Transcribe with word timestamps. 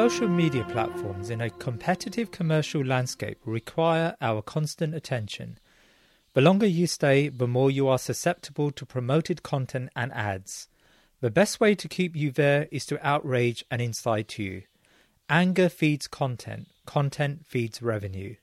Social 0.00 0.28
media 0.28 0.64
platforms 0.64 1.28
in 1.28 1.42
a 1.42 1.50
competitive 1.50 2.30
commercial 2.30 2.82
landscape 2.82 3.36
require 3.44 4.16
our 4.22 4.40
constant 4.40 4.94
attention. 4.94 5.58
The 6.32 6.40
longer 6.40 6.64
you 6.64 6.86
stay, 6.86 7.28
the 7.28 7.46
more 7.46 7.70
you 7.70 7.86
are 7.86 7.98
susceptible 7.98 8.70
to 8.70 8.86
promoted 8.86 9.42
content 9.42 9.90
and 9.94 10.10
ads. 10.14 10.68
The 11.20 11.30
best 11.30 11.60
way 11.60 11.74
to 11.74 11.86
keep 11.86 12.16
you 12.16 12.30
there 12.30 12.66
is 12.72 12.86
to 12.86 13.06
outrage 13.06 13.62
and 13.70 13.82
incite 13.82 14.38
you. 14.38 14.62
Anger 15.28 15.68
feeds 15.68 16.08
content, 16.08 16.68
content 16.86 17.44
feeds 17.44 17.82
revenue. 17.82 18.36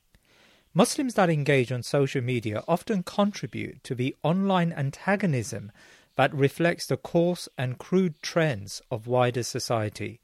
Muslims 0.75 1.15
that 1.15 1.31
engage 1.31 1.71
on 1.71 1.81
social 1.81 2.21
media 2.21 2.63
often 2.67 3.01
contribute 3.01 3.83
to 3.83 3.95
the 3.95 4.15
online 4.21 4.71
antagonism 4.71 5.71
that 6.17 6.31
reflects 6.35 6.85
the 6.85 6.97
coarse 6.97 7.49
and 7.57 7.79
crude 7.79 8.21
trends 8.21 8.79
of 8.91 9.07
wider 9.07 9.41
society. 9.41 10.19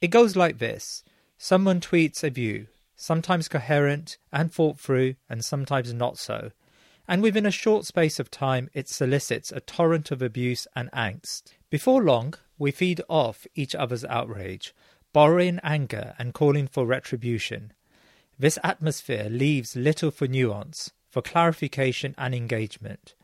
It 0.00 0.08
goes 0.08 0.36
like 0.36 0.58
this 0.58 1.02
someone 1.38 1.80
tweets 1.80 2.22
a 2.22 2.30
view, 2.30 2.66
sometimes 2.96 3.48
coherent 3.48 4.18
and 4.32 4.52
thought 4.52 4.78
through, 4.78 5.16
and 5.28 5.44
sometimes 5.44 5.92
not 5.92 6.18
so, 6.18 6.52
and 7.08 7.22
within 7.22 7.46
a 7.46 7.50
short 7.50 7.84
space 7.86 8.18
of 8.18 8.30
time 8.30 8.68
it 8.74 8.88
solicits 8.88 9.52
a 9.52 9.60
torrent 9.60 10.10
of 10.10 10.20
abuse 10.20 10.66
and 10.74 10.90
angst. 10.92 11.52
Before 11.70 12.02
long, 12.02 12.34
we 12.58 12.70
feed 12.70 13.00
off 13.08 13.46
each 13.54 13.74
other's 13.74 14.04
outrage, 14.04 14.74
borrowing 15.12 15.60
anger 15.62 16.14
and 16.18 16.34
calling 16.34 16.66
for 16.66 16.84
retribution. 16.84 17.72
This 18.38 18.58
atmosphere 18.62 19.28
leaves 19.30 19.76
little 19.76 20.10
for 20.10 20.26
nuance, 20.26 20.92
for 21.10 21.22
clarification 21.22 22.14
and 22.18 22.34
engagement. 22.34 23.14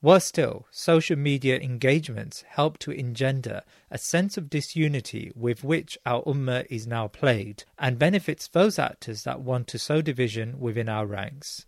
Worse 0.00 0.26
still, 0.26 0.66
social 0.70 1.16
media 1.16 1.58
engagements 1.58 2.44
help 2.46 2.78
to 2.78 2.92
engender 2.92 3.62
a 3.90 3.98
sense 3.98 4.36
of 4.36 4.48
disunity 4.48 5.32
with 5.34 5.64
which 5.64 5.98
our 6.06 6.22
ummah 6.22 6.66
is 6.70 6.86
now 6.86 7.08
plagued, 7.08 7.64
and 7.76 7.98
benefits 7.98 8.46
those 8.46 8.78
actors 8.78 9.24
that 9.24 9.40
want 9.40 9.66
to 9.68 9.78
sow 9.78 10.00
division 10.00 10.60
within 10.60 10.88
our 10.88 11.04
ranks. 11.04 11.66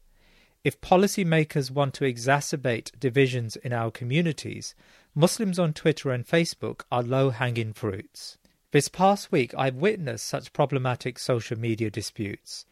If 0.63 0.81
policymakers 0.81 1.73
want 1.73 1.93
to 1.95 2.05
exacerbate 2.05 2.97
divisions 3.01 3.57
in 3.57 3.73
our 3.73 3.91
communities, 3.91 4.77
Muslims 5.13 5.59
on 5.59 5.73
Twitter 5.73 6.13
and 6.13 6.25
Facebook 6.25 6.83
are 6.93 7.03
low 7.03 7.31
hanging 7.31 7.73
fruits. 7.73 8.39
This 8.71 8.87
past 8.87 9.33
week, 9.33 9.53
I've 9.59 9.75
witnessed 9.75 10.27
such 10.27 10.53
problematic 10.53 11.19
social 11.19 11.59
media 11.59 11.91
disputes. 11.91 12.65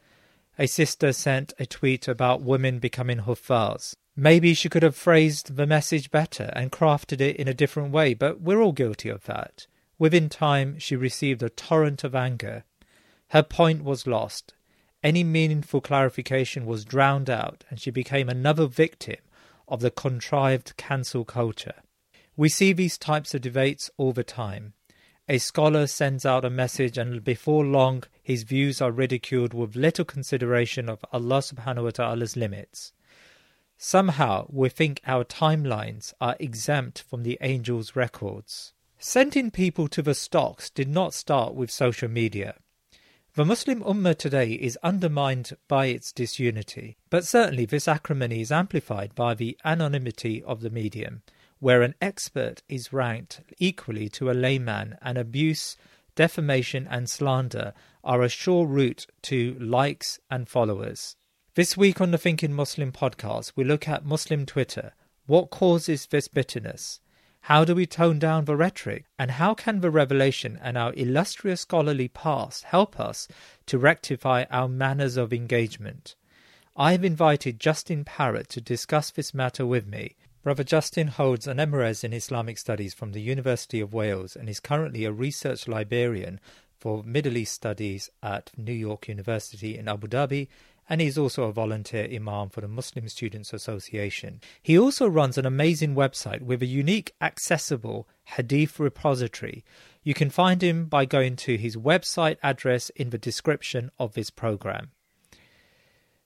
A 0.56 0.68
sister 0.68 1.12
sent 1.12 1.52
a 1.58 1.66
tweet 1.66 2.06
about 2.06 2.42
women 2.42 2.78
becoming 2.78 3.18
huffaz, 3.18 3.96
Maybe 4.20 4.52
she 4.52 4.68
could 4.68 4.82
have 4.82 4.96
phrased 4.96 5.54
the 5.54 5.64
message 5.64 6.10
better 6.10 6.50
and 6.56 6.72
crafted 6.72 7.20
it 7.20 7.36
in 7.36 7.46
a 7.46 7.54
different 7.54 7.92
way, 7.92 8.14
but 8.14 8.40
we're 8.40 8.60
all 8.60 8.72
guilty 8.72 9.08
of 9.08 9.22
that. 9.26 9.68
Within 9.96 10.28
time, 10.28 10.76
she 10.80 10.96
received 10.96 11.40
a 11.40 11.48
torrent 11.48 12.02
of 12.02 12.16
anger. 12.16 12.64
Her 13.28 13.44
point 13.44 13.84
was 13.84 14.08
lost. 14.08 14.54
Any 15.04 15.22
meaningful 15.22 15.80
clarification 15.80 16.66
was 16.66 16.84
drowned 16.84 17.30
out, 17.30 17.62
and 17.70 17.78
she 17.78 17.92
became 17.92 18.28
another 18.28 18.66
victim 18.66 19.18
of 19.68 19.78
the 19.78 19.90
contrived 19.92 20.76
cancel 20.76 21.24
culture. 21.24 21.76
We 22.36 22.48
see 22.48 22.72
these 22.72 22.98
types 22.98 23.34
of 23.34 23.42
debates 23.42 23.88
all 23.98 24.12
the 24.12 24.24
time. 24.24 24.72
A 25.28 25.38
scholar 25.38 25.86
sends 25.86 26.26
out 26.26 26.44
a 26.44 26.50
message, 26.50 26.98
and 26.98 27.22
before 27.22 27.64
long, 27.64 28.02
his 28.20 28.42
views 28.42 28.82
are 28.82 28.90
ridiculed 28.90 29.54
with 29.54 29.76
little 29.76 30.04
consideration 30.04 30.88
of 30.88 31.04
Allah 31.12 31.38
subhanahu 31.38 31.84
wa 31.84 31.90
ta'ala's 31.90 32.36
limits. 32.36 32.92
Somehow 33.80 34.46
we 34.50 34.68
think 34.68 35.00
our 35.06 35.24
timelines 35.24 36.12
are 36.20 36.34
exempt 36.40 37.04
from 37.08 37.22
the 37.22 37.40
angel's 37.40 37.94
records. 37.94 38.72
Sending 38.98 39.52
people 39.52 39.86
to 39.86 40.02
the 40.02 40.16
stocks 40.16 40.68
did 40.68 40.88
not 40.88 41.14
start 41.14 41.54
with 41.54 41.70
social 41.70 42.08
media. 42.08 42.56
The 43.34 43.44
Muslim 43.44 43.80
Ummah 43.84 44.18
today 44.18 44.50
is 44.50 44.76
undermined 44.82 45.56
by 45.68 45.86
its 45.86 46.10
disunity, 46.10 46.96
but 47.08 47.24
certainly 47.24 47.66
this 47.66 47.86
acrimony 47.86 48.40
is 48.40 48.50
amplified 48.50 49.14
by 49.14 49.34
the 49.34 49.56
anonymity 49.64 50.42
of 50.42 50.60
the 50.60 50.70
medium, 50.70 51.22
where 51.60 51.82
an 51.82 51.94
expert 52.00 52.62
is 52.68 52.92
ranked 52.92 53.42
equally 53.58 54.08
to 54.08 54.28
a 54.28 54.32
layman, 54.32 54.98
and 55.00 55.16
abuse, 55.16 55.76
defamation, 56.16 56.88
and 56.90 57.08
slander 57.08 57.74
are 58.02 58.22
a 58.22 58.28
sure 58.28 58.66
route 58.66 59.06
to 59.22 59.56
likes 59.60 60.18
and 60.28 60.48
followers. 60.48 61.14
This 61.58 61.76
week 61.76 62.00
on 62.00 62.12
the 62.12 62.18
Thinking 62.18 62.52
Muslim 62.52 62.92
podcast, 62.92 63.54
we 63.56 63.64
look 63.64 63.88
at 63.88 64.06
Muslim 64.06 64.46
Twitter. 64.46 64.92
What 65.26 65.50
causes 65.50 66.06
this 66.06 66.28
bitterness? 66.28 67.00
How 67.40 67.64
do 67.64 67.74
we 67.74 67.84
tone 67.84 68.20
down 68.20 68.44
the 68.44 68.54
rhetoric? 68.54 69.06
And 69.18 69.32
how 69.32 69.54
can 69.54 69.80
the 69.80 69.90
revelation 69.90 70.56
and 70.62 70.78
our 70.78 70.94
illustrious 70.94 71.62
scholarly 71.62 72.06
past 72.06 72.62
help 72.62 73.00
us 73.00 73.26
to 73.66 73.76
rectify 73.76 74.44
our 74.52 74.68
manners 74.68 75.16
of 75.16 75.32
engagement? 75.32 76.14
I 76.76 76.92
have 76.92 77.04
invited 77.04 77.58
Justin 77.58 78.04
Parrott 78.04 78.48
to 78.50 78.60
discuss 78.60 79.10
this 79.10 79.34
matter 79.34 79.66
with 79.66 79.84
me. 79.84 80.14
Brother 80.44 80.62
Justin 80.62 81.08
holds 81.08 81.48
an 81.48 81.56
MRes 81.56 82.04
in 82.04 82.12
Islamic 82.12 82.58
Studies 82.58 82.94
from 82.94 83.10
the 83.10 83.20
University 83.20 83.80
of 83.80 83.92
Wales 83.92 84.36
and 84.36 84.48
is 84.48 84.60
currently 84.60 85.04
a 85.04 85.10
research 85.10 85.66
librarian 85.66 86.38
for 86.78 87.02
Middle 87.02 87.36
East 87.36 87.54
Studies 87.54 88.10
at 88.22 88.52
New 88.56 88.72
York 88.72 89.08
University 89.08 89.76
in 89.76 89.88
Abu 89.88 90.06
Dhabi 90.06 90.46
and 90.88 91.00
he's 91.00 91.18
also 91.18 91.44
a 91.44 91.52
volunteer 91.52 92.08
imam 92.12 92.48
for 92.48 92.60
the 92.60 92.68
Muslim 92.68 93.08
Students 93.08 93.52
Association. 93.52 94.40
He 94.62 94.78
also 94.78 95.06
runs 95.06 95.36
an 95.36 95.46
amazing 95.46 95.94
website 95.94 96.42
with 96.42 96.62
a 96.62 96.66
unique, 96.66 97.14
accessible 97.20 98.08
hadith 98.24 98.80
repository. 98.80 99.64
You 100.02 100.14
can 100.14 100.30
find 100.30 100.62
him 100.62 100.86
by 100.86 101.04
going 101.04 101.36
to 101.36 101.56
his 101.56 101.76
website 101.76 102.36
address 102.42 102.90
in 102.90 103.10
the 103.10 103.18
description 103.18 103.90
of 103.98 104.14
this 104.14 104.30
program. 104.30 104.90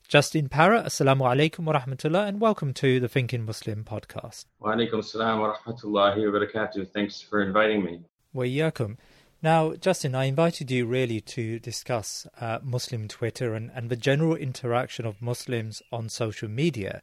Justin 0.07 0.49
Parrott, 0.49 0.85
Assalamu 0.85 1.23
alaikum 1.23 1.61
wa 1.61 1.73
rahmatullah, 1.73 2.29
and 2.29 2.39
welcome 2.39 2.75
to 2.75 3.01
the 3.01 3.09
Thinking 3.09 3.47
Muslim 3.47 3.83
podcast. 3.83 4.45
Wa 4.61 4.75
alaikum 4.75 4.95
assalam 5.01 5.41
wa 5.41 5.55
rahmatullahi 5.57 6.31
wa 6.31 6.39
barakatuh. 6.39 6.87
Thanks 6.93 7.23
for 7.23 7.43
inviting 7.43 7.83
me. 7.83 8.01
Wa 8.35 8.45
yakum. 8.45 8.99
Now, 9.43 9.75
Justin, 9.75 10.15
I 10.15 10.27
invited 10.27 10.71
you 10.71 10.87
really 10.87 11.21
to 11.21 11.59
discuss 11.59 12.29
uh, 12.41 12.61
Muslim 12.63 13.09
Twitter 13.09 13.55
and, 13.55 13.73
and 13.75 13.91
the 13.91 13.97
general 13.97 14.37
interaction 14.37 15.05
of 15.05 15.21
Muslims 15.21 15.83
on 15.91 16.09
social 16.09 16.49
media. 16.49 17.03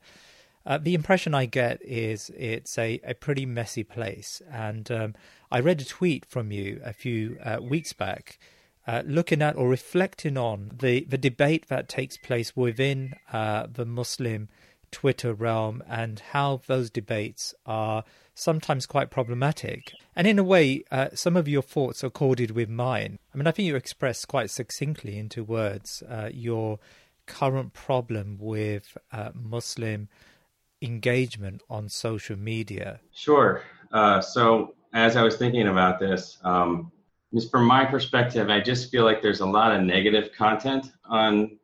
Uh, 0.65 0.77
the 0.77 0.94
impression 0.94 1.33
I 1.33 1.47
get 1.47 1.81
is 1.81 2.31
it's 2.38 2.77
a, 2.77 3.01
a 3.03 3.13
pretty 3.13 3.45
messy 3.45 3.83
place. 3.83 4.41
And 4.50 4.89
um, 4.89 5.15
I 5.51 5.59
read 5.59 5.81
a 5.81 5.86
tweet 5.86 6.25
from 6.25 6.50
you 6.53 6.80
a 6.81 6.94
few 6.94 7.38
uh, 7.44 7.57
weeks 7.62 7.91
back 7.91 8.39
uh, 8.88 9.03
looking 9.06 9.42
at 9.42 9.57
or 9.57 9.68
reflecting 9.68 10.38
on 10.38 10.71
the, 10.80 11.06
the 11.09 11.18
debate 11.18 11.68
that 11.68 11.89
takes 11.89 12.15
place 12.15 12.56
within 12.56 13.15
uh, 13.33 13.68
the 13.69 13.85
Muslim 13.85 14.47
Twitter 14.92 15.33
realm 15.33 15.83
and 15.88 16.19
how 16.31 16.62
those 16.68 16.89
debates 16.89 17.53
are 17.65 18.06
sometimes 18.39 18.86
quite 18.86 19.09
problematic. 19.09 19.94
And 20.15 20.25
in 20.25 20.39
a 20.39 20.44
way, 20.44 20.83
uh, 20.91 21.09
some 21.13 21.36
of 21.36 21.47
your 21.47 21.62
thoughts 21.62 22.03
are 22.03 22.09
corded 22.09 22.51
with 22.51 22.69
mine. 22.69 23.19
I 23.33 23.38
mean, 23.38 23.47
I 23.47 23.51
think 23.51 23.68
you 23.68 23.75
expressed 23.75 24.27
quite 24.27 24.50
succinctly 24.50 25.18
into 25.18 25.44
words 25.44 26.03
uh, 26.09 26.30
your 26.33 26.80
current 27.25 27.74
problem 27.74 28.38
with 28.39 28.97
uh, 29.12 29.30
Muslim 29.33 30.09
engagement 30.81 31.62
on 31.69 31.89
social 31.89 32.38
media. 32.38 33.00
Sure. 33.13 33.62
Uh, 33.91 34.21
so, 34.21 34.75
as 34.94 35.15
I 35.15 35.21
was 35.21 35.38
thinking 35.38 35.68
about 35.68 36.00
this, 36.00 36.38
um, 36.44 36.92
just 37.33 37.51
from 37.51 37.65
my 37.65 37.85
perspective, 37.85 38.50
I 38.50 38.59
just 38.59 38.89
feel 38.89 39.03
like 39.03 39.21
there's 39.21 39.42
a 39.42 39.45
lot 39.45 39.71
of 39.71 39.83
negative 39.83 40.31
content 40.35 40.92
on 41.06 41.59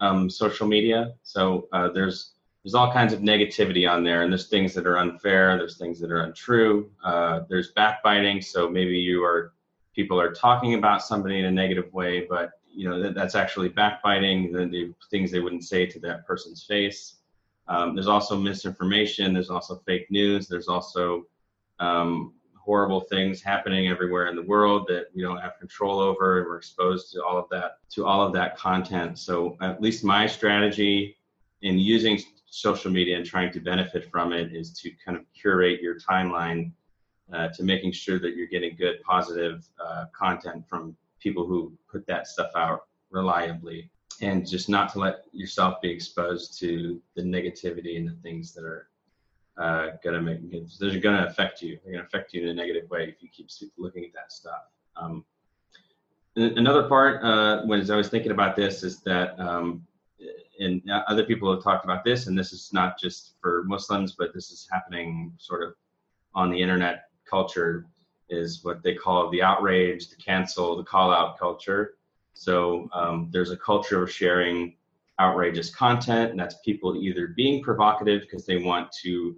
um, 0.00 0.30
social 0.30 0.66
media. 0.66 1.14
So 1.22 1.68
uh, 1.72 1.88
there's 1.88 2.34
there's 2.68 2.74
all 2.74 2.92
kinds 2.92 3.14
of 3.14 3.20
negativity 3.20 3.90
on 3.90 4.04
there, 4.04 4.20
and 4.20 4.30
there's 4.30 4.48
things 4.48 4.74
that 4.74 4.86
are 4.86 4.98
unfair, 4.98 5.56
there's 5.56 5.78
things 5.78 5.98
that 5.98 6.12
are 6.12 6.24
untrue, 6.24 6.90
uh, 7.02 7.40
there's 7.48 7.70
backbiting. 7.70 8.42
So 8.42 8.68
maybe 8.68 8.98
you 8.98 9.24
are 9.24 9.54
people 9.94 10.20
are 10.20 10.34
talking 10.34 10.74
about 10.74 11.02
somebody 11.02 11.38
in 11.38 11.46
a 11.46 11.50
negative 11.50 11.90
way, 11.94 12.26
but 12.28 12.60
you 12.70 12.86
know 12.86 13.02
that, 13.02 13.14
that's 13.14 13.34
actually 13.34 13.70
backbiting. 13.70 14.52
The, 14.52 14.66
the 14.66 14.94
things 15.10 15.30
they 15.30 15.40
wouldn't 15.40 15.64
say 15.64 15.86
to 15.86 15.98
that 16.00 16.26
person's 16.26 16.62
face. 16.62 17.14
Um, 17.68 17.94
there's 17.94 18.06
also 18.06 18.36
misinformation. 18.36 19.32
There's 19.32 19.48
also 19.48 19.80
fake 19.86 20.10
news. 20.10 20.46
There's 20.46 20.68
also 20.68 21.24
um, 21.80 22.34
horrible 22.54 23.00
things 23.00 23.40
happening 23.40 23.88
everywhere 23.88 24.26
in 24.26 24.36
the 24.36 24.42
world 24.42 24.86
that 24.88 25.06
we 25.14 25.22
don't 25.22 25.40
have 25.40 25.58
control 25.58 26.00
over 26.00 26.40
and 26.40 26.46
we're 26.46 26.58
exposed 26.58 27.12
to 27.12 27.24
all 27.24 27.38
of 27.38 27.48
that 27.48 27.78
to 27.88 28.04
all 28.04 28.20
of 28.20 28.34
that 28.34 28.58
content 28.58 29.18
so 29.18 29.56
at 29.62 29.80
least 29.80 30.04
my 30.04 30.26
strategy 30.26 31.16
in 31.62 31.78
using 31.78 32.18
social 32.50 32.90
media 32.90 33.16
and 33.16 33.26
trying 33.26 33.52
to 33.52 33.60
benefit 33.60 34.10
from 34.10 34.32
it 34.32 34.54
is 34.54 34.72
to 34.80 34.90
kind 35.04 35.16
of 35.16 35.24
curate 35.34 35.80
your 35.80 35.98
timeline 35.98 36.72
uh, 37.32 37.48
to 37.48 37.62
making 37.62 37.92
sure 37.92 38.18
that 38.18 38.36
you're 38.36 38.46
getting 38.46 38.74
good 38.76 39.02
positive 39.02 39.68
uh, 39.84 40.06
content 40.12 40.64
from 40.68 40.96
people 41.20 41.46
who 41.46 41.72
put 41.90 42.06
that 42.06 42.26
stuff 42.26 42.50
out 42.56 42.86
reliably 43.10 43.90
and 44.20 44.48
just 44.48 44.68
not 44.68 44.92
to 44.92 44.98
let 44.98 45.24
yourself 45.32 45.80
be 45.80 45.90
exposed 45.90 46.58
to 46.58 47.00
the 47.14 47.22
negativity 47.22 47.96
and 47.96 48.08
the 48.08 48.16
things 48.22 48.52
that 48.52 48.64
are 48.64 48.88
uh, 49.58 49.90
gonna 50.04 50.20
make 50.20 50.38
those 50.50 50.94
are 50.94 51.00
gonna 51.00 51.26
affect 51.26 51.62
you. 51.62 51.78
They're 51.82 51.92
gonna 51.92 52.04
affect 52.04 52.32
you 52.32 52.42
in 52.42 52.48
a 52.48 52.54
negative 52.54 52.88
way 52.90 53.08
if 53.08 53.22
you 53.22 53.28
keep 53.28 53.48
looking 53.76 54.04
at 54.04 54.12
that 54.14 54.32
stuff. 54.32 54.62
Um, 54.96 55.24
another 56.36 56.84
part, 56.84 57.22
uh, 57.24 57.62
when 57.64 57.90
I 57.90 57.96
was 57.96 58.08
thinking 58.08 58.30
about 58.30 58.54
this, 58.54 58.82
is 58.82 59.00
that 59.00 59.38
um, 59.40 59.84
and 60.58 60.82
other 60.90 61.24
people 61.24 61.52
have 61.52 61.62
talked 61.62 61.84
about 61.84 62.04
this, 62.04 62.26
and 62.26 62.38
this 62.38 62.52
is 62.52 62.72
not 62.72 62.98
just 62.98 63.34
for 63.40 63.64
Muslims, 63.64 64.12
but 64.12 64.34
this 64.34 64.50
is 64.50 64.68
happening 64.70 65.32
sort 65.38 65.62
of 65.62 65.74
on 66.34 66.50
the 66.50 66.60
internet 66.60 67.04
culture, 67.28 67.86
is 68.28 68.64
what 68.64 68.82
they 68.82 68.94
call 68.94 69.30
the 69.30 69.42
outrage, 69.42 70.08
the 70.08 70.16
cancel, 70.16 70.76
the 70.76 70.82
call 70.82 71.12
out 71.12 71.38
culture. 71.38 71.94
So 72.34 72.88
um, 72.92 73.28
there's 73.32 73.50
a 73.50 73.56
culture 73.56 74.02
of 74.02 74.10
sharing 74.10 74.74
outrageous 75.20 75.74
content, 75.74 76.30
and 76.30 76.38
that's 76.38 76.56
people 76.64 76.96
either 76.96 77.28
being 77.28 77.62
provocative 77.62 78.22
because 78.22 78.46
they 78.46 78.58
want 78.58 78.92
to 79.02 79.36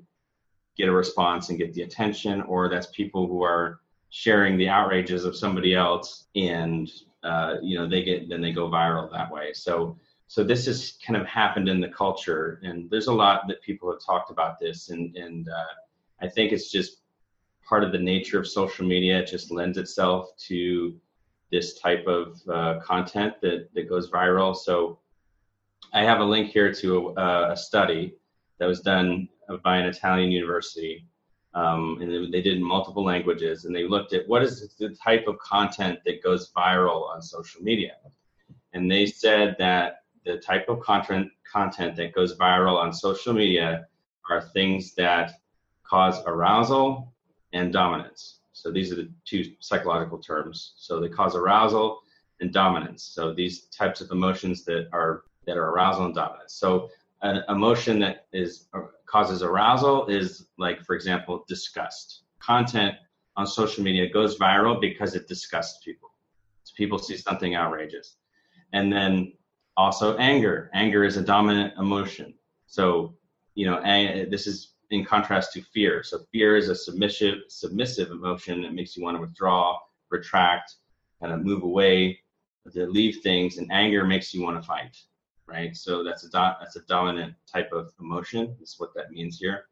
get 0.77 0.89
a 0.89 0.93
response 0.93 1.49
and 1.49 1.59
get 1.59 1.73
the 1.75 1.83
attention, 1.83 2.43
or 2.43 2.69
that's 2.69 2.87
people 2.89 3.27
who 3.27 3.43
are 3.43 3.81
sharing 4.11 4.57
the 4.57 4.69
outrages 4.69 5.25
of 5.25 5.37
somebody 5.37 5.75
else 5.75 6.27
and 6.35 6.91
uh, 7.23 7.57
you 7.63 7.79
know 7.79 7.87
they 7.87 8.03
get 8.03 8.29
then 8.29 8.41
they 8.41 8.53
go 8.53 8.69
viral 8.69 9.11
that 9.13 9.31
way. 9.31 9.53
So 9.53 9.97
so 10.31 10.45
this 10.45 10.67
has 10.67 10.97
kind 11.05 11.21
of 11.21 11.27
happened 11.27 11.69
in 11.69 11.81
the 11.81 11.89
culture, 11.89 12.61
and 12.63 12.89
there's 12.89 13.09
a 13.09 13.13
lot 13.13 13.49
that 13.49 13.61
people 13.63 13.91
have 13.91 14.01
talked 14.01 14.31
about 14.31 14.61
this, 14.61 14.91
and 14.91 15.17
and 15.17 15.49
uh, 15.49 15.75
I 16.23 16.29
think 16.29 16.53
it's 16.53 16.71
just 16.71 16.99
part 17.69 17.83
of 17.83 17.91
the 17.91 17.99
nature 17.99 18.39
of 18.39 18.47
social 18.47 18.87
media. 18.87 19.19
It 19.19 19.27
just 19.27 19.51
lends 19.51 19.77
itself 19.77 20.31
to 20.47 20.95
this 21.51 21.81
type 21.81 22.07
of 22.07 22.41
uh, 22.49 22.79
content 22.79 23.41
that 23.43 23.75
that 23.75 23.89
goes 23.89 24.09
viral. 24.09 24.55
So 24.55 25.01
I 25.93 26.05
have 26.05 26.21
a 26.21 26.25
link 26.25 26.53
here 26.53 26.73
to 26.75 27.09
a, 27.17 27.51
a 27.51 27.57
study 27.57 28.15
that 28.59 28.67
was 28.67 28.83
done 28.83 29.29
by 29.65 29.79
an 29.79 29.87
Italian 29.87 30.31
university. 30.31 31.07
Um, 31.55 31.99
and 32.01 32.33
they 32.33 32.41
did 32.41 32.61
multiple 32.61 33.03
languages, 33.05 33.65
and 33.65 33.75
they 33.75 33.89
looked 33.89 34.13
at 34.13 34.29
what 34.29 34.45
is 34.45 34.77
the 34.79 34.91
type 34.91 35.27
of 35.27 35.41
content 35.41 35.99
that 36.07 36.23
goes 36.23 36.53
viral 36.53 37.11
on 37.11 37.21
social 37.21 37.61
media. 37.63 37.97
And 38.73 38.89
they 38.89 39.07
said 39.07 39.57
that 39.59 40.00
the 40.25 40.39
type 40.39 40.69
of 40.69 40.81
content 40.81 41.29
content 41.51 41.97
that 41.97 42.15
goes 42.15 42.37
viral 42.37 42.77
on 42.77 42.93
social 42.93 43.33
media 43.33 43.87
are 44.29 44.41
things 44.41 44.95
that 44.95 45.33
cause 45.83 46.23
arousal 46.27 47.13
and 47.53 47.73
dominance. 47.73 48.41
So 48.53 48.71
these 48.71 48.93
are 48.93 48.97
the 48.97 49.11
two 49.25 49.53
psychological 49.61 50.19
terms. 50.19 50.75
So 50.77 51.01
they 51.01 51.09
cause 51.09 51.35
arousal 51.35 52.01
and 52.41 52.53
dominance. 52.53 53.03
So 53.03 53.33
these 53.33 53.63
types 53.67 54.01
of 54.01 54.11
emotions 54.11 54.65
that 54.67 54.89
are 54.93 55.25
that 55.47 55.57
are 55.57 55.71
arousal 55.71 56.07
and 56.07 56.15
dominance. 56.15 56.55
So 56.55 56.91
an 57.23 57.43
emotion 57.49 57.99
that 58.01 58.27
is 58.33 58.69
causes 59.07 59.43
arousal 59.43 60.07
is 60.07 60.47
like 60.59 60.83
for 60.85 60.95
example 60.95 61.45
disgust 61.49 62.23
content 62.41 62.95
on 63.37 63.47
social 63.47 63.83
media 63.83 64.09
goes 64.09 64.39
viral 64.39 64.81
because 64.81 65.15
it 65.15 65.29
disgusts 65.29 65.83
people 65.85 66.11
so 66.65 66.73
people 66.77 66.99
see 66.99 67.17
something 67.17 67.57
outrageous 67.57 68.17
and 68.73 68.93
then 68.93 69.33
also 69.81 70.17
anger 70.19 70.71
anger 70.75 71.03
is 71.05 71.17
a 71.17 71.23
dominant 71.35 71.73
emotion 71.79 72.29
so 72.67 73.15
you 73.55 73.67
know 73.67 73.77
this 74.35 74.47
is 74.47 74.59
in 74.91 75.05
contrast 75.05 75.53
to 75.53 75.61
fear 75.75 76.03
so 76.03 76.17
fear 76.33 76.57
is 76.57 76.69
a 76.69 76.75
submissive 76.75 77.39
submissive 77.49 78.11
emotion 78.11 78.63
that 78.63 78.75
makes 78.75 78.97
you 78.97 79.03
want 79.03 79.17
to 79.17 79.21
withdraw 79.21 79.79
retract 80.11 80.69
kind 81.21 81.33
of 81.33 81.45
move 81.45 81.63
away 81.63 82.19
to 82.73 82.87
leave 82.87 83.17
things 83.23 83.59
and 83.59 83.71
anger 83.73 84.05
makes 84.05 84.35
you 84.35 84.43
want 84.43 84.57
to 84.61 84.67
fight 84.67 84.97
right? 85.51 85.77
So 85.77 86.05
that's 86.05 86.25
a 86.25 86.29
do- 86.29 86.57
that's 86.61 86.77
a 86.77 86.83
dominant 86.83 87.35
type 87.53 87.73
of 87.73 87.93
emotion. 88.01 88.57
Is 88.63 88.77
what 88.79 88.95
that 88.95 89.11
means 89.11 89.39
here. 89.39 89.65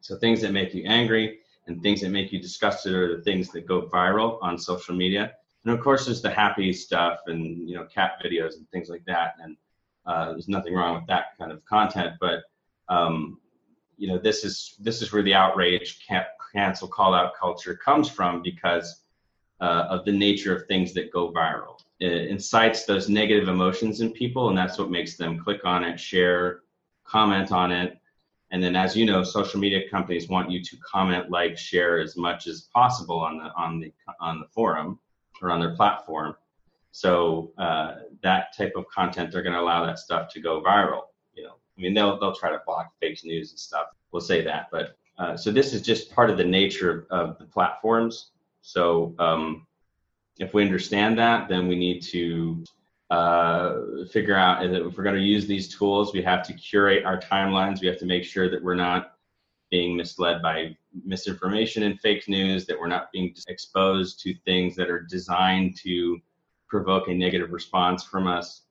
So 0.00 0.16
things 0.16 0.40
that 0.42 0.52
make 0.52 0.74
you 0.74 0.84
angry 0.84 1.40
and 1.66 1.82
things 1.82 2.00
that 2.02 2.10
make 2.10 2.32
you 2.32 2.40
disgusted 2.40 2.92
are 2.94 3.16
the 3.16 3.22
things 3.22 3.50
that 3.52 3.66
go 3.66 3.82
viral 3.88 4.38
on 4.42 4.58
social 4.58 4.94
media. 4.94 5.32
And 5.64 5.74
of 5.74 5.80
course, 5.80 6.06
there's 6.06 6.22
the 6.22 6.30
happy 6.30 6.72
stuff 6.72 7.20
and 7.26 7.68
you 7.68 7.76
know 7.76 7.84
cat 7.84 8.12
videos 8.24 8.56
and 8.56 8.68
things 8.70 8.88
like 8.88 9.04
that. 9.06 9.34
And 9.42 9.56
uh, 10.06 10.30
there's 10.32 10.48
nothing 10.48 10.74
wrong 10.74 10.94
with 10.94 11.06
that 11.06 11.38
kind 11.38 11.52
of 11.52 11.64
content, 11.64 12.14
but 12.20 12.42
um, 12.88 13.38
you 13.96 14.08
know 14.08 14.18
this 14.18 14.44
is 14.44 14.76
this 14.80 15.02
is 15.02 15.12
where 15.12 15.22
the 15.22 15.34
outrage, 15.34 16.06
cancel, 16.52 16.88
call 16.88 17.14
out 17.14 17.32
culture 17.38 17.76
comes 17.76 18.10
from 18.10 18.42
because 18.42 19.02
uh, 19.60 19.86
of 19.88 20.04
the 20.04 20.12
nature 20.12 20.54
of 20.54 20.66
things 20.66 20.92
that 20.92 21.12
go 21.12 21.30
viral 21.30 21.78
It 22.00 22.28
incites 22.28 22.84
those 22.84 23.08
negative 23.08 23.48
emotions 23.48 24.00
in 24.00 24.10
people, 24.10 24.48
and 24.48 24.58
that's 24.58 24.76
what 24.76 24.90
makes 24.90 25.16
them 25.16 25.38
click 25.38 25.64
on 25.64 25.84
it, 25.84 26.00
share, 26.00 26.62
comment 27.04 27.52
on 27.52 27.70
it. 27.70 27.98
And 28.50 28.62
then, 28.62 28.74
as 28.74 28.96
you 28.96 29.06
know, 29.06 29.22
social 29.22 29.60
media 29.60 29.88
companies 29.88 30.28
want 30.28 30.50
you 30.50 30.62
to 30.62 30.76
comment, 30.78 31.30
like, 31.30 31.56
share 31.56 32.00
as 32.00 32.16
much 32.16 32.48
as 32.48 32.62
possible 32.74 33.20
on 33.20 33.38
the 33.38 33.52
on 33.54 33.78
the 33.78 33.92
on 34.20 34.40
the 34.40 34.46
forum 34.48 34.98
or 35.42 35.50
on 35.50 35.60
their 35.60 35.74
platform. 35.74 36.34
So 36.92 37.52
uh, 37.58 37.94
that 38.22 38.56
type 38.56 38.72
of 38.76 38.86
content, 38.88 39.32
they're 39.32 39.42
going 39.42 39.54
to 39.54 39.60
allow 39.60 39.84
that 39.86 39.98
stuff 39.98 40.30
to 40.32 40.40
go 40.40 40.62
viral. 40.62 41.02
You 41.34 41.44
know, 41.44 41.54
I 41.76 41.80
mean, 41.80 41.94
they'll 41.94 42.18
they'll 42.20 42.34
try 42.34 42.50
to 42.50 42.60
block 42.66 42.92
fake 43.00 43.18
news 43.24 43.50
and 43.50 43.58
stuff. 43.58 43.86
We'll 44.10 44.20
say 44.20 44.42
that, 44.44 44.68
but 44.70 44.96
uh, 45.18 45.36
so 45.36 45.50
this 45.50 45.72
is 45.72 45.82
just 45.82 46.12
part 46.14 46.30
of 46.30 46.36
the 46.36 46.44
nature 46.44 47.06
of, 47.10 47.30
of 47.30 47.38
the 47.38 47.44
platforms. 47.46 48.32
So 48.60 49.14
um, 49.18 49.66
if 50.38 50.54
we 50.54 50.62
understand 50.62 51.18
that, 51.18 51.48
then 51.48 51.68
we 51.68 51.76
need 51.76 52.02
to 52.02 52.64
uh, 53.10 53.80
figure 54.10 54.36
out 54.36 54.62
that 54.62 54.86
if 54.86 54.96
we're 54.96 55.04
going 55.04 55.16
to 55.16 55.22
use 55.22 55.46
these 55.46 55.74
tools, 55.74 56.12
we 56.12 56.22
have 56.22 56.42
to 56.46 56.54
curate 56.54 57.04
our 57.04 57.20
timelines. 57.20 57.80
We 57.80 57.86
have 57.88 57.98
to 57.98 58.06
make 58.06 58.24
sure 58.24 58.50
that 58.50 58.62
we're 58.62 58.74
not 58.74 59.14
being 59.70 59.96
misled 59.96 60.42
by 60.42 60.76
misinformation 61.04 61.84
and 61.84 62.00
fake 62.00 62.28
news, 62.28 62.66
that 62.66 62.78
we're 62.78 62.88
not 62.88 63.10
being 63.12 63.34
exposed 63.48 64.20
to 64.20 64.34
things 64.44 64.76
that 64.76 64.90
are 64.90 65.00
designed 65.00 65.76
to 65.78 66.20
provoke 66.68 67.08
a 67.08 67.14
negative 67.14 67.52
response 67.52 68.02
from 68.04 68.26
us. 68.26 68.62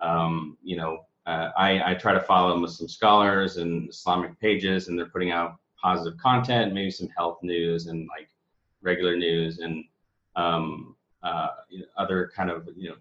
Um, 0.00 0.56
you 0.62 0.76
know, 0.76 1.06
uh, 1.26 1.50
I, 1.56 1.92
I 1.92 1.94
try 1.94 2.12
to 2.12 2.20
follow 2.20 2.56
Muslim 2.56 2.88
scholars 2.88 3.56
and 3.56 3.90
Islamic 3.90 4.38
pages, 4.40 4.88
and 4.88 4.98
they're 4.98 5.06
putting 5.06 5.30
out 5.30 5.56
positive 5.80 6.18
content, 6.18 6.74
maybe 6.74 6.90
some 6.90 7.08
health 7.16 7.38
news 7.42 7.86
and 7.86 8.08
like 8.08 8.28
regular 8.82 9.16
news 9.16 9.58
and 9.58 9.84
um, 10.36 10.94
uh, 11.22 11.48
you 11.68 11.80
know, 11.80 11.86
other 11.96 12.30
kind 12.34 12.50
of 12.50 12.68
you 12.76 12.90
know 12.90 12.96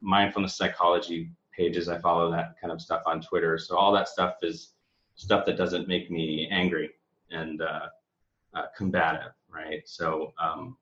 mindfulness 0.00 0.54
psychology 0.54 1.30
pages. 1.54 1.88
I 1.88 1.98
follow 1.98 2.30
that 2.30 2.54
kind 2.60 2.72
of 2.72 2.80
stuff 2.80 3.02
on 3.04 3.20
Twitter. 3.20 3.58
So 3.58 3.76
all 3.76 3.92
that 3.92 4.08
stuff 4.08 4.36
is 4.42 4.70
stuff 5.16 5.44
that 5.46 5.56
doesn't 5.56 5.88
make 5.88 6.10
me 6.10 6.48
angry 6.50 6.90
and 7.30 7.60
uh, 7.60 7.86
uh, 8.54 8.64
combative, 8.76 9.32
right? 9.50 9.82
So 9.86 10.32
um, 10.42 10.76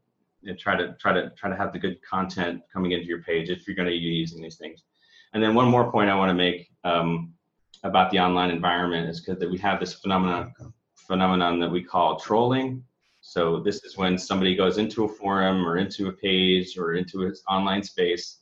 try 0.58 0.76
to 0.76 0.94
try 1.00 1.12
to 1.12 1.30
try 1.30 1.50
to 1.50 1.56
have 1.56 1.72
the 1.72 1.78
good 1.78 2.00
content 2.02 2.62
coming 2.72 2.92
into 2.92 3.06
your 3.06 3.22
page 3.22 3.50
if 3.50 3.66
you're 3.66 3.76
going 3.76 3.86
to 3.86 3.92
be 3.92 3.98
using 3.98 4.42
these 4.42 4.56
things. 4.56 4.84
And 5.32 5.42
then 5.42 5.54
one 5.54 5.68
more 5.68 5.90
point 5.90 6.10
I 6.10 6.14
want 6.14 6.30
to 6.30 6.34
make 6.34 6.70
um, 6.84 7.34
about 7.82 8.10
the 8.10 8.18
online 8.18 8.50
environment 8.50 9.08
is 9.08 9.20
because 9.20 9.38
that 9.40 9.50
we 9.50 9.58
have 9.58 9.80
this 9.80 9.94
phenomenon 9.94 10.52
phenomenon 10.94 11.60
that 11.60 11.70
we 11.70 11.82
call 11.82 12.18
trolling. 12.18 12.82
So 13.20 13.60
this 13.60 13.84
is 13.84 13.96
when 13.96 14.16
somebody 14.16 14.54
goes 14.54 14.78
into 14.78 15.04
a 15.04 15.08
forum 15.08 15.66
or 15.66 15.78
into 15.78 16.08
a 16.08 16.12
page 16.12 16.78
or 16.78 16.94
into 16.94 17.26
an 17.26 17.34
online 17.48 17.82
space, 17.82 18.38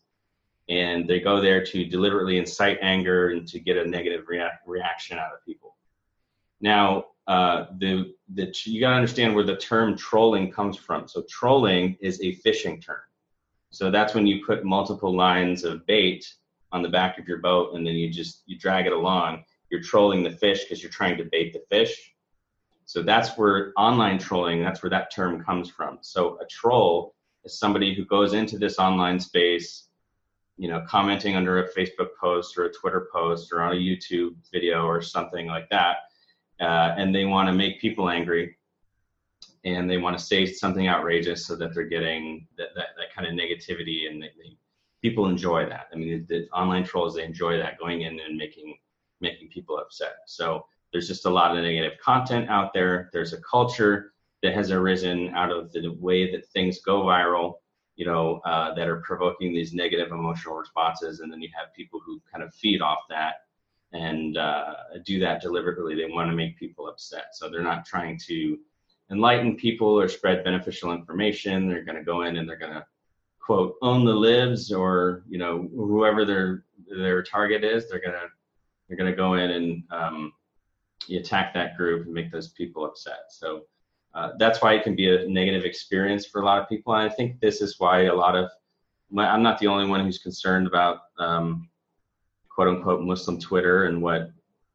and 0.69 1.09
they 1.09 1.21
go 1.21 1.41
there 1.41 1.65
to 1.65 1.85
deliberately 1.87 2.39
incite 2.39 2.79
anger 2.83 3.31
and 3.31 3.47
to 3.49 3.59
get 3.59 3.77
a 3.77 3.87
negative 3.87 4.27
rea- 4.29 4.59
reaction 4.67 5.19
out 5.19 5.33
of 5.33 5.45
people. 5.45 5.77
Now, 6.61 7.07
uh, 7.27 7.67
the 7.79 8.15
the 8.35 8.55
you 8.65 8.81
got 8.81 8.91
to 8.91 8.97
understand 8.97 9.35
where 9.35 9.45
the 9.45 9.57
term 9.57 9.97
trolling 9.97 10.51
comes 10.51 10.77
from. 10.77 11.09
So 11.09 11.25
trolling 11.29 11.97
is 12.01 12.21
a 12.21 12.35
fishing 12.37 12.81
term. 12.81 13.01
So 13.71 13.91
that's 13.91 14.15
when 14.15 14.27
you 14.27 14.45
put 14.45 14.65
multiple 14.65 15.15
lines 15.15 15.65
of 15.65 15.87
bait 15.87 16.33
on 16.71 16.83
the 16.83 16.89
back 16.89 17.19
of 17.19 17.27
your 17.27 17.39
boat 17.39 17.75
and 17.75 17.87
then 17.87 17.95
you 17.95 18.11
just 18.11 18.43
you 18.47 18.59
drag 18.59 18.87
it 18.87 18.93
along. 18.93 19.45
You're 19.71 19.83
trolling 19.83 20.23
the 20.23 20.31
fish 20.31 20.65
because 20.65 20.83
you're 20.83 20.93
trying 20.93 21.17
to 21.17 21.25
bait 21.25 21.53
the 21.53 21.63
fish. 21.71 22.13
So 22.85 23.03
that's 23.03 23.39
where 23.39 23.73
online 23.79 24.19
trolling, 24.19 24.63
that's 24.63 24.83
where 24.83 24.91
that 24.91 25.11
term 25.11 25.43
comes 25.43 25.71
from. 25.71 25.99
So 26.03 26.39
a 26.43 26.47
troll 26.47 27.15
is 27.45 27.59
somebody 27.59 27.95
who 27.95 28.05
goes 28.05 28.35
into 28.35 28.59
this 28.59 28.79
online 28.79 29.19
space, 29.19 29.89
you 30.59 30.69
know, 30.69 30.85
commenting 30.87 31.35
under 31.35 31.65
a 31.65 31.73
Facebook 31.73 32.09
post 32.21 32.59
or 32.59 32.67
a 32.67 32.73
Twitter 32.73 33.09
post 33.11 33.51
or 33.53 33.63
on 33.63 33.73
a 33.73 33.77
YouTube 33.77 34.35
video 34.53 34.85
or 34.85 35.01
something 35.01 35.47
like 35.47 35.71
that 35.71 35.97
uh, 36.61 36.95
and 36.97 37.15
they 37.15 37.25
want 37.25 37.49
to 37.49 37.53
make 37.53 37.81
people 37.81 38.09
angry 38.09 38.57
and 39.65 39.89
they 39.89 39.97
want 39.97 40.17
to 40.19 40.25
say 40.25 40.47
something 40.47 40.89
outrageous 40.89 41.47
so 41.47 41.57
that 41.57 41.75
they're 41.75 41.85
getting 41.85 42.47
that, 42.59 42.69
that, 42.75 42.89
that 42.97 43.15
kind 43.15 43.27
of 43.27 43.35
negativity 43.35 44.11
and 44.11 44.23
they, 44.23 44.31
they, 44.37 44.57
people 45.03 45.27
enjoy 45.27 45.67
that. 45.67 45.89
I 45.93 45.97
mean 45.97 46.27
the, 46.29 46.39
the, 46.39 46.49
online 46.51 46.85
trolls 46.85 47.15
they 47.15 47.25
enjoy 47.25 47.57
that 47.59 47.79
going 47.79 48.03
in 48.03 48.21
and 48.21 48.37
making 48.37 48.77
making 49.21 49.49
people 49.49 49.79
upset. 49.79 50.17
So 50.27 50.67
there's 50.93 51.09
just 51.09 51.25
a 51.25 51.31
lot 51.31 51.57
of 51.57 51.63
negative 51.63 51.99
content 52.03 52.51
out 52.51 52.73
there. 52.75 53.11
There's 53.13 53.33
a 53.33 53.41
culture 53.41 54.13
that 54.43 54.55
has 54.55 54.71
arisen 54.71 55.31
out 55.35 55.51
of 55.51 55.73
the 55.73 55.89
way 55.99 56.31
that 56.31 56.47
things 56.49 56.81
go 56.81 57.03
viral 57.03 57.55
you 57.97 58.05
know 58.05 58.41
uh, 58.45 58.75
that 58.75 58.89
are 58.89 59.01
provoking 59.01 59.53
these 59.53 59.73
negative 59.73 60.11
emotional 60.11 60.55
responses 60.55 61.21
and 61.21 61.33
then 61.33 61.41
you 61.41 61.49
have 61.57 61.73
people 61.75 62.01
who 62.05 62.21
kind 62.31 62.43
of 62.45 62.55
feed 62.55 62.81
off 62.81 62.99
that 63.09 63.35
and 63.95 64.37
uh, 64.37 64.75
do 65.05 65.19
that 65.21 65.41
deliberately. 65.41 65.95
They 65.95 66.13
want 66.13 66.29
to 66.29 66.37
make 66.37 66.59
people 66.59 66.89
upset. 66.89 67.27
So 67.33 67.49
they're 67.49 67.63
not 67.63 67.87
trying 67.87 68.19
to 68.27 68.59
enlighten 69.11 69.57
people 69.57 69.89
or 69.89 70.09
spread 70.09 70.43
beneficial 70.43 70.93
information. 70.93 71.69
They're 71.69 71.85
going 71.85 71.99
to 71.99 72.05
go 72.05 72.23
in 72.23 72.37
and 72.37 72.49
they're 72.49 72.59
going 72.59 72.75
to 72.75 72.85
quote 73.41 73.77
own 73.83 74.05
the 74.05 74.13
libs 74.13 74.73
or 74.73 75.23
you 75.29 75.39
know 75.39 75.69
whoever 75.75 76.25
their 76.25 76.65
their 76.89 77.23
target 77.23 77.63
is. 77.63 77.89
They're 77.89 78.01
gonna 78.01 78.29
they're 78.89 78.97
gonna 78.97 79.15
go 79.15 79.35
in 79.35 79.51
and 79.51 79.83
um, 79.91 80.33
attack 81.11 81.55
that 81.55 81.77
group 81.77 82.07
and 82.07 82.15
make 82.15 82.31
those 82.31 82.49
people 82.49 82.85
upset. 82.85 83.27
So. 83.31 83.63
Uh, 84.17 84.31
that's 84.39 84.63
why 84.63 84.75
it 84.75 84.85
can 84.85 84.95
be 84.95 85.13
a 85.13 85.27
negative 85.27 85.65
experience 85.65 86.25
for 86.25 86.41
a 86.41 86.45
lot 86.45 86.63
of 86.63 86.69
people. 86.69 86.95
And 86.95 87.11
I 87.11 87.13
think 87.13 87.41
this 87.41 87.61
is 87.61 87.81
why 87.81 88.03
a 88.03 88.15
lot 88.15 88.37
of 88.37 88.49
I'm 89.19 89.43
not 89.43 89.59
the 89.59 89.67
only 89.67 89.89
one 89.89 90.05
who's 90.05 90.19
concerned 90.19 90.69
about 90.69 90.99
um, 91.19 91.69
quote 92.55 92.69
unquote 92.69 93.03
Muslim 93.03 93.39
Twitter 93.41 93.85
and 93.85 94.01
what 94.01 94.31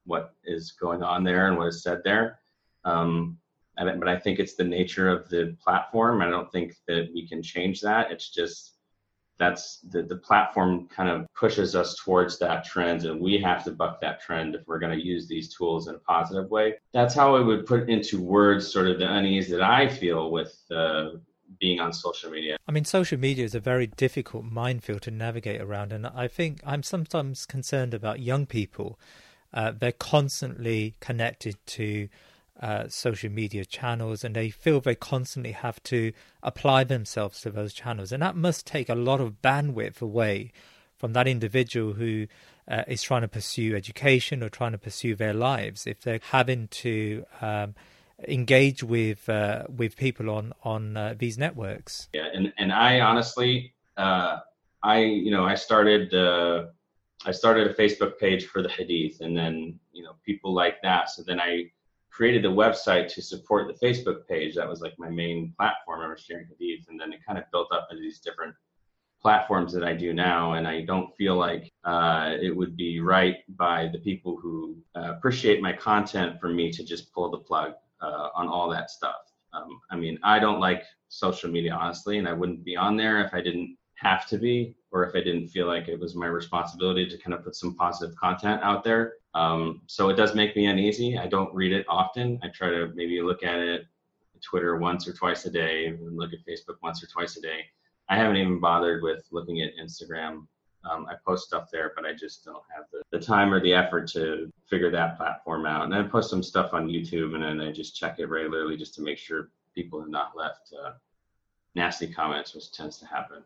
what 0.05 0.33
is 0.43 0.71
going 0.71 1.03
on 1.03 1.23
there 1.23 1.47
and 1.47 1.57
what 1.57 1.67
is 1.67 1.83
said 1.83 2.01
there. 2.03 2.39
Um, 2.83 3.37
but 3.77 4.09
I 4.09 4.19
think 4.19 4.39
it's 4.39 4.55
the 4.55 4.63
nature 4.63 5.07
of 5.07 5.29
the 5.29 5.55
platform. 5.63 6.21
I 6.21 6.29
don't 6.29 6.51
think 6.51 6.75
that 6.87 7.09
we 7.13 7.27
can 7.27 7.41
change 7.41 7.79
that. 7.81 8.11
It's 8.11 8.29
just 8.29 8.73
that's 9.39 9.79
the, 9.89 10.03
the 10.03 10.17
platform 10.17 10.87
kind 10.89 11.09
of 11.09 11.25
pushes 11.33 11.73
us 11.73 11.95
towards 11.95 12.37
that 12.37 12.65
trend 12.65 13.05
and 13.05 13.19
we 13.19 13.37
have 13.37 13.63
to 13.63 13.71
buck 13.71 14.01
that 14.01 14.21
trend 14.21 14.53
if 14.53 14.67
we're 14.67 14.79
going 14.79 14.97
to 14.97 15.03
use 15.03 15.27
these 15.27 15.55
tools 15.55 15.87
in 15.87 15.95
a 15.95 15.99
positive 15.99 16.51
way 16.51 16.75
that's 16.91 17.15
how 17.15 17.35
i 17.35 17.39
would 17.39 17.65
put 17.65 17.89
into 17.89 18.21
words 18.21 18.71
sort 18.71 18.87
of 18.87 18.99
the 18.99 19.13
unease 19.13 19.49
that 19.49 19.61
i 19.61 19.87
feel 19.87 20.29
with 20.29 20.61
uh, 20.71 21.11
being 21.59 21.79
on 21.79 21.93
social 21.93 22.29
media. 22.29 22.57
I 22.67 22.71
mean, 22.71 22.85
social 22.85 23.19
media 23.19 23.45
is 23.45 23.55
a 23.55 23.59
very 23.59 23.87
difficult 23.87 24.45
minefield 24.45 25.01
to 25.03 25.11
navigate 25.11 25.61
around, 25.61 25.91
and 25.91 26.07
I 26.07 26.27
think 26.27 26.61
I'm 26.65 26.83
sometimes 26.83 27.45
concerned 27.45 27.93
about 27.93 28.19
young 28.19 28.45
people. 28.45 28.99
Uh, 29.53 29.71
they're 29.71 29.91
constantly 29.91 30.95
connected 30.99 31.57
to 31.65 32.07
uh, 32.61 32.87
social 32.87 33.31
media 33.31 33.65
channels, 33.65 34.23
and 34.23 34.35
they 34.35 34.49
feel 34.49 34.79
they 34.79 34.95
constantly 34.95 35.53
have 35.53 35.81
to 35.83 36.11
apply 36.43 36.83
themselves 36.83 37.41
to 37.41 37.49
those 37.49 37.73
channels, 37.73 38.11
and 38.11 38.21
that 38.21 38.35
must 38.35 38.67
take 38.67 38.89
a 38.89 38.95
lot 38.95 39.21
of 39.21 39.41
bandwidth 39.41 40.01
away 40.01 40.51
from 40.97 41.13
that 41.13 41.27
individual 41.27 41.93
who 41.93 42.27
uh, 42.67 42.83
is 42.87 43.01
trying 43.01 43.21
to 43.21 43.27
pursue 43.27 43.75
education 43.75 44.43
or 44.43 44.49
trying 44.49 44.73
to 44.73 44.77
pursue 44.77 45.15
their 45.15 45.33
lives. 45.33 45.87
If 45.87 46.01
they're 46.01 46.19
having 46.31 46.67
to 46.67 47.25
um, 47.41 47.75
engage 48.27 48.83
with 48.83 49.29
uh, 49.29 49.63
with 49.75 49.95
people 49.95 50.29
on 50.29 50.53
on 50.63 50.97
uh, 50.97 51.15
these 51.17 51.37
networks. 51.37 52.09
Yeah, 52.13 52.27
and 52.33 52.53
and 52.57 52.71
I 52.71 52.99
honestly, 53.01 53.73
uh, 53.97 54.39
I 54.83 54.99
you 54.99 55.31
know 55.31 55.45
I 55.45 55.55
started 55.55 56.13
uh, 56.13 56.65
I 57.25 57.31
started 57.31 57.67
a 57.67 57.73
Facebook 57.73 58.17
page 58.17 58.47
for 58.47 58.61
the 58.61 58.69
Hadith, 58.69 59.21
and 59.21 59.35
then 59.37 59.79
you 59.91 60.03
know 60.03 60.13
people 60.25 60.53
like 60.53 60.81
that. 60.83 61.09
So 61.09 61.23
then 61.25 61.39
I 61.39 61.71
created 62.11 62.43
the 62.43 62.49
website 62.49 63.07
to 63.13 63.21
support 63.21 63.67
the 63.67 63.85
Facebook 63.85 64.27
page. 64.27 64.55
That 64.55 64.67
was 64.67 64.81
like 64.81 64.93
my 64.97 65.09
main 65.09 65.53
platform. 65.57 66.01
I 66.01 66.07
was 66.07 66.21
sharing 66.21 66.47
Hadith, 66.47 66.85
and 66.89 66.99
then 66.99 67.13
it 67.13 67.19
kind 67.25 67.39
of 67.39 67.45
built 67.51 67.67
up 67.71 67.87
into 67.91 68.01
these 68.01 68.19
different 68.19 68.55
platforms 69.21 69.73
that 69.73 69.83
I 69.83 69.93
do 69.93 70.13
now, 70.13 70.53
and 70.53 70.65
I 70.67 70.81
don't 70.81 71.13
feel 71.17 71.35
like 71.35 71.71
uh, 71.83 72.35
it 72.41 72.55
would 72.55 72.77
be 72.77 73.01
right 73.01 73.35
by 73.57 73.89
the 73.91 73.99
people 73.99 74.37
who 74.41 74.77
uh, 74.95 75.11
appreciate 75.11 75.61
my 75.61 75.73
content 75.73 76.39
for 76.39 76.47
me 76.47 76.71
to 76.71 76.85
just 76.85 77.13
pull 77.13 77.29
the 77.29 77.37
plug 77.37 77.73
uh, 78.01 78.29
on 78.35 78.47
all 78.47 78.69
that 78.69 78.89
stuff. 78.89 79.15
Um, 79.53 79.79
I 79.89 79.95
mean, 79.95 80.19
I 80.23 80.39
don't 80.39 80.59
like 80.59 80.83
social 81.09 81.49
media 81.49 81.73
honestly, 81.73 82.17
and 82.17 82.27
I 82.27 82.33
wouldn't 82.33 82.63
be 82.63 82.75
on 82.75 82.97
there 82.97 83.23
if 83.23 83.33
I 83.33 83.41
didn't 83.41 83.77
have 83.95 84.27
to 84.27 84.37
be, 84.37 84.75
or 84.91 85.05
if 85.05 85.15
I 85.15 85.19
didn't 85.19 85.49
feel 85.49 85.67
like 85.67 85.87
it 85.87 85.99
was 85.99 86.15
my 86.15 86.27
responsibility 86.27 87.07
to 87.07 87.17
kind 87.17 87.33
of 87.33 87.43
put 87.43 87.55
some 87.55 87.75
positive 87.75 88.15
content 88.15 88.61
out 88.63 88.83
there. 88.83 89.13
Um, 89.33 89.81
so 89.87 90.09
it 90.09 90.15
does 90.15 90.35
make 90.35 90.55
me 90.55 90.67
uneasy. 90.67 91.17
I 91.17 91.27
don't 91.27 91.53
read 91.53 91.73
it 91.73 91.85
often. 91.89 92.39
I 92.43 92.47
try 92.49 92.69
to 92.69 92.91
maybe 92.95 93.21
look 93.21 93.43
at 93.43 93.59
it 93.59 93.85
Twitter 94.41 94.77
once 94.77 95.07
or 95.07 95.13
twice 95.13 95.45
a 95.45 95.51
day, 95.51 95.87
and 95.87 96.17
look 96.17 96.31
at 96.33 96.39
Facebook 96.47 96.77
once 96.81 97.03
or 97.03 97.07
twice 97.07 97.35
a 97.37 97.41
day. 97.41 97.65
I 98.07 98.15
haven't 98.15 98.37
even 98.37 98.59
bothered 98.59 99.03
with 99.03 99.27
looking 99.31 99.61
at 99.61 99.71
Instagram 99.81 100.47
um, 100.89 101.05
I 101.09 101.15
post 101.25 101.47
stuff 101.47 101.69
there, 101.71 101.91
but 101.95 102.05
I 102.05 102.13
just 102.13 102.45
don't 102.45 102.63
have 102.73 102.85
the, 102.91 103.01
the 103.11 103.23
time 103.23 103.53
or 103.53 103.59
the 103.59 103.73
effort 103.73 104.07
to 104.11 104.51
figure 104.67 104.91
that 104.91 105.17
platform 105.17 105.65
out. 105.65 105.85
And 105.85 105.93
I 105.93 106.03
post 106.03 106.29
some 106.29 106.43
stuff 106.43 106.73
on 106.73 106.87
YouTube, 106.87 107.35
and 107.35 107.43
then 107.43 107.61
I 107.61 107.71
just 107.71 107.95
check 107.95 108.19
it 108.19 108.27
regularly 108.27 108.77
just 108.77 108.95
to 108.95 109.01
make 109.01 109.17
sure 109.17 109.49
people 109.75 109.99
have 109.99 110.09
not 110.09 110.37
left 110.37 110.73
uh, 110.73 110.91
nasty 111.75 112.07
comments, 112.07 112.55
which 112.55 112.71
tends 112.71 112.97
to 112.97 113.05
happen. 113.05 113.43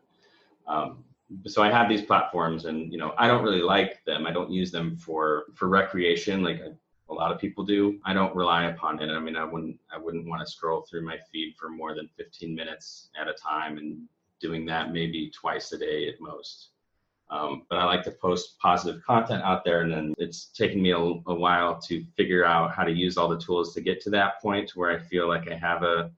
Um, 0.66 1.04
so 1.46 1.62
I 1.62 1.70
have 1.70 1.88
these 1.88 2.02
platforms, 2.02 2.66
and 2.66 2.92
you 2.92 2.98
know 2.98 3.14
I 3.18 3.26
don't 3.26 3.42
really 3.42 3.62
like 3.62 4.04
them. 4.04 4.26
I 4.26 4.32
don't 4.32 4.50
use 4.50 4.70
them 4.70 4.96
for 4.96 5.46
for 5.54 5.68
recreation 5.68 6.42
like 6.42 6.60
a, 6.60 6.74
a 7.10 7.14
lot 7.14 7.32
of 7.32 7.40
people 7.40 7.64
do. 7.64 7.98
I 8.04 8.12
don't 8.12 8.34
rely 8.34 8.66
upon 8.66 9.02
it. 9.02 9.10
I 9.10 9.18
mean, 9.18 9.36
I 9.36 9.44
wouldn't 9.44 9.78
I 9.92 9.98
wouldn't 9.98 10.28
want 10.28 10.40
to 10.46 10.50
scroll 10.50 10.82
through 10.82 11.04
my 11.04 11.18
feed 11.32 11.54
for 11.58 11.68
more 11.68 11.94
than 11.94 12.08
15 12.16 12.54
minutes 12.54 13.10
at 13.20 13.28
a 13.28 13.34
time, 13.34 13.78
and 13.78 14.02
doing 14.40 14.66
that 14.66 14.92
maybe 14.92 15.30
twice 15.30 15.72
a 15.72 15.78
day 15.78 16.08
at 16.08 16.20
most. 16.20 16.70
Um, 17.34 17.62
but 17.68 17.78
I 17.78 17.84
like 17.84 18.04
to 18.04 18.12
post 18.12 18.60
positive 18.60 19.02
content 19.02 19.42
out 19.42 19.64
there, 19.64 19.80
and 19.80 19.92
then 19.92 20.14
it's 20.18 20.46
taken 20.46 20.80
me 20.80 20.92
a, 20.92 20.98
a, 20.98 21.34
while 21.34 21.80
to 21.80 22.04
figure 22.16 22.44
out 22.44 22.72
how 22.72 22.84
to 22.84 22.92
use 22.92 23.16
all 23.16 23.28
the 23.28 23.38
tools 23.38 23.74
to 23.74 23.80
get 23.80 24.00
to 24.02 24.10
that 24.10 24.40
point 24.40 24.76
where 24.76 24.92
I 24.92 24.98
feel 24.98 25.26
like 25.26 25.50
I 25.50 25.56
have 25.56 25.82
a, 25.82 26.12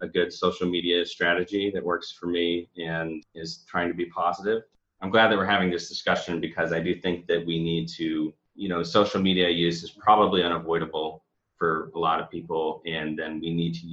a 0.00 0.08
good 0.08 0.32
social 0.32 0.68
media 0.68 1.06
strategy 1.06 1.70
that 1.70 1.84
works 1.84 2.10
for 2.10 2.26
me 2.26 2.68
and 2.76 3.22
is 3.36 3.64
trying 3.68 3.86
to 3.88 3.94
be 3.94 4.06
positive. 4.06 4.64
I'm 5.00 5.10
glad 5.10 5.28
that 5.28 5.38
we're 5.38 5.46
having 5.46 5.70
this 5.70 5.88
discussion 5.88 6.40
because 6.40 6.72
I 6.72 6.80
do 6.80 6.96
think 6.96 7.28
that 7.28 7.46
we 7.46 7.62
need 7.62 7.86
to, 7.90 8.34
you 8.56 8.68
know, 8.68 8.82
social 8.82 9.22
media 9.22 9.48
use 9.48 9.84
is 9.84 9.90
probably 9.90 10.42
unavoidable 10.42 11.22
for 11.56 11.92
a 11.94 11.98
lot 11.98 12.20
of 12.20 12.28
people, 12.28 12.82
and 12.86 13.16
then 13.16 13.40
we 13.40 13.54
need 13.54 13.74
to 13.74 13.86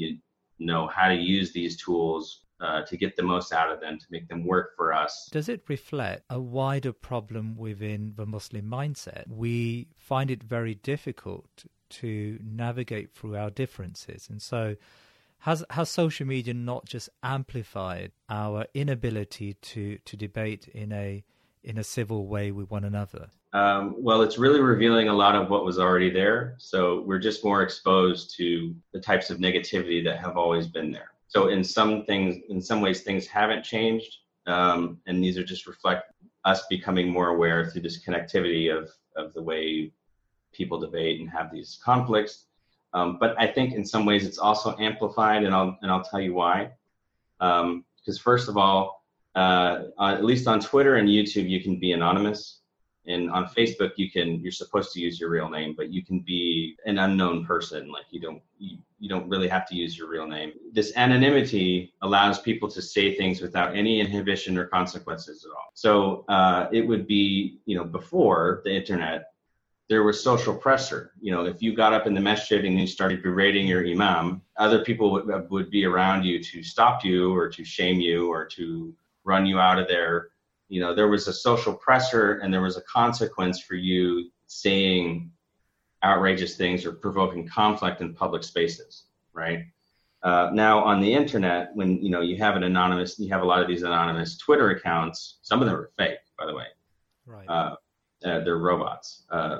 know 0.65 0.88
how 0.88 1.08
to 1.10 1.15
use 1.15 1.51
these 1.51 1.77
tools 1.77 2.43
uh, 2.60 2.82
to 2.84 2.98
get 2.98 3.15
the 3.15 3.24
most 3.24 3.51
out 3.51 3.72
of 3.72 3.82
them, 3.82 4.00
to 4.00 4.05
make 4.10 4.27
them 4.27 4.46
work 4.46 4.75
for 4.77 4.93
us. 4.93 5.29
Does 5.32 5.50
it 5.50 5.63
reflect 5.67 6.24
a 6.29 6.39
wider 6.39 6.93
problem 6.93 7.55
within 7.55 8.13
the 8.15 8.25
Muslim 8.25 8.65
mindset? 8.65 9.27
We 9.27 9.88
find 9.98 10.32
it 10.32 10.41
very 10.43 10.75
difficult 10.75 11.65
to 11.89 12.39
navigate 12.43 13.12
through 13.13 13.36
our 13.36 13.50
differences. 13.50 14.27
And 14.29 14.41
so, 14.41 14.75
has, 15.39 15.63
has 15.72 15.89
social 15.89 16.25
media 16.25 16.53
not 16.53 16.86
just 16.86 17.10
amplified 17.22 18.13
our 18.29 18.65
inability 18.74 19.55
to, 19.55 19.98
to 20.05 20.15
debate 20.15 20.70
in 20.70 20.93
a, 20.93 21.24
in 21.63 21.77
a 21.77 21.84
civil 21.84 22.27
way 22.27 22.51
with 22.51 22.70
one 22.70 22.84
another? 22.84 23.29
Um, 23.53 23.96
well, 23.98 24.22
it's 24.22 24.38
really 24.38 24.60
revealing 24.60 25.10
a 25.10 25.13
lot 25.13 25.36
of 25.36 25.50
what 25.50 25.63
was 25.63 25.79
already 25.79 26.10
there. 26.10 26.55
So 26.58 27.01
we're 27.01 27.20
just 27.20 27.43
more 27.43 27.62
exposed 27.62 28.36
to 28.38 28.75
the 28.93 29.00
types 29.00 29.29
of 29.29 29.38
negativity 29.38 30.03
that 30.03 30.20
have 30.20 30.38
always 30.38 30.67
been 30.67 30.91
there. 30.91 31.12
So 31.27 31.48
in 31.48 31.63
some 31.63 32.05
things, 32.05 32.38
in 32.50 32.62
some 32.62 32.82
ways, 32.82 33.01
things 33.01 33.25
haven't 33.27 33.63
changed, 33.63 34.17
um, 34.46 35.00
and 35.08 35.24
these 35.24 35.38
are 35.38 35.43
just 35.43 35.67
reflect 35.67 36.12
us 36.46 36.65
becoming 36.70 37.10
more 37.10 37.29
aware 37.29 37.70
through 37.70 37.82
this 37.82 38.03
connectivity 38.03 38.75
of 38.75 38.89
of 39.15 39.34
the 39.34 39.41
way 39.41 39.91
people 40.51 40.79
debate 40.79 41.20
and 41.20 41.29
have 41.29 41.51
these 41.51 41.79
conflicts. 41.84 42.46
Um, 42.93 43.17
but 43.20 43.36
I 43.39 43.48
think 43.48 43.74
in 43.74 43.86
some 43.86 44.05
ways 44.05 44.25
it's 44.25 44.38
also 44.38 44.75
amplified, 44.79 45.43
and 45.43 45.55
I'll 45.55 45.77
and 45.82 45.91
I'll 45.91 46.03
tell 46.03 46.22
you 46.22 46.34
why. 46.34 46.72
Because 47.39 47.62
um, 47.62 48.24
first 48.24 48.48
of 48.50 48.58
all, 48.58 49.02
uh, 49.36 49.84
at 50.00 50.24
least 50.24 50.48
on 50.48 50.60
Twitter 50.60 50.96
and 50.96 51.10
YouTube, 51.10 51.50
you 51.50 51.62
can 51.62 51.80
be 51.80 51.92
anonymous. 51.92 52.60
And 53.06 53.30
on 53.32 53.48
facebook 53.48 53.92
you 53.98 54.10
can 54.10 54.40
you're 54.40 54.54
supposed 54.54 54.94
to 54.94 55.02
use 55.02 55.20
your 55.20 55.30
real 55.30 55.50
name 55.50 55.74
but 55.75 55.90
you 55.92 56.06
can 56.06 56.20
be 56.20 56.78
an 56.86 57.00
unknown 57.00 57.46
person. 57.46 57.92
Like 57.92 58.06
you 58.12 58.22
don't 58.22 58.42
you, 58.60 58.78
you 58.98 59.10
don't 59.10 59.28
really 59.28 59.50
have 59.50 59.68
to 59.68 59.75
use 59.75 59.98
your 59.98 60.08
real 60.08 60.25
name. 60.25 60.54
This 60.72 60.94
anonymity 60.96 61.94
allows 62.02 62.40
people 62.40 62.70
to 62.72 62.82
say 62.82 63.13
things 63.16 63.42
without 63.42 63.75
any 63.75 64.00
inhibition 64.00 64.58
or 64.58 64.68
consequences 64.68 65.44
at 65.44 65.52
all. 65.52 65.70
So 65.74 66.24
uh, 66.30 66.68
it 66.72 66.88
would 66.88 67.06
be 67.06 67.60
you 67.66 67.75
know 67.75 67.84
before 67.84 68.62
the 68.63 68.74
internet 68.74 69.34
there 69.90 70.04
was 70.04 70.24
social 70.24 70.56
pressure. 70.56 71.12
You 71.20 71.34
know, 71.34 71.46
if 71.46 71.62
you 71.62 71.75
got 71.75 71.94
up 71.94 72.08
in 72.08 72.13
the 72.13 72.22
masjid 72.22 72.63
and 72.63 72.80
you 72.80 72.88
started 72.88 73.22
berating 73.22 73.68
your 73.68 73.86
imam, 73.86 74.42
other 74.58 74.84
people 74.84 75.12
would, 75.12 75.50
would 75.50 75.70
be 75.70 75.86
around 75.86 76.24
you 76.24 76.42
to 76.42 76.63
stop 76.63 77.04
you 77.04 77.36
or 77.36 77.50
to 77.50 77.66
shame 77.66 78.00
you 78.00 78.32
or 78.32 78.46
to 78.46 78.96
run 79.24 79.46
you 79.46 79.60
out 79.60 79.80
of 79.80 79.88
there. 79.88 80.30
You 80.70 80.82
know 80.82 80.94
there 80.96 81.08
was 81.08 81.27
a 81.27 81.34
social 81.34 81.74
pressure 81.74 82.39
and 82.39 82.53
there 82.53 82.62
was 82.62 82.77
a 82.77 82.82
consequence 82.82 83.60
for 83.60 83.75
you 83.75 84.32
saying 84.48 85.32
outrageous 86.03 86.58
things 86.58 86.86
or 86.86 86.92
provoking 86.92 87.48
conflict 87.48 88.01
in 88.01 88.13
public 88.13 88.44
spaces 88.44 89.06
right? 89.34 89.65
Uh, 90.22 90.50
now 90.53 90.82
on 90.82 91.01
the 91.01 91.13
internet 91.13 91.70
when 91.74 92.01
you 92.01 92.10
know 92.10 92.22
you 92.22 92.38
have 92.38 92.56
an 92.56 92.63
anonymous 92.63 93.20
you 93.20 93.27
have 93.27 93.42
a 93.42 93.46
lot 93.46 93.62
of 93.62 93.68
these 93.68 93.84
anonymous 93.84 94.38
twitter 94.38 94.70
accounts 94.70 95.39
some 95.42 95.62
of 95.62 95.68
them 95.68 95.75
are 95.75 95.92
fake 95.98 96.20
by 96.39 96.46
the 96.46 96.56
way. 96.56 96.68
Right. 97.25 97.48
Uh, 97.50 97.75
uh, 98.24 98.39
they're 98.44 98.58
robots. 98.58 99.24
Uh, 99.30 99.60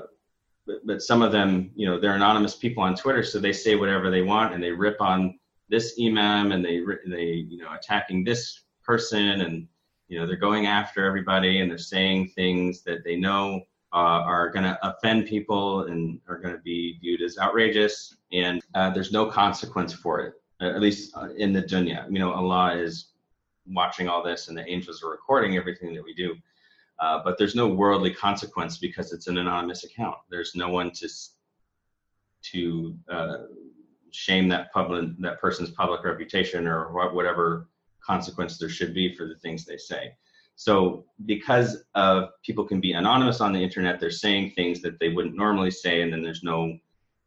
but, 0.66 0.86
but 0.86 1.02
some 1.02 1.20
of 1.20 1.32
them 1.32 1.70
you 1.74 1.86
know 1.86 2.00
they're 2.00 2.14
anonymous 2.14 2.54
people 2.56 2.82
on 2.82 2.96
twitter 2.96 3.22
so 3.22 3.38
they 3.38 3.52
say 3.52 3.74
whatever 3.74 4.10
they 4.10 4.22
want 4.22 4.54
and 4.54 4.62
they 4.62 4.70
rip 4.70 5.02
on 5.02 5.38
this 5.68 5.98
imam 6.00 6.52
and 6.52 6.64
they 6.64 6.80
they 7.06 7.44
you 7.46 7.58
know 7.58 7.70
attacking 7.74 8.24
this 8.24 8.62
person 8.84 9.40
and 9.40 9.66
you 10.08 10.18
know 10.18 10.26
they're 10.26 10.36
going 10.36 10.66
after 10.66 11.04
everybody 11.04 11.60
and 11.60 11.70
they're 11.70 11.78
saying 11.78 12.28
things 12.28 12.82
that 12.82 13.04
they 13.04 13.16
know 13.16 13.62
uh, 13.92 14.22
are 14.26 14.50
going 14.50 14.64
to 14.64 14.78
offend 14.82 15.26
people 15.26 15.84
and 15.84 16.20
are 16.28 16.38
going 16.38 16.54
to 16.54 16.60
be 16.62 16.98
viewed 17.00 17.22
as 17.22 17.38
outrageous 17.38 18.16
and 18.32 18.62
uh, 18.74 18.90
there's 18.90 19.12
no 19.12 19.26
consequence 19.26 19.92
for 19.92 20.20
it 20.20 20.34
at 20.60 20.80
least 20.80 21.14
uh, 21.16 21.28
in 21.36 21.52
the 21.52 21.62
dunya. 21.62 22.06
You 22.10 22.18
know 22.18 22.32
allah 22.32 22.74
is 22.76 23.08
watching 23.66 24.08
all 24.08 24.22
this 24.22 24.48
and 24.48 24.56
the 24.58 24.68
angels 24.68 25.02
are 25.02 25.10
recording 25.10 25.56
everything 25.56 25.94
that 25.94 26.04
we 26.04 26.14
do 26.14 26.34
uh, 26.98 27.20
but 27.24 27.36
there's 27.38 27.54
no 27.54 27.68
worldly 27.68 28.12
consequence 28.12 28.78
because 28.78 29.12
it's 29.12 29.26
an 29.26 29.38
anonymous 29.38 29.84
account. 29.84 30.16
There's 30.30 30.54
no 30.54 30.68
one 30.68 30.90
to 30.92 31.08
to 32.52 32.96
uh, 33.08 33.36
shame 34.10 34.48
that 34.48 34.72
public 34.72 35.10
that 35.18 35.40
person's 35.40 35.70
public 35.70 36.04
reputation 36.04 36.66
or 36.66 37.12
whatever 37.12 37.68
consequence 38.04 38.58
there 38.58 38.68
should 38.68 38.94
be 38.94 39.14
for 39.14 39.26
the 39.26 39.36
things 39.36 39.64
they 39.64 39.76
say. 39.76 40.14
So 40.56 41.04
because 41.26 41.84
of 41.94 42.30
people 42.44 42.64
can 42.64 42.80
be 42.80 42.92
anonymous 42.92 43.40
on 43.40 43.52
the 43.52 43.62
internet, 43.62 43.98
they're 43.98 44.10
saying 44.10 44.52
things 44.52 44.80
that 44.82 45.00
they 45.00 45.08
wouldn't 45.08 45.36
normally 45.36 45.70
say, 45.70 46.02
and 46.02 46.12
then 46.12 46.22
there's 46.22 46.44
no 46.44 46.78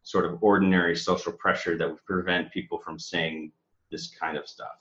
sort 0.03 0.25
of 0.25 0.41
ordinary 0.41 0.95
social 0.95 1.33
pressure 1.33 1.77
that 1.77 1.89
would 1.89 2.05
prevent 2.05 2.51
people 2.51 2.79
from 2.79 2.97
saying 2.97 3.51
this 3.91 4.07
kind 4.07 4.37
of 4.37 4.47
stuff. 4.47 4.77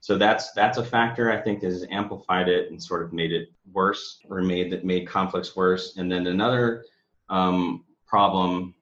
So 0.00 0.18
that's 0.18 0.52
that's 0.52 0.78
a 0.78 0.84
factor 0.84 1.30
I 1.30 1.40
think 1.40 1.60
that 1.60 1.70
has 1.70 1.86
amplified 1.90 2.48
it 2.48 2.70
and 2.70 2.82
sort 2.82 3.02
of 3.02 3.12
made 3.12 3.32
it 3.32 3.52
worse 3.72 4.18
or 4.28 4.42
made 4.42 4.70
that 4.72 4.84
made 4.84 5.06
conflicts 5.06 5.54
worse. 5.54 5.96
And 5.96 6.10
then 6.10 6.26
another 6.26 6.84
um, 7.28 7.84
problem 8.06 8.74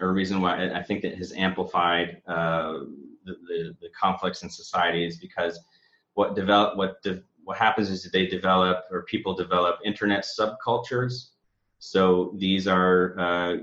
or 0.00 0.12
reason 0.12 0.40
why 0.42 0.70
I 0.70 0.82
think 0.82 1.04
it 1.04 1.16
has 1.16 1.32
amplified 1.32 2.20
uh, 2.26 2.80
the, 3.24 3.36
the, 3.48 3.76
the 3.80 3.88
conflicts 3.98 4.42
in 4.42 4.50
society 4.50 5.06
is 5.06 5.16
because 5.16 5.58
what 6.16 6.34
develop 6.34 6.76
what 6.76 7.00
de- 7.02 7.22
what 7.44 7.56
happens 7.56 7.90
is 7.90 8.02
that 8.02 8.12
they 8.12 8.26
develop 8.26 8.84
or 8.90 9.02
people 9.02 9.34
develop 9.34 9.78
internet 9.84 10.24
subcultures. 10.24 11.28
So 11.78 12.34
these 12.38 12.66
are 12.66 13.16
uh, 13.18 13.56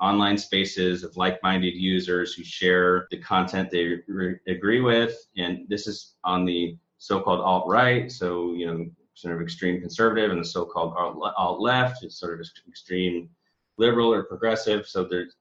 online 0.00 0.38
spaces 0.38 1.02
of 1.02 1.16
like-minded 1.16 1.74
users 1.74 2.32
who 2.32 2.44
share 2.44 3.08
the 3.10 3.18
content 3.18 3.70
they 3.70 3.98
re- 4.06 4.38
agree 4.46 4.80
with, 4.80 5.14
and 5.36 5.66
this 5.68 5.86
is 5.86 6.14
on 6.24 6.44
the 6.44 6.76
so-called 6.98 7.40
alt-right. 7.40 8.10
So 8.10 8.52
you 8.54 8.66
know, 8.66 8.86
sort 9.14 9.34
of 9.34 9.42
extreme 9.42 9.80
conservative, 9.80 10.30
and 10.30 10.40
the 10.40 10.48
so-called 10.56 10.94
alt-left 11.36 12.04
is 12.04 12.16
sort 12.16 12.40
of 12.40 12.46
extreme 12.68 13.28
liberal 13.76 14.14
or 14.14 14.22
progressive. 14.22 14.86
So 14.86 15.04
there's 15.04 15.34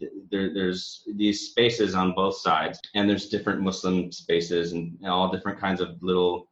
there, 0.00 0.52
there's 0.52 1.02
these 1.14 1.50
spaces 1.50 1.94
on 1.94 2.14
both 2.14 2.36
sides, 2.36 2.80
and 2.94 3.08
there's 3.08 3.28
different 3.28 3.60
Muslim 3.60 4.12
spaces 4.12 4.72
and 4.72 4.96
all 5.06 5.30
different 5.30 5.58
kinds 5.58 5.80
of 5.80 6.02
little 6.02 6.48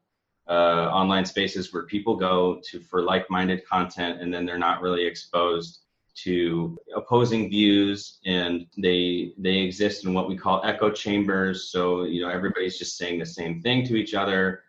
uh, 0.49 0.89
online 0.91 1.25
spaces 1.25 1.73
where 1.73 1.85
people 1.85 2.17
go 2.17 2.61
to 2.65 2.81
for 2.81 3.03
like-minded 3.03 3.67
content, 3.67 4.21
and 4.21 4.33
then 4.33 4.45
they're 4.47 4.59
not 4.59 4.83
really 4.83 5.05
exposed 5.05 5.81
to 6.15 6.79
opposing 6.95 7.51
views, 7.51 8.19
and 8.25 8.67
they 8.79 9.33
they 9.39 9.59
exist 9.59 10.05
in 10.05 10.15
what 10.15 10.29
we 10.29 10.37
call 10.37 10.63
echo 10.65 10.91
chambers. 10.91 11.71
So 11.71 12.05
you 12.05 12.23
know 12.23 12.29
everybody's 12.29 12.79
just 12.79 12.97
saying 12.97 13.19
the 13.19 13.27
same 13.27 13.61
thing 13.61 13.85
to 13.87 13.97
each 13.97 14.15
other. 14.15 14.63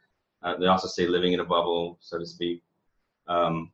Uh, 0.43 0.57
they 0.57 0.67
also 0.67 0.87
say 0.87 1.07
living 1.07 1.33
in 1.33 1.39
a 1.39 1.45
bubble, 1.45 1.97
so 2.01 2.19
to 2.19 2.25
speak. 2.25 2.63
Um, 3.27 3.71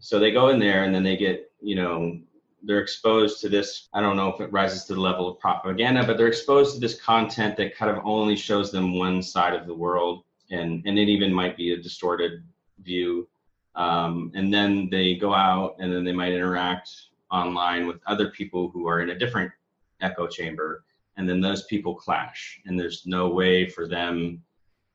so 0.00 0.18
they 0.18 0.30
go 0.30 0.48
in 0.48 0.58
there, 0.58 0.84
and 0.84 0.94
then 0.94 1.02
they 1.02 1.16
get 1.16 1.50
you 1.60 1.74
know 1.74 2.20
they're 2.62 2.80
exposed 2.80 3.40
to 3.40 3.48
this 3.48 3.88
i 3.92 4.00
don't 4.00 4.16
know 4.16 4.28
if 4.28 4.40
it 4.40 4.52
rises 4.52 4.84
to 4.84 4.94
the 4.94 5.00
level 5.00 5.28
of 5.28 5.38
propaganda 5.38 6.04
but 6.04 6.16
they're 6.16 6.26
exposed 6.28 6.74
to 6.74 6.80
this 6.80 7.00
content 7.00 7.56
that 7.56 7.76
kind 7.76 7.90
of 7.90 8.04
only 8.04 8.34
shows 8.34 8.72
them 8.72 8.98
one 8.98 9.22
side 9.22 9.54
of 9.54 9.66
the 9.66 9.74
world 9.74 10.24
and 10.50 10.82
and 10.86 10.98
it 10.98 11.08
even 11.08 11.32
might 11.32 11.56
be 11.56 11.72
a 11.72 11.76
distorted 11.76 12.42
view. 12.80 13.28
Um, 13.74 14.32
and 14.34 14.52
then 14.52 14.88
they 14.90 15.14
go 15.14 15.34
out 15.34 15.76
and 15.78 15.92
then 15.92 16.04
they 16.04 16.12
might 16.12 16.32
interact 16.32 16.90
online 17.30 17.86
with 17.86 18.00
other 18.06 18.30
people 18.30 18.70
who 18.70 18.88
are 18.88 19.00
in 19.00 19.10
a 19.10 19.18
different 19.18 19.52
echo 20.00 20.26
chamber 20.26 20.84
and 21.16 21.28
then 21.28 21.40
those 21.40 21.64
people 21.64 21.94
clash 21.94 22.60
and 22.64 22.78
there's 22.78 23.02
no 23.06 23.28
way 23.28 23.68
for 23.68 23.86
them 23.86 24.42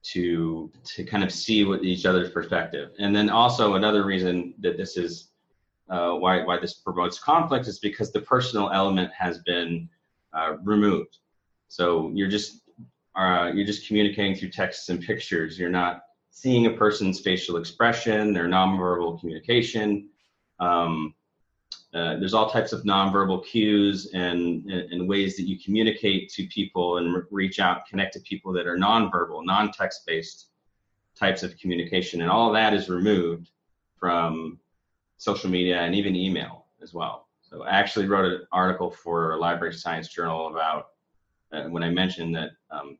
to 0.02 0.72
to 0.84 1.04
kind 1.04 1.24
of 1.24 1.32
see 1.32 1.64
what 1.64 1.84
each 1.84 2.06
other's 2.06 2.32
perspective. 2.32 2.92
And 3.00 3.16
then 3.16 3.30
also 3.30 3.76
another 3.76 4.06
reason 4.06 4.54
that 4.60 4.78
this 4.78 4.98
is 4.98 5.30
uh, 5.90 6.14
why 6.14 6.44
why 6.44 6.60
this 6.60 6.74
promotes 6.76 7.20
conflict 7.20 7.68
is 7.68 7.80
because 7.80 8.12
the 8.12 8.22
personal 8.22 8.70
element 8.72 9.12
has 9.18 9.40
been 9.40 9.90
uh, 10.34 10.58
removed. 10.64 11.18
So 11.68 12.12
you're 12.14 12.30
just 12.30 12.62
uh, 13.16 13.52
you're 13.54 13.66
just 13.66 13.88
communicating 13.88 14.36
through 14.36 14.50
texts 14.50 14.90
and 14.90 15.02
pictures. 15.02 15.60
You're 15.60 15.70
not 15.70 16.04
seeing 16.32 16.66
a 16.66 16.72
person's 16.72 17.20
facial 17.20 17.58
expression, 17.58 18.34
their 18.34 18.48
nonverbal 18.48 19.20
communication. 19.20 20.10
Um, 20.60 21.14
uh, 21.94 22.18
there's 22.18 22.34
all 22.34 22.50
types 22.50 22.74
of 22.74 22.84
nonverbal 22.84 23.46
cues 23.46 24.10
and, 24.16 24.68
and, 24.72 25.08
ways 25.08 25.36
that 25.38 25.44
you 25.44 25.60
communicate 25.60 26.28
to 26.28 26.48
people 26.48 26.98
and 26.98 27.14
re- 27.14 27.22
reach 27.30 27.60
out, 27.60 27.86
connect 27.86 28.14
to 28.14 28.20
people 28.22 28.52
that 28.52 28.66
are 28.66 28.78
nonverbal, 28.78 29.46
non-text 29.46 30.04
based 30.08 30.48
types 31.16 31.44
of 31.44 31.56
communication, 31.60 32.22
and 32.22 32.32
all 32.32 32.48
of 32.48 32.54
that 32.56 32.74
is 32.74 32.90
removed 32.90 33.52
from 34.00 34.58
social 35.24 35.50
media, 35.50 35.80
and 35.82 35.96
even 35.96 36.16
email 36.16 36.66
as 36.82 36.94
well. 36.94 37.28
So 37.42 37.64
I 37.64 37.72
actually 37.72 38.08
wrote 38.08 38.26
an 38.26 38.42
article 38.52 38.90
for 38.92 39.32
a 39.32 39.38
Library 39.38 39.74
Science 39.74 40.10
Journal 40.10 40.48
about 40.48 40.88
uh, 41.54 41.70
when 41.70 41.84
I 41.84 41.90
mentioned 41.90 42.36
that 42.36 42.52
um, 42.72 42.98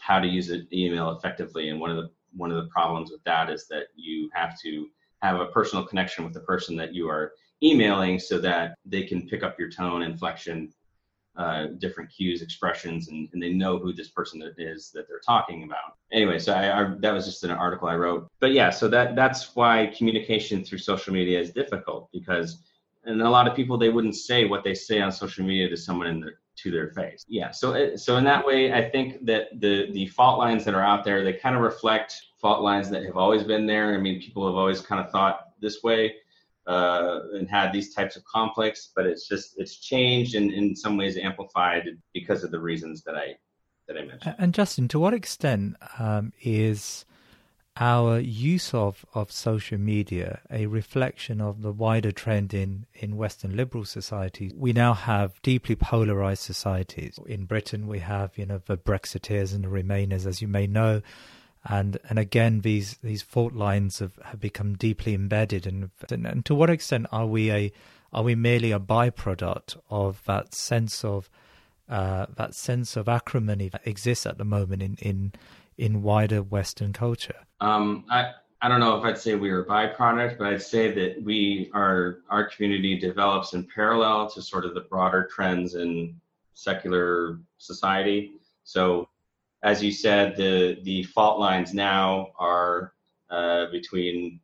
how 0.00 0.18
to 0.18 0.26
use 0.26 0.50
an 0.50 0.66
email 0.72 1.12
effectively, 1.12 1.70
and 1.70 1.80
one 1.80 1.90
of 1.90 1.96
the 1.96 2.10
one 2.36 2.50
of 2.50 2.56
the 2.62 2.70
problems 2.70 3.10
with 3.10 3.24
that 3.24 3.48
is 3.48 3.66
that 3.68 3.84
you 3.96 4.28
have 4.34 4.60
to 4.60 4.88
have 5.22 5.40
a 5.40 5.46
personal 5.46 5.84
connection 5.84 6.24
with 6.24 6.34
the 6.34 6.40
person 6.40 6.76
that 6.76 6.94
you 6.94 7.08
are 7.08 7.32
emailing 7.62 8.18
so 8.18 8.38
that 8.38 8.74
they 8.84 9.02
can 9.02 9.26
pick 9.26 9.42
up 9.42 9.58
your 9.58 9.70
tone, 9.70 10.02
inflection, 10.02 10.72
uh, 11.38 11.68
different 11.78 12.10
cues, 12.10 12.42
expressions, 12.42 13.08
and, 13.08 13.28
and, 13.32 13.40
they 13.40 13.52
know 13.52 13.78
who 13.78 13.92
this 13.92 14.08
person 14.08 14.42
is 14.58 14.90
that 14.90 15.06
they're 15.06 15.20
talking 15.20 15.62
about. 15.62 15.94
Anyway, 16.10 16.36
so 16.36 16.52
I, 16.52 16.82
I, 16.82 16.94
that 16.98 17.12
was 17.12 17.26
just 17.26 17.44
an 17.44 17.52
article 17.52 17.86
I 17.86 17.94
wrote. 17.94 18.28
But 18.40 18.50
yeah, 18.50 18.70
so 18.70 18.88
that 18.88 19.14
that's 19.14 19.54
why 19.54 19.92
communication 19.96 20.64
through 20.64 20.78
social 20.78 21.14
media 21.14 21.40
is 21.40 21.52
difficult 21.52 22.08
because, 22.12 22.64
and 23.04 23.22
a 23.22 23.30
lot 23.30 23.46
of 23.46 23.54
people 23.54 23.78
they 23.78 23.88
wouldn't 23.88 24.16
say 24.16 24.46
what 24.46 24.64
they 24.64 24.74
say 24.74 25.00
on 25.00 25.12
social 25.12 25.44
media 25.44 25.68
to 25.68 25.76
someone 25.76 26.08
in 26.08 26.20
their 26.20 26.40
to 26.56 26.72
their 26.72 26.88
face. 26.88 27.24
Yeah. 27.28 27.52
So 27.52 27.94
so 27.94 28.16
in 28.16 28.24
that 28.24 28.44
way, 28.44 28.72
I 28.72 28.90
think 28.90 29.24
that 29.26 29.60
the 29.60 29.92
the 29.92 30.08
fault 30.08 30.40
lines 30.40 30.64
that 30.64 30.74
are 30.74 30.82
out 30.82 31.04
there 31.04 31.22
they 31.22 31.34
kind 31.34 31.54
of 31.54 31.62
reflect 31.62 32.20
fault 32.40 32.62
lines 32.62 32.90
that 32.90 33.04
have 33.04 33.16
always 33.16 33.44
been 33.44 33.64
there. 33.64 33.94
I 33.94 33.98
mean, 33.98 34.20
people 34.20 34.44
have 34.44 34.56
always 34.56 34.80
kind 34.80 35.00
of 35.00 35.12
thought 35.12 35.50
this 35.60 35.84
way 35.84 36.14
uh, 36.68 37.20
and 37.32 37.48
had 37.48 37.72
these 37.72 37.94
types 37.94 38.14
of 38.14 38.22
conflicts, 38.24 38.92
but 38.94 39.06
it's 39.06 39.26
just 39.26 39.54
it's 39.56 39.76
changed 39.76 40.34
and 40.34 40.52
in 40.52 40.76
some 40.76 40.96
ways 40.98 41.16
amplified 41.16 41.84
because 42.12 42.44
of 42.44 42.50
the 42.50 42.60
reasons 42.60 43.02
that 43.04 43.16
I 43.16 43.36
that 43.88 43.96
I 43.96 44.04
mentioned. 44.04 44.36
And 44.38 44.52
Justin, 44.52 44.86
to 44.88 45.00
what 45.00 45.14
extent 45.14 45.76
um, 45.98 46.34
is 46.42 47.06
our 47.80 48.18
use 48.18 48.74
of, 48.74 49.06
of 49.14 49.30
social 49.30 49.78
media 49.78 50.40
a 50.50 50.66
reflection 50.66 51.40
of 51.40 51.62
the 51.62 51.72
wider 51.72 52.10
trend 52.12 52.52
in, 52.52 52.84
in 52.92 53.16
Western 53.16 53.56
liberal 53.56 53.86
societies? 53.86 54.52
We 54.54 54.74
now 54.74 54.92
have 54.92 55.40
deeply 55.40 55.74
polarized 55.74 56.42
societies. 56.42 57.18
In 57.26 57.46
Britain, 57.46 57.86
we 57.86 58.00
have 58.00 58.36
you 58.36 58.44
know 58.44 58.60
the 58.66 58.76
Brexiteers 58.76 59.54
and 59.54 59.64
the 59.64 59.68
Remainers, 59.68 60.26
as 60.26 60.42
you 60.42 60.48
may 60.48 60.66
know 60.66 61.00
and 61.64 61.98
and 62.08 62.18
again 62.18 62.60
these 62.60 62.98
these 62.98 63.22
fault 63.22 63.52
lines 63.52 63.98
have, 63.98 64.18
have 64.24 64.40
become 64.40 64.74
deeply 64.74 65.14
embedded 65.14 65.66
and, 65.66 65.90
and, 66.10 66.26
and 66.26 66.44
to 66.44 66.54
what 66.54 66.70
extent 66.70 67.06
are 67.12 67.26
we 67.26 67.50
a 67.50 67.72
are 68.12 68.22
we 68.22 68.34
merely 68.34 68.72
a 68.72 68.80
byproduct 68.80 69.76
of 69.90 70.22
that 70.24 70.54
sense 70.54 71.04
of 71.04 71.28
uh, 71.88 72.26
that 72.36 72.54
sense 72.54 72.96
of 72.96 73.08
acrimony 73.08 73.68
that 73.68 73.86
exists 73.86 74.26
at 74.26 74.38
the 74.38 74.44
moment 74.44 74.82
in 74.82 74.96
in 75.00 75.32
in 75.76 76.02
wider 76.02 76.42
Western 76.42 76.92
culture? 76.92 77.36
Um, 77.60 78.04
I 78.10 78.32
I 78.60 78.68
don't 78.68 78.80
know 78.80 78.98
if 78.98 79.04
I'd 79.04 79.18
say 79.18 79.34
we 79.34 79.50
are 79.50 79.62
a 79.62 79.66
byproduct, 79.66 80.38
but 80.38 80.48
I'd 80.48 80.62
say 80.62 80.90
that 80.92 81.22
we 81.22 81.70
are 81.74 82.20
our 82.28 82.48
community 82.48 82.98
develops 82.98 83.54
in 83.54 83.68
parallel 83.74 84.28
to 84.30 84.42
sort 84.42 84.64
of 84.64 84.74
the 84.74 84.82
broader 84.82 85.28
trends 85.32 85.74
in 85.74 86.20
secular 86.54 87.38
society. 87.58 88.32
So 88.64 89.08
as 89.62 89.82
you 89.82 89.92
said, 89.92 90.36
the 90.36 90.78
the 90.82 91.02
fault 91.04 91.40
lines 91.40 91.74
now 91.74 92.32
are 92.38 92.92
uh, 93.30 93.66
between. 93.70 94.40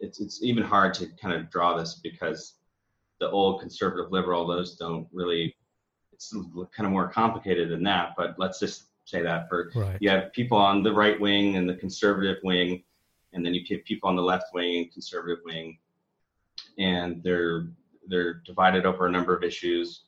It's 0.00 0.20
it's 0.20 0.42
even 0.42 0.64
hard 0.64 0.94
to 0.94 1.06
kind 1.20 1.34
of 1.34 1.50
draw 1.50 1.76
this 1.76 2.00
because 2.02 2.54
the 3.20 3.30
old 3.30 3.60
conservative 3.60 4.10
liberal 4.10 4.46
those 4.46 4.76
don't 4.76 5.06
really. 5.12 5.54
It's 6.12 6.32
kind 6.32 6.86
of 6.86 6.90
more 6.90 7.08
complicated 7.08 7.70
than 7.70 7.82
that, 7.84 8.14
but 8.16 8.36
let's 8.38 8.60
just 8.60 8.86
say 9.04 9.22
that 9.22 9.48
for 9.48 9.72
right. 9.74 9.96
you 10.00 10.08
have 10.08 10.32
people 10.32 10.56
on 10.56 10.82
the 10.82 10.92
right 10.92 11.20
wing 11.20 11.56
and 11.56 11.68
the 11.68 11.74
conservative 11.74 12.38
wing, 12.44 12.84
and 13.32 13.44
then 13.44 13.54
you 13.54 13.62
have 13.70 13.84
people 13.84 14.08
on 14.08 14.14
the 14.14 14.22
left 14.22 14.54
wing 14.54 14.78
and 14.78 14.92
conservative 14.92 15.38
wing, 15.44 15.78
and 16.78 17.22
they're 17.22 17.68
they're 18.08 18.34
divided 18.44 18.86
over 18.86 19.06
a 19.06 19.10
number 19.10 19.36
of 19.36 19.44
issues. 19.44 20.02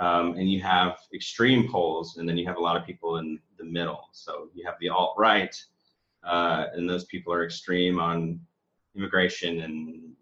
Um, 0.00 0.34
and 0.38 0.50
you 0.50 0.62
have 0.62 0.98
extreme 1.12 1.70
poles, 1.70 2.16
and 2.16 2.26
then 2.26 2.38
you 2.38 2.46
have 2.46 2.56
a 2.56 2.60
lot 2.60 2.76
of 2.76 2.86
people 2.86 3.18
in 3.18 3.38
the 3.58 3.64
middle. 3.64 4.08
So 4.12 4.48
you 4.54 4.64
have 4.64 4.76
the 4.80 4.88
alt 4.88 5.14
right, 5.18 5.54
uh, 6.24 6.68
and 6.74 6.88
those 6.88 7.04
people 7.04 7.34
are 7.34 7.44
extreme 7.44 8.00
on 8.00 8.40
immigration 8.96 9.60
and 9.60 10.12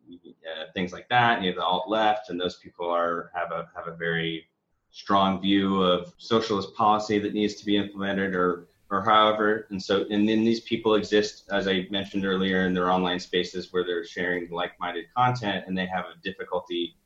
uh, 0.45 0.65
things 0.75 0.93
like 0.93 1.09
that. 1.11 1.37
And 1.37 1.45
you 1.45 1.53
have 1.53 1.59
the 1.59 1.65
alt 1.65 1.89
left, 1.89 2.29
and 2.29 2.41
those 2.41 2.57
people 2.57 2.91
are 2.91 3.31
have 3.33 3.53
a 3.53 3.69
have 3.77 3.87
a 3.87 3.95
very 3.95 4.49
strong 4.91 5.41
view 5.41 5.81
of 5.81 6.13
socialist 6.19 6.75
policy 6.75 7.21
that 7.21 7.33
needs 7.33 7.55
to 7.55 7.65
be 7.65 7.77
implemented, 7.77 8.35
or 8.35 8.67
or 8.91 9.05
however. 9.05 9.69
And 9.71 9.81
so, 9.81 10.07
and 10.11 10.29
then 10.29 10.43
these 10.45 10.61
people 10.61 10.97
exist, 10.97 11.45
as 11.53 11.69
I 11.69 11.87
mentioned 11.89 12.25
earlier, 12.27 12.67
in 12.67 12.75
their 12.75 12.91
online 12.91 13.21
spaces 13.21 13.73
where 13.73 13.85
they're 13.85 14.05
sharing 14.05 14.51
like-minded 14.51 15.05
content, 15.17 15.67
and 15.69 15.79
they 15.79 15.87
have 15.87 16.07
a 16.07 16.21
difficulty 16.25 16.97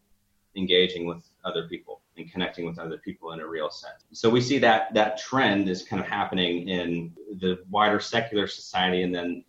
engaging 0.56 1.04
with 1.06 1.22
other 1.44 1.68
people 1.68 2.01
and 2.16 2.30
connecting 2.30 2.66
with 2.66 2.78
other 2.78 2.98
people 2.98 3.32
in 3.32 3.40
a 3.40 3.46
real 3.46 3.70
sense. 3.70 4.04
So 4.12 4.28
we 4.28 4.40
see 4.40 4.58
that 4.58 4.92
that 4.94 5.18
trend 5.18 5.68
is 5.68 5.82
kind 5.82 6.00
of 6.00 6.08
happening 6.08 6.68
in 6.68 7.12
the 7.40 7.58
wider 7.70 8.00
secular 8.00 8.46
society, 8.46 9.02
and 9.02 9.14
then 9.14 9.44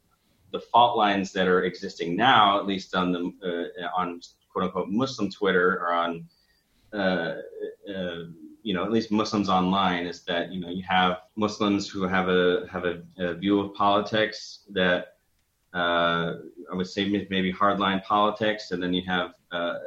the 0.51 0.59
fault 0.59 0.97
lines 0.97 1.31
that 1.33 1.47
are 1.47 1.63
existing 1.63 2.15
now, 2.15 2.59
at 2.59 2.65
least 2.65 2.95
on 2.95 3.11
the 3.11 3.69
uh, 3.81 3.87
on 3.99 4.21
quote 4.51 4.65
unquote 4.65 4.89
Muslim 4.89 5.29
Twitter 5.29 5.79
or 5.81 5.93
on 5.93 6.25
uh, 6.93 7.35
uh, 7.89 8.23
you 8.61 8.73
know 8.73 8.83
at 8.85 8.91
least 8.91 9.11
Muslims 9.11 9.49
online, 9.49 10.05
is 10.05 10.21
that 10.21 10.51
you 10.51 10.61
know 10.61 10.69
you 10.69 10.83
have 10.83 11.21
Muslims 11.35 11.89
who 11.89 12.03
have 12.03 12.29
a 12.29 12.65
have 12.71 12.85
a, 12.85 13.01
a 13.17 13.33
view 13.33 13.59
of 13.59 13.73
politics 13.73 14.59
that 14.69 15.17
uh, 15.73 16.35
I 16.71 16.75
would 16.75 16.87
say 16.87 17.09
maybe 17.09 17.51
hardline 17.51 18.03
politics, 18.03 18.71
and 18.71 18.81
then 18.81 18.93
you 18.93 19.03
have 19.05 19.33
uh, 19.51 19.79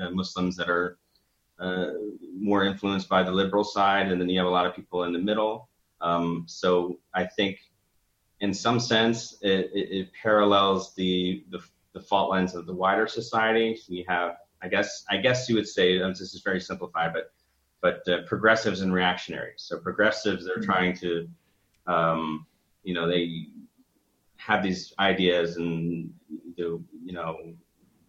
uh, 0.00 0.10
Muslims 0.10 0.56
that 0.56 0.68
are 0.68 0.98
uh, 1.60 1.90
more 2.34 2.64
influenced 2.64 3.08
by 3.08 3.22
the 3.22 3.30
liberal 3.30 3.64
side, 3.64 4.10
and 4.10 4.20
then 4.20 4.28
you 4.28 4.38
have 4.38 4.48
a 4.48 4.50
lot 4.50 4.66
of 4.66 4.74
people 4.74 5.04
in 5.04 5.12
the 5.12 5.18
middle. 5.18 5.68
Um, 6.00 6.44
so 6.46 6.98
I 7.14 7.24
think, 7.24 7.58
in 8.40 8.54
some 8.54 8.80
sense, 8.80 9.36
it, 9.42 9.70
it, 9.74 9.88
it 9.98 10.08
parallels 10.22 10.94
the, 10.94 11.44
the, 11.50 11.60
the 11.92 12.00
fault 12.00 12.30
lines 12.30 12.54
of 12.54 12.66
the 12.66 12.74
wider 12.74 13.06
society. 13.06 13.76
So 13.76 13.92
you 13.92 14.04
have, 14.08 14.36
I 14.62 14.68
guess, 14.68 15.04
I 15.10 15.18
guess 15.18 15.48
you 15.48 15.54
would 15.56 15.68
say 15.68 15.98
this 15.98 16.20
is 16.20 16.42
very 16.42 16.60
simplified, 16.60 17.12
but 17.12 17.32
but 17.82 18.06
uh, 18.08 18.22
progressives 18.26 18.82
and 18.82 18.92
reactionaries. 18.92 19.62
So 19.68 19.78
progressives, 19.78 20.44
they're 20.44 20.56
mm-hmm. 20.56 20.70
trying 20.70 20.96
to, 20.98 21.28
um, 21.86 22.46
you 22.82 22.92
know, 22.92 23.08
they 23.08 23.46
have 24.36 24.62
these 24.62 24.92
ideas 24.98 25.56
and 25.56 26.12
the, 26.56 26.78
you 27.02 27.12
know, 27.12 27.38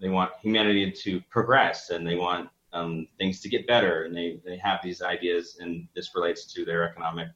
they 0.01 0.09
want 0.09 0.31
humanity 0.41 0.91
to 0.91 1.21
progress 1.29 1.89
and 1.89 2.05
they 2.05 2.15
want 2.15 2.49
um, 2.73 3.07
things 3.17 3.41
to 3.41 3.49
get 3.49 3.67
better, 3.67 4.03
and 4.03 4.15
they 4.15 4.39
they 4.45 4.57
have 4.57 4.79
these 4.83 5.01
ideas, 5.01 5.57
and 5.59 5.87
this 5.95 6.15
relates 6.15 6.51
to 6.53 6.65
their 6.65 6.89
economic 6.89 7.29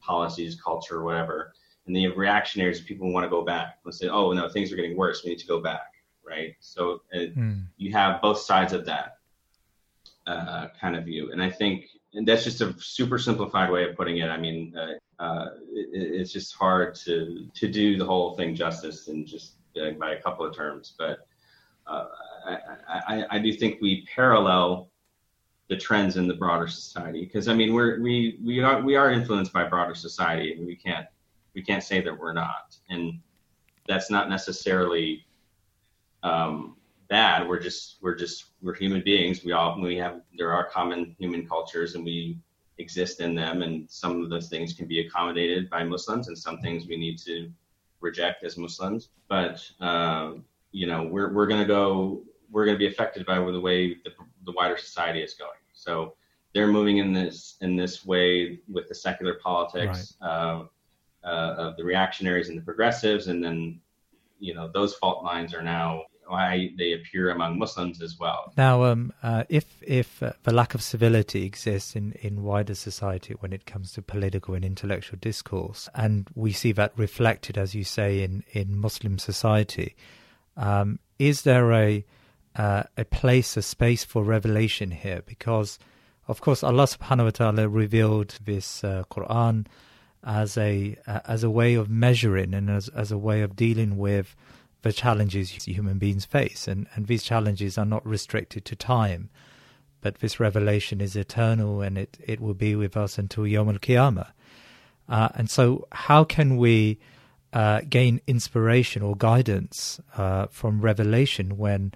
policies, 0.00 0.60
culture, 0.60 1.02
whatever. 1.02 1.54
And 1.86 1.94
then 1.94 2.02
you 2.02 2.08
have 2.10 2.18
reactionaries, 2.18 2.80
people 2.80 3.12
want 3.12 3.24
to 3.24 3.30
go 3.30 3.44
back. 3.44 3.78
Let's 3.84 3.98
say, 3.98 4.08
oh 4.08 4.32
no, 4.32 4.48
things 4.48 4.72
are 4.72 4.76
getting 4.76 4.96
worse. 4.96 5.22
We 5.22 5.30
need 5.30 5.38
to 5.40 5.46
go 5.46 5.60
back, 5.60 5.92
right? 6.26 6.54
So 6.60 7.02
mm. 7.14 7.64
you 7.76 7.92
have 7.92 8.22
both 8.22 8.38
sides 8.38 8.72
of 8.72 8.86
that 8.86 9.18
uh, 10.26 10.68
kind 10.80 10.96
of 10.96 11.04
view, 11.04 11.32
and 11.32 11.42
I 11.42 11.50
think 11.50 11.86
and 12.14 12.26
that's 12.26 12.44
just 12.44 12.60
a 12.60 12.74
super 12.78 13.18
simplified 13.18 13.70
way 13.70 13.88
of 13.88 13.96
putting 13.96 14.18
it. 14.18 14.28
I 14.28 14.38
mean, 14.38 14.74
uh, 14.76 15.22
uh, 15.22 15.46
it, 15.72 15.88
it's 15.92 16.32
just 16.32 16.54
hard 16.54 16.94
to 17.06 17.48
to 17.52 17.68
do 17.68 17.96
the 17.96 18.04
whole 18.04 18.36
thing 18.36 18.54
justice 18.54 19.08
in 19.08 19.26
just 19.26 19.54
uh, 19.80 19.90
by 19.92 20.12
a 20.12 20.22
couple 20.22 20.46
of 20.46 20.54
terms, 20.54 20.94
but 20.98 21.26
uh, 21.86 22.06
I, 22.46 22.58
I, 23.08 23.24
I 23.30 23.38
do 23.38 23.52
think 23.52 23.80
we 23.80 24.06
parallel 24.14 24.90
the 25.68 25.76
trends 25.76 26.16
in 26.16 26.28
the 26.28 26.34
broader 26.34 26.68
society 26.68 27.24
because 27.24 27.48
I 27.48 27.54
mean 27.54 27.72
we're 27.72 28.00
we 28.00 28.38
we 28.44 28.60
are 28.60 28.82
we 28.82 28.96
are 28.96 29.10
influenced 29.10 29.52
by 29.52 29.64
broader 29.64 29.94
society 29.94 30.52
and 30.52 30.66
we 30.66 30.76
can't 30.76 31.06
we 31.54 31.62
can't 31.62 31.82
say 31.82 32.00
that 32.00 32.18
we're 32.18 32.32
not. 32.32 32.76
And 32.90 33.20
that's 33.88 34.10
not 34.10 34.28
necessarily 34.28 35.24
um, 36.22 36.76
bad. 37.08 37.48
We're 37.48 37.60
just 37.60 37.96
we're 38.02 38.14
just 38.14 38.46
we're 38.60 38.74
human 38.74 39.02
beings. 39.02 39.44
We 39.44 39.52
all 39.52 39.80
we 39.80 39.96
have 39.96 40.22
there 40.36 40.52
are 40.52 40.68
common 40.68 41.14
human 41.18 41.46
cultures 41.46 41.94
and 41.94 42.04
we 42.04 42.38
exist 42.78 43.20
in 43.20 43.36
them 43.36 43.62
and 43.62 43.88
some 43.88 44.20
of 44.20 44.30
those 44.30 44.48
things 44.48 44.72
can 44.72 44.86
be 44.86 45.06
accommodated 45.06 45.70
by 45.70 45.84
Muslims 45.84 46.26
and 46.26 46.36
some 46.36 46.58
things 46.58 46.88
we 46.88 46.96
need 46.96 47.18
to 47.20 47.50
reject 48.00 48.42
as 48.42 48.56
Muslims. 48.56 49.10
But 49.28 49.64
uh, 49.80 50.32
you 50.72 50.86
know 50.86 51.04
we're 51.04 51.32
we're 51.32 51.46
going 51.46 51.60
to 51.60 51.66
go 51.66 52.22
we're 52.50 52.64
going 52.64 52.74
to 52.74 52.78
be 52.78 52.86
affected 52.86 53.26
by 53.26 53.36
the 53.36 53.60
way 53.60 53.94
the, 53.94 54.10
the 54.44 54.52
wider 54.52 54.76
society 54.76 55.22
is 55.22 55.34
going. 55.34 55.50
So 55.72 56.14
they're 56.54 56.68
moving 56.68 56.98
in 56.98 57.12
this 57.12 57.56
in 57.60 57.76
this 57.76 58.06
way 58.06 58.60
with 58.72 58.88
the 58.88 58.94
secular 58.94 59.34
politics 59.42 60.16
right. 60.20 60.28
uh, 60.28 60.64
uh, 61.24 61.54
of 61.58 61.76
the 61.76 61.84
reactionaries 61.84 62.48
and 62.48 62.58
the 62.58 62.62
progressives, 62.62 63.26
and 63.26 63.42
then 63.42 63.80
you 64.38 64.54
know 64.54 64.70
those 64.72 64.94
fault 64.94 65.24
lines 65.24 65.52
are 65.52 65.62
now 65.62 66.04
why 66.26 66.70
they 66.78 66.92
appear 66.92 67.30
among 67.30 67.58
Muslims 67.58 68.00
as 68.00 68.18
well. 68.18 68.52
Now, 68.56 68.84
um, 68.84 69.12
uh, 69.22 69.44
if 69.48 69.64
if 69.82 70.22
uh, 70.22 70.32
the 70.44 70.52
lack 70.52 70.74
of 70.74 70.82
civility 70.82 71.44
exists 71.44 71.96
in, 71.96 72.12
in 72.12 72.42
wider 72.42 72.74
society 72.74 73.34
when 73.40 73.52
it 73.52 73.66
comes 73.66 73.92
to 73.92 74.02
political 74.02 74.54
and 74.54 74.64
intellectual 74.64 75.18
discourse, 75.20 75.88
and 75.94 76.28
we 76.34 76.52
see 76.52 76.72
that 76.72 76.92
reflected, 76.96 77.58
as 77.58 77.74
you 77.74 77.84
say, 77.84 78.22
in 78.22 78.44
in 78.52 78.78
Muslim 78.78 79.18
society, 79.18 79.96
um, 80.56 80.98
is 81.18 81.42
there 81.42 81.72
a 81.72 82.04
uh, 82.56 82.84
a 82.96 83.04
place, 83.04 83.56
a 83.56 83.62
space 83.62 84.04
for 84.04 84.22
revelation 84.24 84.90
here, 84.90 85.22
because 85.26 85.78
of 86.28 86.40
course 86.40 86.62
Allah 86.62 86.84
Subhanahu 86.84 87.24
wa 87.24 87.30
Taala 87.30 87.68
revealed 87.72 88.38
this 88.44 88.84
uh, 88.84 89.04
Quran 89.10 89.66
as 90.22 90.56
a 90.56 90.96
uh, 91.06 91.20
as 91.26 91.44
a 91.44 91.50
way 91.50 91.74
of 91.74 91.90
measuring 91.90 92.54
and 92.54 92.70
as 92.70 92.88
as 92.90 93.12
a 93.12 93.18
way 93.18 93.42
of 93.42 93.56
dealing 93.56 93.98
with 93.98 94.34
the 94.82 94.92
challenges 94.92 95.50
human 95.50 95.98
beings 95.98 96.24
face, 96.24 96.68
and 96.68 96.86
and 96.94 97.06
these 97.06 97.22
challenges 97.22 97.76
are 97.76 97.84
not 97.84 98.06
restricted 98.06 98.64
to 98.66 98.76
time, 98.76 99.30
but 100.04 100.16
this 100.16 100.38
revelation 100.38 101.00
is 101.00 101.16
eternal 101.16 101.80
and 101.80 101.96
it, 101.96 102.18
it 102.22 102.38
will 102.38 102.54
be 102.54 102.76
with 102.76 102.94
us 102.94 103.16
until 103.16 103.46
Yom 103.46 103.70
Al 103.70 103.76
Qiyamah. 103.76 104.32
Uh, 105.08 105.28
and 105.34 105.50
so, 105.50 105.88
how 105.92 106.24
can 106.24 106.58
we 106.58 106.98
uh, 107.54 107.80
gain 107.88 108.20
inspiration 108.26 109.00
or 109.00 109.16
guidance 109.16 109.98
uh, 110.16 110.46
from 110.50 110.82
revelation 110.82 111.56
when 111.56 111.92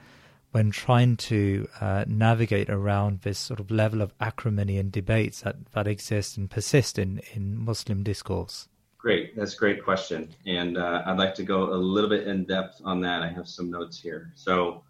when 0.52 0.70
trying 0.70 1.16
to 1.16 1.68
uh, 1.80 2.04
navigate 2.06 2.70
around 2.70 3.20
this 3.20 3.38
sort 3.38 3.60
of 3.60 3.70
level 3.70 4.00
of 4.00 4.14
acrimony 4.20 4.78
and 4.78 4.90
debates 4.90 5.42
that, 5.42 5.56
that 5.72 5.86
exist 5.86 6.36
and 6.36 6.50
persist 6.50 6.98
in, 6.98 7.20
in 7.34 7.56
Muslim 7.56 8.02
discourse? 8.02 8.68
Great, 8.96 9.36
that's 9.36 9.54
a 9.54 9.56
great 9.56 9.84
question, 9.84 10.28
and 10.44 10.76
uh, 10.76 11.02
I'd 11.06 11.18
like 11.18 11.34
to 11.36 11.44
go 11.44 11.72
a 11.72 11.76
little 11.76 12.10
bit 12.10 12.26
in 12.26 12.44
depth 12.44 12.80
on 12.84 13.00
that. 13.02 13.22
I 13.22 13.28
have 13.28 13.46
some 13.46 13.70
notes 13.70 14.00
here. 14.00 14.32
So, 14.34 14.82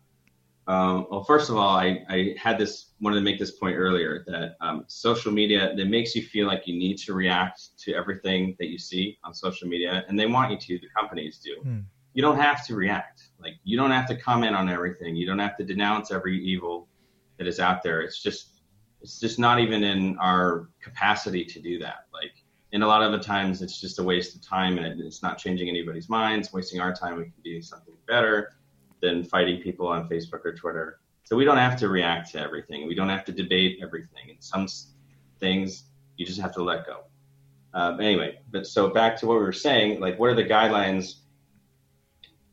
um, 0.66 1.06
well, 1.10 1.24
first 1.24 1.50
of 1.50 1.56
all, 1.56 1.76
I, 1.76 2.04
I 2.08 2.34
had 2.38 2.58
this 2.58 2.92
wanted 3.00 3.16
to 3.16 3.22
make 3.22 3.38
this 3.38 3.50
point 3.50 3.76
earlier 3.76 4.24
that 4.26 4.56
um, 4.60 4.84
social 4.86 5.30
media 5.30 5.74
that 5.76 5.84
makes 5.86 6.14
you 6.14 6.22
feel 6.22 6.46
like 6.46 6.66
you 6.66 6.78
need 6.78 6.96
to 6.98 7.12
react 7.12 7.78
to 7.80 7.94
everything 7.94 8.56
that 8.58 8.68
you 8.68 8.78
see 8.78 9.18
on 9.24 9.34
social 9.34 9.68
media, 9.68 10.04
and 10.08 10.18
they 10.18 10.26
want 10.26 10.52
you 10.52 10.58
to. 10.58 10.80
The 10.80 10.90
companies 10.98 11.38
do. 11.38 11.56
Hmm. 11.62 11.80
You 12.14 12.22
don't 12.22 12.38
have 12.38 12.66
to 12.66 12.74
react. 12.74 13.27
Like 13.40 13.54
you 13.64 13.76
don't 13.76 13.90
have 13.90 14.06
to 14.08 14.16
comment 14.16 14.54
on 14.56 14.68
everything. 14.68 15.16
You 15.16 15.26
don't 15.26 15.38
have 15.38 15.56
to 15.58 15.64
denounce 15.64 16.10
every 16.10 16.42
evil 16.44 16.88
that 17.38 17.46
is 17.46 17.60
out 17.60 17.82
there. 17.82 18.00
It's 18.00 18.22
just 18.22 18.62
it's 19.00 19.20
just 19.20 19.38
not 19.38 19.60
even 19.60 19.84
in 19.84 20.18
our 20.18 20.68
capacity 20.80 21.44
to 21.44 21.60
do 21.60 21.78
that. 21.78 22.06
Like, 22.12 22.32
and 22.72 22.82
a 22.82 22.86
lot 22.86 23.02
of 23.02 23.12
the 23.12 23.18
times 23.18 23.62
it's 23.62 23.80
just 23.80 23.98
a 23.98 24.02
waste 24.02 24.34
of 24.34 24.42
time, 24.42 24.78
and 24.78 25.00
it's 25.00 25.22
not 25.22 25.38
changing 25.38 25.68
anybody's 25.68 26.08
minds, 26.08 26.52
wasting 26.52 26.80
our 26.80 26.92
time. 26.92 27.16
We 27.16 27.24
can 27.24 27.32
do 27.44 27.62
something 27.62 27.94
better 28.06 28.54
than 29.00 29.24
fighting 29.24 29.62
people 29.62 29.86
on 29.86 30.08
Facebook 30.08 30.44
or 30.44 30.52
Twitter. 30.54 31.00
So 31.22 31.36
we 31.36 31.44
don't 31.44 31.58
have 31.58 31.78
to 31.78 31.88
react 31.88 32.32
to 32.32 32.40
everything. 32.40 32.88
We 32.88 32.94
don't 32.94 33.08
have 33.08 33.24
to 33.26 33.32
debate 33.32 33.78
everything. 33.82 34.30
And 34.30 34.42
some 34.42 34.66
things 35.38 35.84
you 36.16 36.26
just 36.26 36.40
have 36.40 36.52
to 36.54 36.62
let 36.62 36.86
go. 36.86 37.04
Uh, 37.74 37.96
anyway, 38.00 38.40
but 38.50 38.66
so 38.66 38.88
back 38.88 39.16
to 39.18 39.26
what 39.26 39.34
we 39.34 39.44
were 39.44 39.52
saying, 39.52 40.00
like 40.00 40.18
what 40.18 40.30
are 40.30 40.34
the 40.34 40.44
guidelines? 40.44 41.16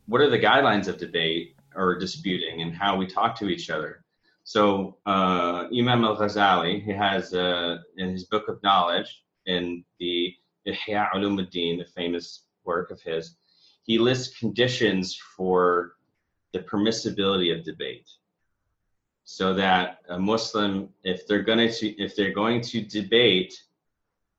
What 0.07 0.21
are 0.21 0.29
the 0.29 0.39
guidelines 0.39 0.87
of 0.87 0.97
debate 0.97 1.55
or 1.75 1.97
disputing 1.97 2.61
and 2.61 2.73
how 2.73 2.95
we 2.95 3.07
talk 3.07 3.37
to 3.39 3.49
each 3.49 3.69
other? 3.69 4.03
So 4.43 4.97
uh, 5.05 5.67
Imam 5.75 6.05
al-Ghazali, 6.05 6.83
he 6.83 6.91
has 6.91 7.33
uh, 7.33 7.77
in 7.97 8.11
his 8.11 8.25
book 8.25 8.47
of 8.47 8.61
knowledge, 8.61 9.23
in 9.45 9.83
the 9.99 10.33
Ihya 10.67 11.11
Ulumuddin, 11.13 11.79
the 11.79 11.85
famous 11.95 12.45
work 12.63 12.91
of 12.91 13.01
his, 13.01 13.35
he 13.83 13.97
lists 13.97 14.37
conditions 14.37 15.15
for 15.35 15.95
the 16.53 16.59
permissibility 16.59 17.55
of 17.55 17.63
debate 17.63 18.09
so 19.25 19.53
that 19.53 19.97
a 20.09 20.17
muslim 20.17 20.87
if 21.03 21.27
they're 21.27 21.41
going 21.41 21.69
to 21.69 21.87
if 22.01 22.15
they're 22.15 22.33
going 22.33 22.61
to 22.61 22.81
debate 22.81 23.53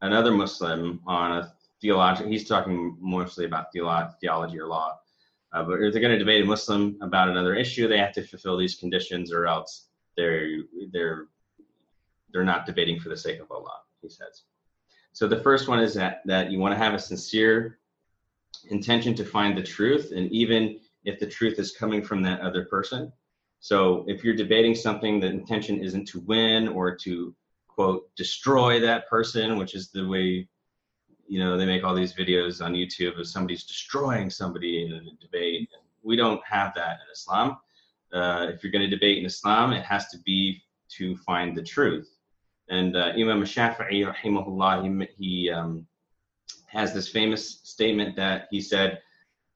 another 0.00 0.30
muslim 0.30 1.00
on 1.06 1.38
a 1.38 1.52
theological 1.80 2.30
he's 2.30 2.48
talking 2.48 2.96
mostly 3.00 3.44
about 3.44 3.72
theology 3.72 4.58
or 4.58 4.66
law 4.66 4.96
uh, 5.56 5.62
but 5.64 5.80
if 5.80 5.92
they're 5.92 6.02
going 6.02 6.12
to 6.12 6.18
debate 6.18 6.42
a 6.42 6.46
muslim 6.46 6.96
about 7.00 7.28
another 7.28 7.54
issue 7.54 7.88
they 7.88 7.98
have 7.98 8.12
to 8.12 8.22
fulfill 8.22 8.56
these 8.56 8.76
conditions 8.76 9.32
or 9.32 9.46
else 9.46 9.86
they're 10.16 10.48
they're 10.92 11.26
they're 12.32 12.44
not 12.44 12.66
debating 12.66 13.00
for 13.00 13.08
the 13.08 13.16
sake 13.16 13.40
of 13.40 13.50
allah 13.50 13.78
he 14.02 14.08
says 14.08 14.42
so 15.12 15.26
the 15.26 15.40
first 15.40 15.66
one 15.66 15.80
is 15.80 15.94
that 15.94 16.20
that 16.26 16.50
you 16.50 16.58
want 16.58 16.72
to 16.74 16.78
have 16.78 16.94
a 16.94 16.98
sincere 16.98 17.78
intention 18.68 19.14
to 19.14 19.24
find 19.24 19.56
the 19.56 19.62
truth 19.62 20.12
and 20.14 20.30
even 20.30 20.78
if 21.06 21.18
the 21.18 21.26
truth 21.26 21.58
is 21.58 21.72
coming 21.72 22.02
from 22.02 22.22
that 22.22 22.40
other 22.40 22.64
person. 22.64 23.12
So 23.60 24.04
if 24.06 24.22
you're 24.22 24.34
debating 24.34 24.74
something, 24.74 25.20
the 25.20 25.28
intention 25.28 25.82
isn't 25.82 26.06
to 26.08 26.20
win 26.20 26.68
or 26.68 26.94
to 26.96 27.34
quote 27.68 28.14
destroy 28.16 28.80
that 28.80 29.08
person, 29.08 29.56
which 29.56 29.74
is 29.74 29.90
the 29.90 30.06
way 30.06 30.48
you 31.28 31.38
know 31.38 31.56
they 31.56 31.66
make 31.66 31.84
all 31.84 31.94
these 31.94 32.14
videos 32.14 32.64
on 32.64 32.72
YouTube 32.72 33.18
of 33.18 33.26
somebody's 33.26 33.64
destroying 33.64 34.30
somebody 34.30 34.84
in 34.84 34.92
a 34.92 35.00
debate. 35.20 35.68
We 36.02 36.16
don't 36.16 36.40
have 36.44 36.74
that 36.74 36.98
in 37.04 37.12
Islam. 37.12 37.58
Uh, 38.12 38.46
if 38.50 38.62
you're 38.62 38.72
going 38.72 38.88
to 38.88 38.96
debate 38.96 39.18
in 39.18 39.26
Islam, 39.26 39.72
it 39.72 39.84
has 39.84 40.08
to 40.08 40.18
be 40.24 40.62
to 40.90 41.16
find 41.16 41.56
the 41.56 41.62
truth. 41.62 42.16
And 42.68 42.96
uh, 42.96 43.12
Imam 43.16 43.42
Shafi'i, 43.42 44.12
rahimahullah, 44.12 45.08
he, 45.18 45.24
he 45.24 45.50
um, 45.50 45.86
has 46.66 46.92
this 46.92 47.08
famous 47.08 47.60
statement 47.64 48.16
that 48.16 48.48
he 48.50 48.60
said, 48.60 49.00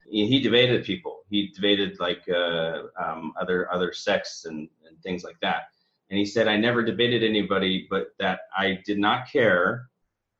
he 0.09 0.41
debated 0.41 0.83
people. 0.83 1.21
He 1.29 1.47
debated 1.55 1.97
like 1.99 2.27
uh, 2.29 2.83
um, 3.01 3.33
other 3.39 3.71
other 3.71 3.93
sects 3.93 4.43
and, 4.45 4.67
and 4.85 5.01
things 5.03 5.23
like 5.23 5.39
that. 5.41 5.63
And 6.09 6.19
he 6.19 6.25
said, 6.25 6.49
I 6.49 6.57
never 6.57 6.83
debated 6.83 7.23
anybody, 7.23 7.87
but 7.89 8.07
that 8.19 8.41
I 8.57 8.79
did 8.85 8.99
not 8.99 9.31
care 9.31 9.87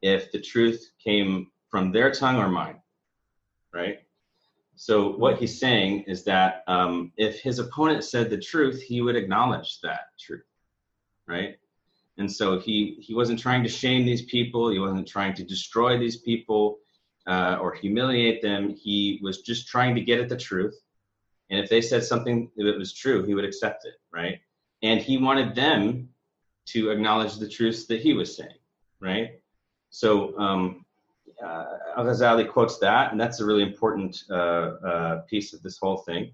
if 0.02 0.32
the 0.32 0.40
truth 0.40 0.92
came 1.04 1.48
from 1.70 1.92
their 1.92 2.12
tongue 2.12 2.38
or 2.38 2.50
mine. 2.50 2.80
Right. 3.74 4.00
So 4.76 5.12
what 5.12 5.38
he's 5.38 5.60
saying 5.60 6.06
is 6.08 6.24
that 6.24 6.64
um, 6.68 7.12
if 7.18 7.40
his 7.40 7.60
opponent 7.60 8.04
said 8.04 8.30
the 8.30 8.38
truth, 8.38 8.82
he 8.82 9.02
would 9.02 9.16
acknowledge 9.16 9.80
that 9.82 10.08
truth. 10.20 10.44
Right. 11.28 11.58
And 12.18 12.32
so 12.32 12.60
he 12.60 12.98
he 13.00 13.14
wasn't 13.14 13.40
trying 13.40 13.64
to 13.64 13.70
shame 13.70 14.06
these 14.06 14.24
people. 14.24 14.70
He 14.70 14.80
wasn't 14.80 15.08
trying 15.08 15.34
to 15.36 15.44
destroy 15.44 15.98
these 15.98 16.18
people 16.18 16.80
uh, 17.28 17.58
or 17.62 17.74
humiliate 17.74 18.42
them. 18.42 18.70
He 18.70 19.20
was 19.22 19.42
just 19.42 19.68
trying 19.68 19.96
to 19.96 20.02
get 20.02 20.20
at 20.20 20.30
the 20.30 20.38
truth. 20.38 20.78
And 21.50 21.60
if 21.60 21.70
they 21.70 21.82
said 21.82 22.04
something 22.04 22.50
that 22.58 22.78
was 22.78 22.94
true, 22.94 23.24
he 23.24 23.34
would 23.34 23.46
accept 23.46 23.86
it, 23.86 23.96
right? 24.12 24.40
And 24.84 25.00
he 25.00 25.18
wanted 25.18 25.54
them 25.54 26.10
to 26.68 26.92
acknowledge 26.92 27.38
the 27.38 27.50
truths 27.50 27.86
that 27.88 28.02
he 28.02 28.14
was 28.14 28.36
saying, 28.36 28.58
right? 29.00 29.41
So 29.92 30.38
um, 30.40 30.86
uh, 31.44 31.66
Al 31.98 32.06
Ghazali 32.06 32.50
quotes 32.50 32.80
that, 32.80 33.12
and 33.12 33.22
that's 33.22 33.40
a 33.40 33.46
really 33.46 33.64
important 33.64 34.24
uh, 34.30 34.34
uh, 34.34 35.22
piece 35.30 35.54
of 35.54 35.62
this 35.62 35.78
whole 35.78 35.98
thing. 35.98 36.32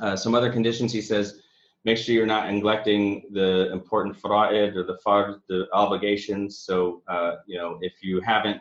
Uh, 0.00 0.16
some 0.16 0.34
other 0.34 0.52
conditions 0.52 0.92
he 0.92 1.00
says 1.00 1.40
make 1.86 1.96
sure 1.96 2.14
you're 2.14 2.26
not 2.26 2.50
neglecting 2.50 3.22
the 3.30 3.70
important 3.72 4.20
fara'id 4.20 4.74
or 4.74 4.82
the 4.82 4.98
fard, 5.06 5.40
the 5.48 5.68
obligations. 5.72 6.58
So, 6.58 7.02
uh, 7.06 7.36
you 7.46 7.56
know, 7.56 7.78
if 7.80 8.02
you 8.02 8.20
haven't 8.20 8.60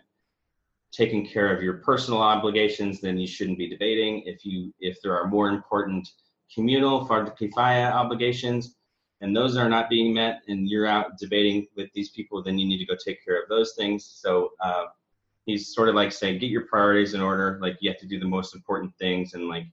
taken 0.91 1.25
care 1.25 1.53
of 1.53 1.61
your 1.63 1.77
personal 1.77 2.21
obligations, 2.21 3.01
then 3.01 3.17
you 3.17 3.27
shouldn't 3.27 3.57
be 3.57 3.67
debating. 3.67 4.21
If 4.25 4.45
you 4.45 4.71
if 4.79 5.01
there 5.01 5.19
are 5.19 5.27
more 5.27 5.49
important 5.49 6.07
communal 6.53 7.07
fard 7.07 7.35
kifaya 7.37 7.91
obligations, 7.91 8.74
and 9.21 9.35
those 9.35 9.57
are 9.57 9.69
not 9.69 9.89
being 9.89 10.13
met, 10.13 10.41
and 10.47 10.67
you're 10.69 10.87
out 10.87 11.17
debating 11.17 11.67
with 11.75 11.89
these 11.93 12.09
people, 12.09 12.43
then 12.43 12.57
you 12.59 12.67
need 12.67 12.79
to 12.79 12.85
go 12.85 12.95
take 12.95 13.23
care 13.23 13.41
of 13.41 13.49
those 13.49 13.73
things. 13.73 14.05
So 14.05 14.51
uh, 14.59 14.85
he's 15.45 15.73
sort 15.73 15.89
of 15.89 15.95
like 15.95 16.11
saying, 16.11 16.39
get 16.39 16.49
your 16.49 16.65
priorities 16.65 17.13
in 17.13 17.21
order. 17.21 17.59
Like 17.61 17.77
you 17.79 17.89
have 17.89 17.99
to 17.99 18.07
do 18.07 18.19
the 18.19 18.25
most 18.25 18.55
important 18.55 18.93
things, 18.97 19.33
and 19.33 19.47
like 19.47 19.67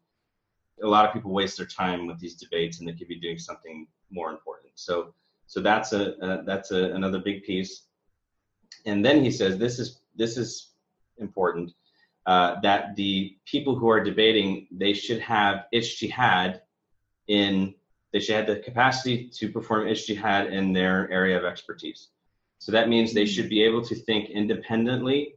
a 0.83 0.87
lot 0.87 1.07
of 1.07 1.13
people 1.13 1.33
waste 1.33 1.57
their 1.59 1.67
time 1.67 2.07
with 2.07 2.19
these 2.19 2.35
debates, 2.35 2.79
and 2.79 2.89
they 2.89 2.93
could 2.93 3.09
be 3.09 3.21
doing 3.21 3.39
something 3.39 3.87
more 4.11 4.31
important. 4.31 4.73
So 4.75 5.15
so 5.47 5.61
that's 5.61 5.93
a, 5.93 6.15
a 6.21 6.43
that's 6.45 6.71
a, 6.71 6.93
another 6.93 7.19
big 7.19 7.43
piece. 7.43 7.83
And 8.87 9.05
then 9.05 9.23
he 9.23 9.31
says, 9.31 9.59
this 9.59 9.79
is 9.79 10.01
this 10.17 10.37
is 10.37 10.73
important, 11.19 11.73
uh, 12.27 12.61
that 12.61 12.97
the 12.97 13.37
people 13.45 13.75
who 13.75 13.89
are 13.89 14.03
debating, 14.03 14.67
they 14.71 14.93
should 14.93 15.21
have 15.21 15.67
ijtihad 15.75 16.61
in, 17.29 17.75
they 18.13 18.21
should 18.21 18.37
have 18.37 18.47
the 18.47 18.57
capacity 18.57 19.29
to 19.29 19.51
perform 19.51 19.87
ijtihad 19.87 20.53
in 20.53 20.73
their 20.73 21.11
area 21.11 21.37
of 21.37 21.45
expertise. 21.45 22.09
So 22.59 22.71
that 22.73 22.89
means 22.89 23.13
they 23.13 23.27
should 23.27 23.49
be 23.49 23.63
able 23.63 23.83
to 23.83 23.95
think 23.95 24.31
independently 24.31 25.35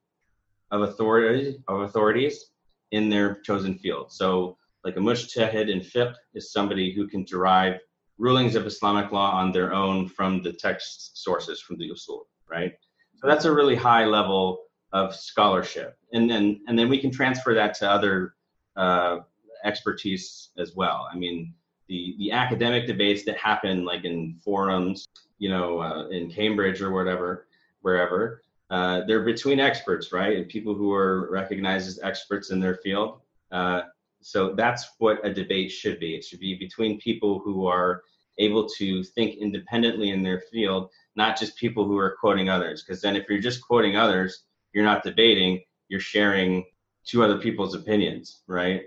of 0.71 0.81
authorities, 0.81 1.55
of 1.67 1.81
authorities 1.81 2.51
in 2.91 3.09
their 3.09 3.35
chosen 3.41 3.75
field. 3.77 4.11
So 4.11 4.57
like 4.83 4.97
a 4.97 4.99
mujtahid 4.99 5.69
in 5.69 5.79
fiqh 5.79 6.15
is 6.33 6.51
somebody 6.51 6.93
who 6.93 7.07
can 7.07 7.23
derive 7.23 7.79
rulings 8.17 8.55
of 8.55 8.65
Islamic 8.65 9.11
law 9.11 9.31
on 9.31 9.51
their 9.51 9.73
own 9.73 10.07
from 10.07 10.41
the 10.41 10.53
text 10.53 11.17
sources, 11.23 11.59
from 11.59 11.77
the 11.77 11.89
usul, 11.89 12.21
right? 12.49 12.73
So 13.15 13.27
that's 13.27 13.45
a 13.45 13.51
really 13.51 13.75
high 13.75 14.05
level 14.05 14.65
of 14.93 15.15
scholarship, 15.15 15.97
and 16.13 16.29
then 16.29 16.61
and 16.67 16.77
then 16.77 16.89
we 16.89 16.99
can 16.99 17.11
transfer 17.11 17.53
that 17.53 17.73
to 17.75 17.89
other 17.89 18.35
uh, 18.75 19.19
expertise 19.63 20.51
as 20.57 20.75
well. 20.75 21.07
I 21.11 21.17
mean, 21.17 21.53
the 21.87 22.15
the 22.17 22.31
academic 22.31 22.87
debates 22.87 23.23
that 23.25 23.37
happen 23.37 23.85
like 23.85 24.05
in 24.05 24.39
forums, 24.43 25.07
you 25.37 25.49
know, 25.49 25.79
uh, 25.79 26.07
in 26.09 26.29
Cambridge 26.29 26.81
or 26.81 26.91
whatever, 26.91 27.47
wherever, 27.81 28.41
uh, 28.69 29.01
they're 29.07 29.23
between 29.23 29.59
experts, 29.59 30.11
right, 30.11 30.37
and 30.37 30.47
people 30.47 30.73
who 30.73 30.91
are 30.91 31.29
recognized 31.31 31.87
as 31.87 31.99
experts 32.01 32.51
in 32.51 32.59
their 32.59 32.75
field. 32.75 33.21
Uh, 33.51 33.81
so 34.21 34.55
that's 34.55 34.93
what 34.97 35.23
a 35.23 35.33
debate 35.33 35.71
should 35.71 35.99
be. 35.99 36.15
It 36.15 36.23
should 36.23 36.39
be 36.39 36.55
between 36.55 36.99
people 36.99 37.39
who 37.39 37.67
are 37.67 38.01
able 38.39 38.67
to 38.67 39.03
think 39.03 39.35
independently 39.35 40.09
in 40.09 40.23
their 40.23 40.41
field, 40.51 40.89
not 41.15 41.39
just 41.39 41.55
people 41.57 41.85
who 41.85 41.97
are 41.97 42.17
quoting 42.19 42.49
others. 42.49 42.83
Because 42.83 43.01
then, 43.01 43.15
if 43.15 43.29
you're 43.29 43.39
just 43.39 43.61
quoting 43.61 43.95
others, 43.95 44.43
you're 44.73 44.83
not 44.83 45.03
debating, 45.03 45.61
you're 45.89 45.99
sharing 45.99 46.65
two 47.05 47.23
other 47.23 47.37
people's 47.37 47.75
opinions, 47.75 48.41
right? 48.47 48.85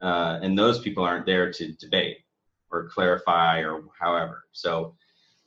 Uh, 0.00 0.40
and 0.42 0.58
those 0.58 0.80
people 0.80 1.04
aren't 1.04 1.26
there 1.26 1.52
to 1.52 1.72
debate 1.74 2.18
or 2.70 2.88
clarify 2.88 3.60
or 3.60 3.84
however. 3.98 4.44
So, 4.52 4.94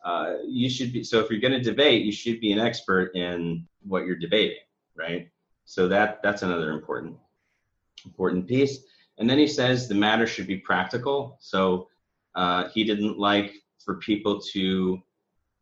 uh, 0.04 0.36
you 0.46 0.70
should 0.70 0.92
be 0.92 1.04
so 1.04 1.20
if 1.20 1.30
you're 1.30 1.40
going 1.40 1.54
to 1.54 1.62
debate 1.62 2.04
you 2.04 2.12
should 2.12 2.42
be 2.42 2.52
an 2.52 2.60
expert 2.60 3.16
in 3.16 3.66
what 3.84 4.06
you're 4.06 4.18
debating 4.18 4.58
right? 4.96 5.30
So 5.66 5.88
that 5.88 6.22
that's 6.24 6.42
another 6.42 6.72
important 6.72 7.18
important 8.06 8.48
piece. 8.48 8.80
And 9.18 9.30
then 9.30 9.38
he 9.38 9.48
says 9.48 9.88
the 9.88 9.96
matter 9.96 10.28
should 10.28 10.48
be 10.48 10.58
practical. 10.58 11.38
So 11.40 11.88
uh, 12.36 12.70
he 12.70 12.84
didn't 12.84 13.18
like 13.18 13.54
for 13.84 13.96
people 13.96 14.42
to 14.52 15.02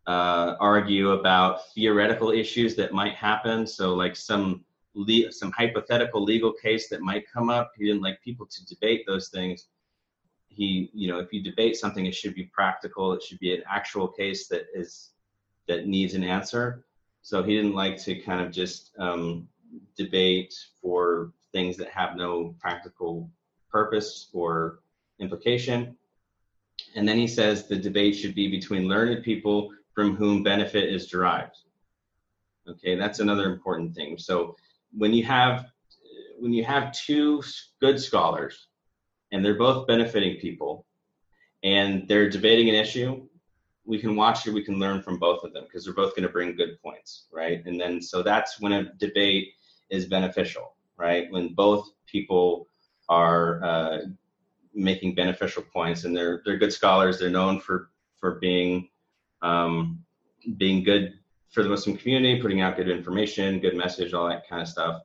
uh, 0.07 0.55
argue 0.59 1.11
about 1.11 1.71
theoretical 1.73 2.31
issues 2.31 2.75
that 2.75 2.93
might 2.93 3.13
happen. 3.13 3.67
So 3.67 3.93
like 3.93 4.15
some 4.15 4.63
le- 4.95 5.31
some 5.31 5.51
hypothetical 5.51 6.23
legal 6.23 6.53
case 6.53 6.89
that 6.89 7.01
might 7.01 7.31
come 7.31 7.49
up. 7.49 7.71
He 7.77 7.85
didn't 7.85 8.01
like 8.01 8.21
people 8.23 8.45
to 8.47 8.65
debate 8.65 9.03
those 9.05 9.29
things 9.29 9.67
he 10.53 10.89
you 10.93 11.07
know 11.07 11.19
if 11.19 11.31
you 11.31 11.41
debate 11.41 11.77
something 11.77 12.05
it 12.05 12.15
should 12.15 12.35
be 12.35 12.43
practical. 12.43 13.13
It 13.13 13.23
should 13.23 13.39
be 13.39 13.55
an 13.55 13.63
actual 13.69 14.07
case 14.07 14.47
that 14.49 14.67
is 14.73 15.11
that 15.67 15.87
needs 15.87 16.13
an 16.13 16.23
answer. 16.23 16.85
So 17.21 17.43
he 17.43 17.55
didn't 17.55 17.75
like 17.75 18.01
to 18.03 18.15
kind 18.15 18.41
of 18.41 18.51
just 18.51 18.91
um, 18.97 19.47
debate 19.95 20.53
for 20.81 21.31
things 21.51 21.77
that 21.77 21.89
have 21.89 22.15
no 22.15 22.55
practical 22.59 23.29
purpose 23.69 24.29
or 24.33 24.79
implication. 25.19 25.95
And 26.95 27.07
then 27.07 27.17
he 27.17 27.27
says 27.27 27.67
the 27.67 27.75
debate 27.77 28.15
should 28.15 28.33
be 28.33 28.49
between 28.49 28.87
learned 28.87 29.23
people 29.23 29.69
from 29.93 30.15
whom 30.15 30.43
benefit 30.43 30.91
is 30.91 31.07
derived. 31.07 31.57
Okay 32.67 32.95
that's 32.95 33.19
another 33.19 33.51
important 33.51 33.95
thing. 33.95 34.17
So 34.17 34.55
when 34.97 35.13
you 35.13 35.23
have 35.23 35.67
when 36.39 36.51
you 36.51 36.65
have 36.65 36.91
two 36.91 37.41
good 37.79 37.99
scholars 37.99 38.67
and 39.31 39.43
they're 39.43 39.57
both 39.57 39.87
benefiting 39.87 40.37
people 40.39 40.85
and 41.63 42.07
they're 42.07 42.29
debating 42.29 42.69
an 42.69 42.75
issue 42.75 43.21
we 43.85 43.99
can 43.99 44.15
watch 44.15 44.45
it 44.45 44.53
we 44.53 44.63
can 44.63 44.79
learn 44.79 45.01
from 45.01 45.17
both 45.17 45.43
of 45.43 45.53
them 45.53 45.63
because 45.63 45.83
they're 45.83 45.93
both 45.93 46.15
going 46.15 46.23
to 46.25 46.31
bring 46.31 46.55
good 46.55 46.81
points 46.81 47.25
right? 47.31 47.65
And 47.65 47.79
then 47.79 48.01
so 48.01 48.21
that's 48.21 48.59
when 48.59 48.73
a 48.73 48.93
debate 48.95 49.49
is 49.89 50.05
beneficial 50.05 50.75
right? 50.97 51.31
When 51.31 51.53
both 51.55 51.89
people 52.05 52.67
are 53.09 53.63
uh, 53.63 53.97
making 54.73 55.15
beneficial 55.15 55.63
points 55.63 56.05
and 56.05 56.15
they're 56.15 56.41
they're 56.45 56.57
good 56.57 56.71
scholars 56.71 57.19
they're 57.19 57.29
known 57.29 57.59
for 57.59 57.89
for 58.17 58.39
being 58.39 58.87
um, 59.41 59.99
being 60.57 60.83
good 60.83 61.19
for 61.49 61.63
the 61.63 61.69
muslim 61.69 61.97
community 61.97 62.41
putting 62.41 62.61
out 62.61 62.77
good 62.77 62.89
information 62.89 63.59
good 63.59 63.75
message 63.75 64.13
all 64.13 64.29
that 64.29 64.47
kind 64.47 64.61
of 64.61 64.67
stuff 64.67 65.01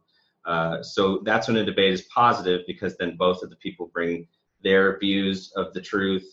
uh, 0.47 0.83
so 0.83 1.21
that's 1.25 1.49
when 1.49 1.57
a 1.57 1.65
debate 1.65 1.93
is 1.93 2.03
positive 2.03 2.63
because 2.67 2.97
then 2.97 3.17
both 3.17 3.43
of 3.43 3.51
the 3.51 3.57
people 3.57 3.91
bring 3.93 4.27
their 4.63 4.99
views 4.99 5.53
of 5.57 5.75
the 5.75 5.81
truth 5.81 6.25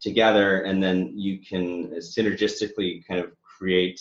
together, 0.00 0.62
and 0.62 0.82
then 0.82 1.12
you 1.14 1.38
can 1.38 1.90
synergistically 1.96 3.06
kind 3.06 3.20
of 3.20 3.32
create, 3.42 4.00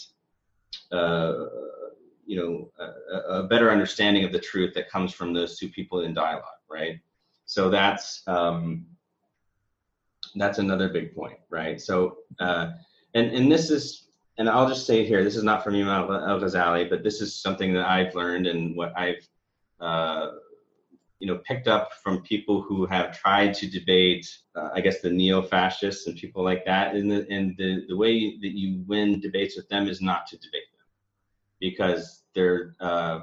uh, 0.92 1.46
you 2.26 2.38
know, 2.38 2.72
a, 2.80 3.18
a, 3.40 3.44
better 3.44 3.72
understanding 3.72 4.24
of 4.24 4.32
the 4.32 4.40
truth 4.40 4.74
that 4.74 4.90
comes 4.90 5.14
from 5.14 5.34
those 5.34 5.58
two 5.58 5.70
people 5.70 6.02
in 6.02 6.14
dialogue, 6.14 6.44
right? 6.70 7.00
So 7.46 7.70
that's 7.70 8.24
um, 8.28 8.86
that's 10.36 10.60
another 10.60 10.90
big 10.90 11.16
point, 11.16 11.40
right? 11.50 11.80
So, 11.82 12.18
uh, 12.40 12.72
and 13.14 13.32
and 13.32 13.52
this 13.52 13.70
is 13.70 14.10
and 14.38 14.50
I'll 14.50 14.70
just 14.70 14.88
say 14.88 15.06
here, 15.06 15.24
this 15.24 15.36
is 15.36 15.44
not 15.44 15.64
from 15.64 15.76
Imam 15.76 16.10
Al 16.10 16.40
Ghazali, 16.40 16.90
but 16.90 17.04
this 17.04 17.22
is 17.22 17.36
something 17.36 17.74
that 17.74 17.86
I've 17.86 18.16
learned 18.16 18.48
and 18.48 18.76
what 18.76 18.98
I've 18.98 19.28
uh, 19.80 20.32
you 21.20 21.28
know, 21.28 21.40
picked 21.40 21.68
up 21.68 21.92
from 22.02 22.22
people 22.22 22.62
who 22.62 22.86
have 22.86 23.18
tried 23.18 23.54
to 23.54 23.70
debate, 23.70 24.26
uh, 24.56 24.70
I 24.74 24.80
guess, 24.80 25.02
the 25.02 25.10
neo-fascists 25.10 26.08
and 26.08 26.18
people 26.18 26.44
like 26.44 26.64
that. 26.66 26.96
And 26.96 27.12
the 27.12 27.28
and 27.30 27.56
the 27.58 27.86
the 27.90 27.98
way 27.98 28.38
that 28.38 28.58
you 28.58 28.84
win 28.88 29.20
debates 29.20 29.58
with 29.58 29.68
them 29.70 29.88
is 29.88 30.02
not 30.02 30.28
to 30.28 30.38
debate 30.38 30.72
them, 30.72 30.86
because 31.60 32.24
they're 32.34 32.76
uh, 32.80 33.22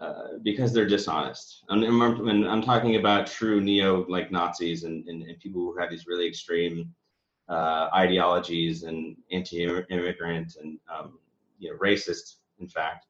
uh, 0.00 0.38
because 0.42 0.72
they're 0.72 0.86
dishonest. 0.86 1.64
And 1.68 1.84
I'm, 1.84 2.46
I'm, 2.46 2.62
talking 2.62 2.96
about 2.96 3.26
true 3.26 3.60
neo 3.60 4.06
like 4.08 4.32
Nazis 4.32 4.84
and, 4.84 5.06
and, 5.06 5.22
and 5.22 5.38
people 5.38 5.60
who 5.60 5.78
have 5.78 5.90
these 5.90 6.06
really 6.06 6.26
extreme 6.26 6.94
uh, 7.50 7.88
ideologies 7.94 8.84
and 8.84 9.14
anti-immigrant 9.30 10.56
and 10.56 10.78
um, 10.90 11.18
you 11.58 11.70
know 11.70 11.78
racist, 11.78 12.36
in 12.60 12.68
fact. 12.68 13.06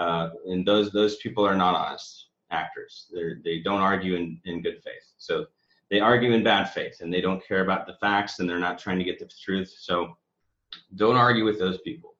Uh, 0.00 0.30
and 0.46 0.66
those 0.66 0.90
those 0.92 1.16
people 1.16 1.46
are 1.46 1.54
not 1.54 1.74
honest 1.74 2.28
actors. 2.50 3.12
They 3.12 3.34
they 3.44 3.58
don't 3.60 3.82
argue 3.82 4.14
in, 4.16 4.40
in 4.46 4.62
good 4.62 4.82
faith. 4.82 5.06
So 5.18 5.46
they 5.90 6.00
argue 6.00 6.32
in 6.32 6.42
bad 6.42 6.70
faith, 6.70 6.96
and 7.02 7.12
they 7.12 7.20
don't 7.20 7.46
care 7.46 7.60
about 7.60 7.86
the 7.86 7.98
facts, 8.00 8.38
and 8.38 8.48
they're 8.48 8.58
not 8.58 8.78
trying 8.78 8.98
to 8.98 9.04
get 9.04 9.18
the 9.18 9.28
truth. 9.44 9.70
So 9.78 10.16
don't 10.94 11.16
argue 11.16 11.44
with 11.44 11.58
those 11.58 11.78
people. 11.82 12.14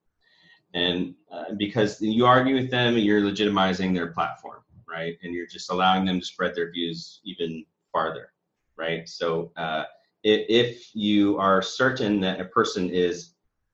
And 0.74 1.14
uh, 1.32 1.54
because 1.56 2.02
you 2.02 2.26
argue 2.26 2.54
with 2.54 2.70
them, 2.70 2.98
you're 2.98 3.22
legitimizing 3.22 3.94
their 3.94 4.08
platform, 4.08 4.62
right? 4.86 5.16
And 5.22 5.32
you're 5.32 5.46
just 5.46 5.70
allowing 5.70 6.04
them 6.04 6.20
to 6.20 6.26
spread 6.26 6.54
their 6.54 6.70
views 6.70 7.20
even 7.24 7.64
farther, 7.92 8.32
right? 8.76 9.08
So 9.08 9.52
uh, 9.56 9.84
if 10.22 10.94
you 10.94 11.38
are 11.38 11.62
certain 11.62 12.20
that 12.20 12.40
a 12.40 12.44
person 12.44 12.90
is 12.90 13.32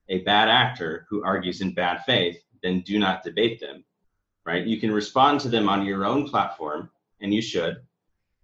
a 0.08 0.20
bad 0.20 0.48
actor 0.48 1.06
who 1.10 1.24
argues 1.24 1.60
in 1.60 1.74
bad 1.74 2.04
faith, 2.06 2.38
then 2.62 2.82
do 2.82 2.98
not 2.98 3.24
debate 3.24 3.60
them 3.60 3.84
right? 4.46 4.64
You 4.64 4.80
can 4.80 4.92
respond 4.92 5.40
to 5.40 5.48
them 5.48 5.68
on 5.68 5.84
your 5.84 6.04
own 6.06 6.28
platform, 6.28 6.88
and 7.20 7.34
you 7.34 7.42
should. 7.42 7.78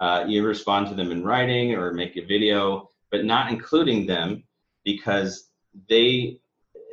Uh, 0.01 0.25
you 0.27 0.45
respond 0.45 0.89
to 0.89 0.95
them 0.95 1.13
in 1.13 1.23
writing 1.23 1.75
or 1.75 1.93
make 1.93 2.17
a 2.17 2.25
video, 2.25 2.91
but 3.13 3.25
not 3.25 3.51
including 3.51 4.05
them 4.05 4.43
because 4.85 5.51
they, 5.89 6.41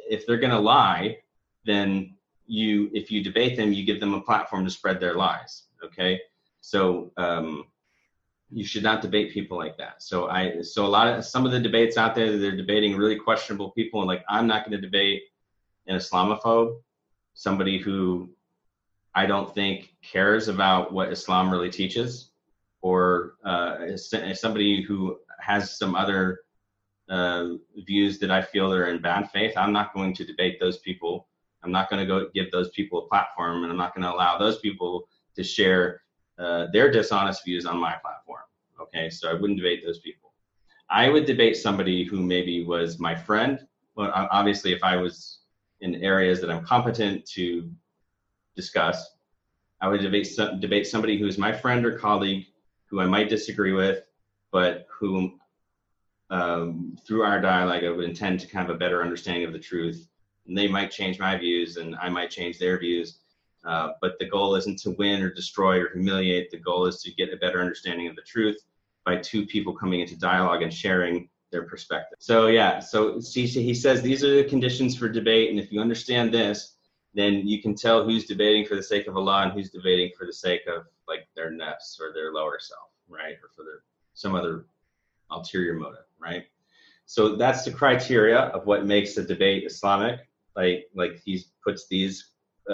if 0.07 0.27
they're 0.27 0.37
going 0.37 0.51
to 0.51 0.59
lie, 0.59 1.17
then 1.65 2.15
you, 2.45 2.89
if 2.93 3.11
you 3.11 3.23
debate 3.23 3.57
them, 3.57 3.73
you 3.73 3.83
give 3.83 3.99
them 3.99 4.13
a 4.13 4.21
platform 4.21 4.63
to 4.63 4.69
spread 4.69 4.99
their 4.99 5.15
lies. 5.15 5.63
Okay, 5.83 6.19
so 6.61 7.11
um, 7.17 7.65
you 8.51 8.63
should 8.63 8.83
not 8.83 9.01
debate 9.01 9.31
people 9.31 9.57
like 9.57 9.77
that. 9.77 10.03
So 10.03 10.29
I, 10.29 10.61
so 10.61 10.85
a 10.85 10.87
lot 10.87 11.07
of 11.07 11.25
some 11.25 11.45
of 11.45 11.51
the 11.51 11.59
debates 11.59 11.97
out 11.97 12.13
there, 12.13 12.37
they're 12.37 12.55
debating 12.55 12.95
really 12.95 13.15
questionable 13.15 13.71
people, 13.71 14.01
and 14.01 14.07
like 14.07 14.23
I'm 14.29 14.45
not 14.45 14.65
going 14.65 14.79
to 14.79 14.81
debate 14.81 15.23
an 15.87 15.97
Islamophobe, 15.97 16.75
somebody 17.33 17.79
who 17.79 18.29
I 19.15 19.25
don't 19.25 19.53
think 19.53 19.93
cares 20.01 20.47
about 20.47 20.93
what 20.93 21.11
Islam 21.11 21.49
really 21.49 21.69
teaches, 21.69 22.31
or 22.81 23.35
uh, 23.43 23.97
somebody 23.97 24.81
who 24.81 25.17
has 25.39 25.77
some 25.77 25.95
other 25.95 26.39
uh, 27.09 27.49
views 27.85 28.19
that 28.19 28.31
I 28.31 28.41
feel 28.41 28.71
are 28.71 28.87
in 28.87 29.01
bad 29.01 29.31
faith, 29.31 29.57
I'm 29.57 29.73
not 29.73 29.93
going 29.93 30.13
to 30.15 30.25
debate 30.25 30.59
those 30.59 30.77
people. 30.77 31.27
I'm 31.63 31.71
not 31.71 31.89
going 31.89 31.99
to 31.99 32.05
go 32.05 32.29
give 32.33 32.51
those 32.51 32.69
people 32.69 32.99
a 32.99 33.07
platform, 33.07 33.63
and 33.63 33.71
I'm 33.71 33.77
not 33.77 33.93
going 33.95 34.03
to 34.03 34.13
allow 34.13 34.37
those 34.37 34.59
people 34.59 35.07
to 35.35 35.43
share 35.43 36.01
uh, 36.37 36.67
their 36.71 36.89
dishonest 36.91 37.43
views 37.43 37.65
on 37.65 37.77
my 37.77 37.95
platform. 37.95 38.43
Okay, 38.79 39.09
so 39.09 39.29
I 39.29 39.33
wouldn't 39.33 39.57
debate 39.57 39.83
those 39.85 39.99
people. 39.99 40.33
I 40.89 41.09
would 41.09 41.25
debate 41.25 41.57
somebody 41.57 42.03
who 42.03 42.21
maybe 42.21 42.63
was 42.63 42.99
my 42.99 43.15
friend. 43.15 43.59
But 43.95 44.11
obviously, 44.13 44.71
if 44.71 44.83
I 44.83 44.95
was 44.95 45.39
in 45.81 45.95
areas 45.95 46.39
that 46.41 46.49
I'm 46.49 46.63
competent 46.63 47.25
to 47.31 47.69
discuss. 48.61 48.97
I 49.81 49.87
would 49.87 50.01
debate 50.01 50.27
some, 50.27 50.59
debate 50.59 50.85
somebody 50.87 51.17
who 51.17 51.27
is 51.27 51.37
my 51.37 51.53
friend 51.53 51.85
or 51.85 51.97
colleague 51.97 52.45
who 52.87 52.99
I 52.99 53.05
might 53.05 53.29
disagree 53.29 53.71
with, 53.71 53.99
but 54.51 54.87
whom 54.99 55.39
um, 56.29 56.97
through 57.05 57.23
our 57.23 57.39
dialogue 57.39 57.83
I 57.83 57.89
would 57.89 58.09
intend 58.13 58.39
to 58.41 58.47
kind 58.47 58.69
of 58.69 58.75
a 58.75 58.79
better 58.79 59.01
understanding 59.01 59.45
of 59.45 59.53
the 59.53 59.59
truth. 59.71 60.07
And 60.47 60.57
they 60.57 60.67
might 60.67 60.91
change 60.91 61.19
my 61.19 61.37
views, 61.37 61.77
and 61.77 61.95
I 61.95 62.09
might 62.09 62.31
change 62.31 62.57
their 62.57 62.77
views. 62.79 63.19
Uh, 63.63 63.89
but 64.01 64.17
the 64.19 64.29
goal 64.35 64.55
isn't 64.55 64.79
to 64.79 64.91
win 64.91 65.21
or 65.21 65.31
destroy 65.31 65.79
or 65.81 65.89
humiliate. 65.93 66.49
The 66.49 66.57
goal 66.57 66.85
is 66.85 67.01
to 67.03 67.13
get 67.13 67.33
a 67.33 67.37
better 67.37 67.61
understanding 67.61 68.07
of 68.07 68.15
the 68.15 68.21
truth 68.23 68.59
by 69.05 69.17
two 69.17 69.45
people 69.45 69.73
coming 69.73 69.99
into 70.01 70.17
dialogue 70.17 70.61
and 70.61 70.73
sharing 70.73 71.29
their 71.51 71.63
perspective. 71.63 72.17
So 72.19 72.47
yeah, 72.47 72.79
so 72.79 73.19
he 73.19 73.73
says 73.73 74.01
these 74.01 74.23
are 74.23 74.35
the 74.35 74.43
conditions 74.43 74.95
for 74.95 75.07
debate, 75.09 75.49
and 75.49 75.59
if 75.59 75.71
you 75.71 75.81
understand 75.81 76.33
this, 76.33 76.75
then 77.13 77.47
you 77.47 77.61
can 77.61 77.75
tell 77.75 78.03
who's 78.03 78.25
debating 78.25 78.65
for 78.65 78.75
the 78.75 78.83
sake 78.83 79.07
of 79.07 79.17
Allah 79.17 79.43
and 79.43 79.51
who's 79.51 79.69
debating 79.69 80.11
for 80.17 80.25
the 80.25 80.33
sake 80.33 80.61
of 80.67 80.85
like 81.07 81.27
their 81.35 81.51
nafs 81.51 81.99
or 81.99 82.13
their 82.13 82.31
lower 82.33 82.59
self, 82.59 82.89
right? 83.07 83.35
Or 83.43 83.49
for 83.55 83.63
their 83.63 83.83
some 84.13 84.35
other 84.35 84.65
ulterior 85.31 85.73
motive, 85.73 86.05
right? 86.19 86.45
So 87.05 87.35
that's 87.35 87.63
the 87.63 87.71
criteria 87.71 88.37
of 88.37 88.67
what 88.67 88.85
makes 88.85 89.17
a 89.17 89.23
debate 89.23 89.63
Islamic. 89.65 90.19
Like 90.55 90.87
like 90.93 91.19
he 91.23 91.43
puts 91.63 91.87
these 91.87 92.31
uh, 92.69 92.73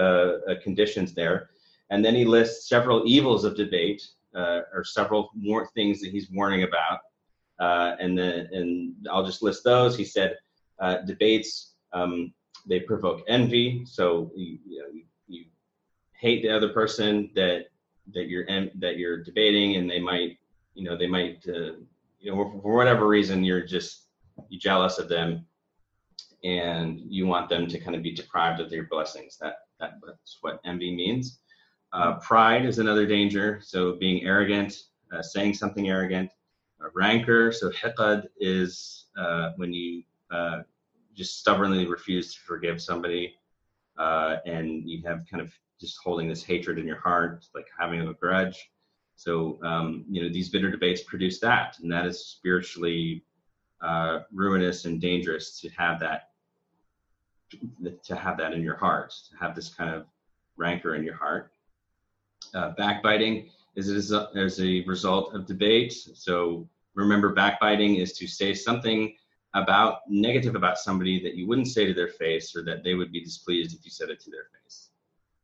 uh, 0.49 0.55
conditions 0.61 1.13
there, 1.13 1.49
and 1.89 2.03
then 2.03 2.15
he 2.15 2.25
lists 2.25 2.67
several 2.67 3.03
evils 3.05 3.45
of 3.45 3.55
debate 3.55 4.01
uh, 4.35 4.61
or 4.73 4.83
several 4.83 5.29
more 5.35 5.67
things 5.67 6.01
that 6.01 6.11
he's 6.11 6.29
warning 6.29 6.63
about. 6.63 6.99
Uh, 7.59 7.95
and 7.99 8.17
then 8.17 8.49
and 8.51 8.93
I'll 9.09 9.25
just 9.25 9.41
list 9.41 9.63
those. 9.63 9.95
He 9.95 10.03
said 10.03 10.35
uh, 10.79 10.97
debates 11.05 11.75
um, 11.93 12.33
they 12.67 12.79
provoke 12.79 13.23
envy. 13.27 13.85
So 13.85 14.31
you, 14.35 14.59
you, 14.65 14.79
know, 14.79 14.85
you, 15.27 15.45
hate 16.17 16.41
the 16.41 16.49
other 16.49 16.69
person 16.69 17.29
that 17.35 17.65
that 18.13 18.27
you're 18.27 18.45
that 18.79 18.97
you're 18.97 19.23
debating, 19.23 19.75
and 19.75 19.89
they 19.89 19.99
might 19.99 20.37
you 20.73 20.83
know 20.83 20.97
they 20.97 21.07
might 21.07 21.43
uh, 21.47 21.73
you 22.19 22.31
know 22.31 22.59
for 22.61 22.75
whatever 22.75 23.07
reason 23.07 23.43
you're 23.43 23.65
just 23.65 24.07
you 24.49 24.59
jealous 24.59 24.97
of 24.97 25.09
them, 25.09 25.45
and 26.43 26.99
you 26.99 27.27
want 27.27 27.49
them 27.49 27.67
to 27.67 27.79
kind 27.79 27.95
of 27.95 28.03
be 28.03 28.13
deprived 28.13 28.59
of 28.61 28.69
their 28.69 28.85
blessings. 28.85 29.37
That, 29.37 29.55
that 29.79 29.93
that's 30.05 30.37
what 30.41 30.61
envy 30.65 30.95
means. 30.95 31.39
Uh, 31.93 32.15
pride 32.15 32.65
is 32.65 32.79
another 32.79 33.05
danger. 33.05 33.59
So 33.63 33.95
being 33.95 34.23
arrogant, 34.25 34.83
uh, 35.13 35.21
saying 35.21 35.53
something 35.53 35.89
arrogant. 35.89 36.29
Uh, 36.81 36.89
rancor, 36.93 37.51
so 37.53 37.69
hiqad 37.69 38.25
is 38.37 39.05
uh, 39.17 39.51
when 39.55 39.71
you 39.71 40.03
uh, 40.29 40.61
just 41.15 41.39
stubbornly 41.39 41.85
refuse 41.85 42.33
to 42.33 42.39
forgive 42.41 42.81
somebody, 42.81 43.35
uh, 43.97 44.37
and 44.45 44.87
you 44.89 45.01
have 45.05 45.25
kind 45.29 45.41
of 45.41 45.51
just 45.79 45.97
holding 46.03 46.27
this 46.27 46.43
hatred 46.43 46.77
in 46.79 46.87
your 46.87 46.99
heart, 46.99 47.45
like 47.53 47.67
having 47.77 48.01
a 48.01 48.13
grudge. 48.13 48.69
So 49.15 49.59
um, 49.63 50.05
you 50.09 50.21
know 50.21 50.29
these 50.29 50.49
bitter 50.49 50.69
debates 50.69 51.03
produce 51.03 51.39
that, 51.39 51.77
and 51.81 51.91
that 51.91 52.05
is 52.05 52.25
spiritually 52.25 53.23
uh, 53.81 54.19
ruinous 54.33 54.85
and 54.85 54.99
dangerous 54.99 55.59
to 55.61 55.69
have 55.69 55.99
that 55.99 56.29
to 58.03 58.15
have 58.15 58.37
that 58.37 58.53
in 58.53 58.61
your 58.61 58.75
heart, 58.75 59.13
to 59.29 59.37
have 59.37 59.55
this 59.55 59.69
kind 59.69 59.93
of 59.93 60.05
rancor 60.57 60.95
in 60.95 61.03
your 61.03 61.15
heart. 61.15 61.51
Uh, 62.53 62.71
backbiting 62.77 63.49
is 63.75 63.89
as 63.89 64.11
a, 64.11 64.29
as 64.35 64.59
a 64.59 64.81
result 64.85 65.33
of 65.33 65.45
debate. 65.45 65.93
So 65.93 66.67
remember, 66.95 67.29
backbiting 67.33 67.95
is 67.95 68.13
to 68.13 68.27
say 68.27 68.53
something 68.53 69.15
about 69.55 70.01
negative 70.07 70.55
about 70.55 70.77
somebody 70.77 71.21
that 71.23 71.35
you 71.35 71.47
wouldn't 71.47 71.67
say 71.67 71.85
to 71.85 71.93
their 71.93 72.09
face, 72.09 72.55
or 72.55 72.63
that 72.63 72.83
they 72.83 72.93
would 72.93 73.11
be 73.11 73.23
displeased 73.23 73.75
if 73.75 73.83
you 73.83 73.89
said 73.89 74.09
it 74.09 74.19
to 74.21 74.29
their 74.29 74.47
face. 74.61 74.89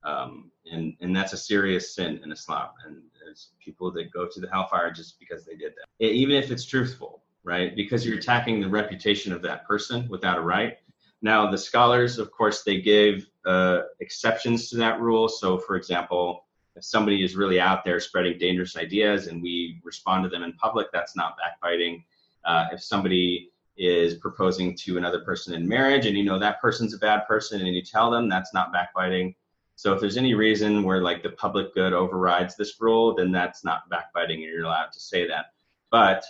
Um, 0.04 0.52
and 0.72 0.96
and 1.02 1.16
that's 1.16 1.34
a 1.34 1.38
serious 1.38 1.96
sin 1.96 2.20
in 2.24 2.32
Islam. 2.32 2.70
And 2.86 2.98
there's 3.20 3.50
people 3.60 3.92
that 3.94 4.12
go 4.12 4.28
to 4.28 4.40
the 4.40 4.50
hellfire 4.50 4.92
just 4.92 5.20
because 5.20 5.46
they 5.46 5.56
did 5.56 5.74
that, 5.74 6.06
even 6.06 6.36
if 6.36 6.52
it's 6.52 6.66
truthful 6.66 7.24
right? 7.44 7.76
Because 7.76 8.06
you're 8.06 8.18
attacking 8.18 8.62
the 8.62 8.70
reputation 8.70 9.34
of 9.34 9.42
that 9.44 9.66
person 9.66 10.08
without 10.10 10.38
a 10.38 10.42
right. 10.42 10.78
Now, 11.22 11.50
the 11.50 11.58
scholars, 11.58 12.18
of 12.18 12.32
course, 12.32 12.64
they 12.64 12.82
give 12.82 13.28
uh, 13.46 13.82
exceptions 14.00 14.70
to 14.70 14.78
that 14.78 15.00
rule. 15.00 15.28
So, 15.28 15.58
for 15.58 15.76
example, 15.76 16.46
if 16.76 16.84
somebody 16.84 17.24
is 17.24 17.36
really 17.36 17.60
out 17.60 17.84
there 17.84 18.00
spreading 18.00 18.38
dangerous 18.38 18.78
ideas 18.78 19.28
and 19.28 19.42
we 19.42 19.80
respond 19.84 20.24
to 20.24 20.30
them 20.30 20.44
in 20.44 20.54
public, 20.54 20.88
that's 20.92 21.16
not 21.16 21.36
backbiting. 21.38 22.04
Uh, 22.46 22.68
if 22.72 22.82
somebody 22.82 23.51
is 23.82 24.14
proposing 24.14 24.76
to 24.76 25.00
another 25.00 25.22
person 25.22 25.56
in 25.56 25.68
marriage 25.68 26.06
and 26.06 26.16
you 26.16 26.24
know 26.24 26.38
that 26.38 26.62
person's 26.62 26.94
a 26.94 27.00
bad 27.00 27.26
person 27.28 27.60
and 27.60 27.76
you 27.76 27.82
tell 27.82 28.12
them, 28.12 28.30
that's 28.30 28.54
not 28.54 28.72
backbiting. 28.72 29.34
So 29.76 29.92
if 29.92 30.00
there's 30.00 30.18
any 30.18 30.36
reason 30.36 30.84
where 30.84 31.02
like 31.02 31.24
the 31.24 31.32
public 31.32 31.74
good 31.74 31.92
overrides 31.92 32.56
this 32.56 32.80
rule, 32.80 33.16
then 33.16 33.32
that's 33.32 33.64
not 33.64 33.90
backbiting 33.90 34.44
and 34.44 34.54
you're 34.54 34.66
allowed 34.66 34.92
to 34.92 35.00
say 35.00 35.28
that. 35.28 35.54
But 35.90 36.24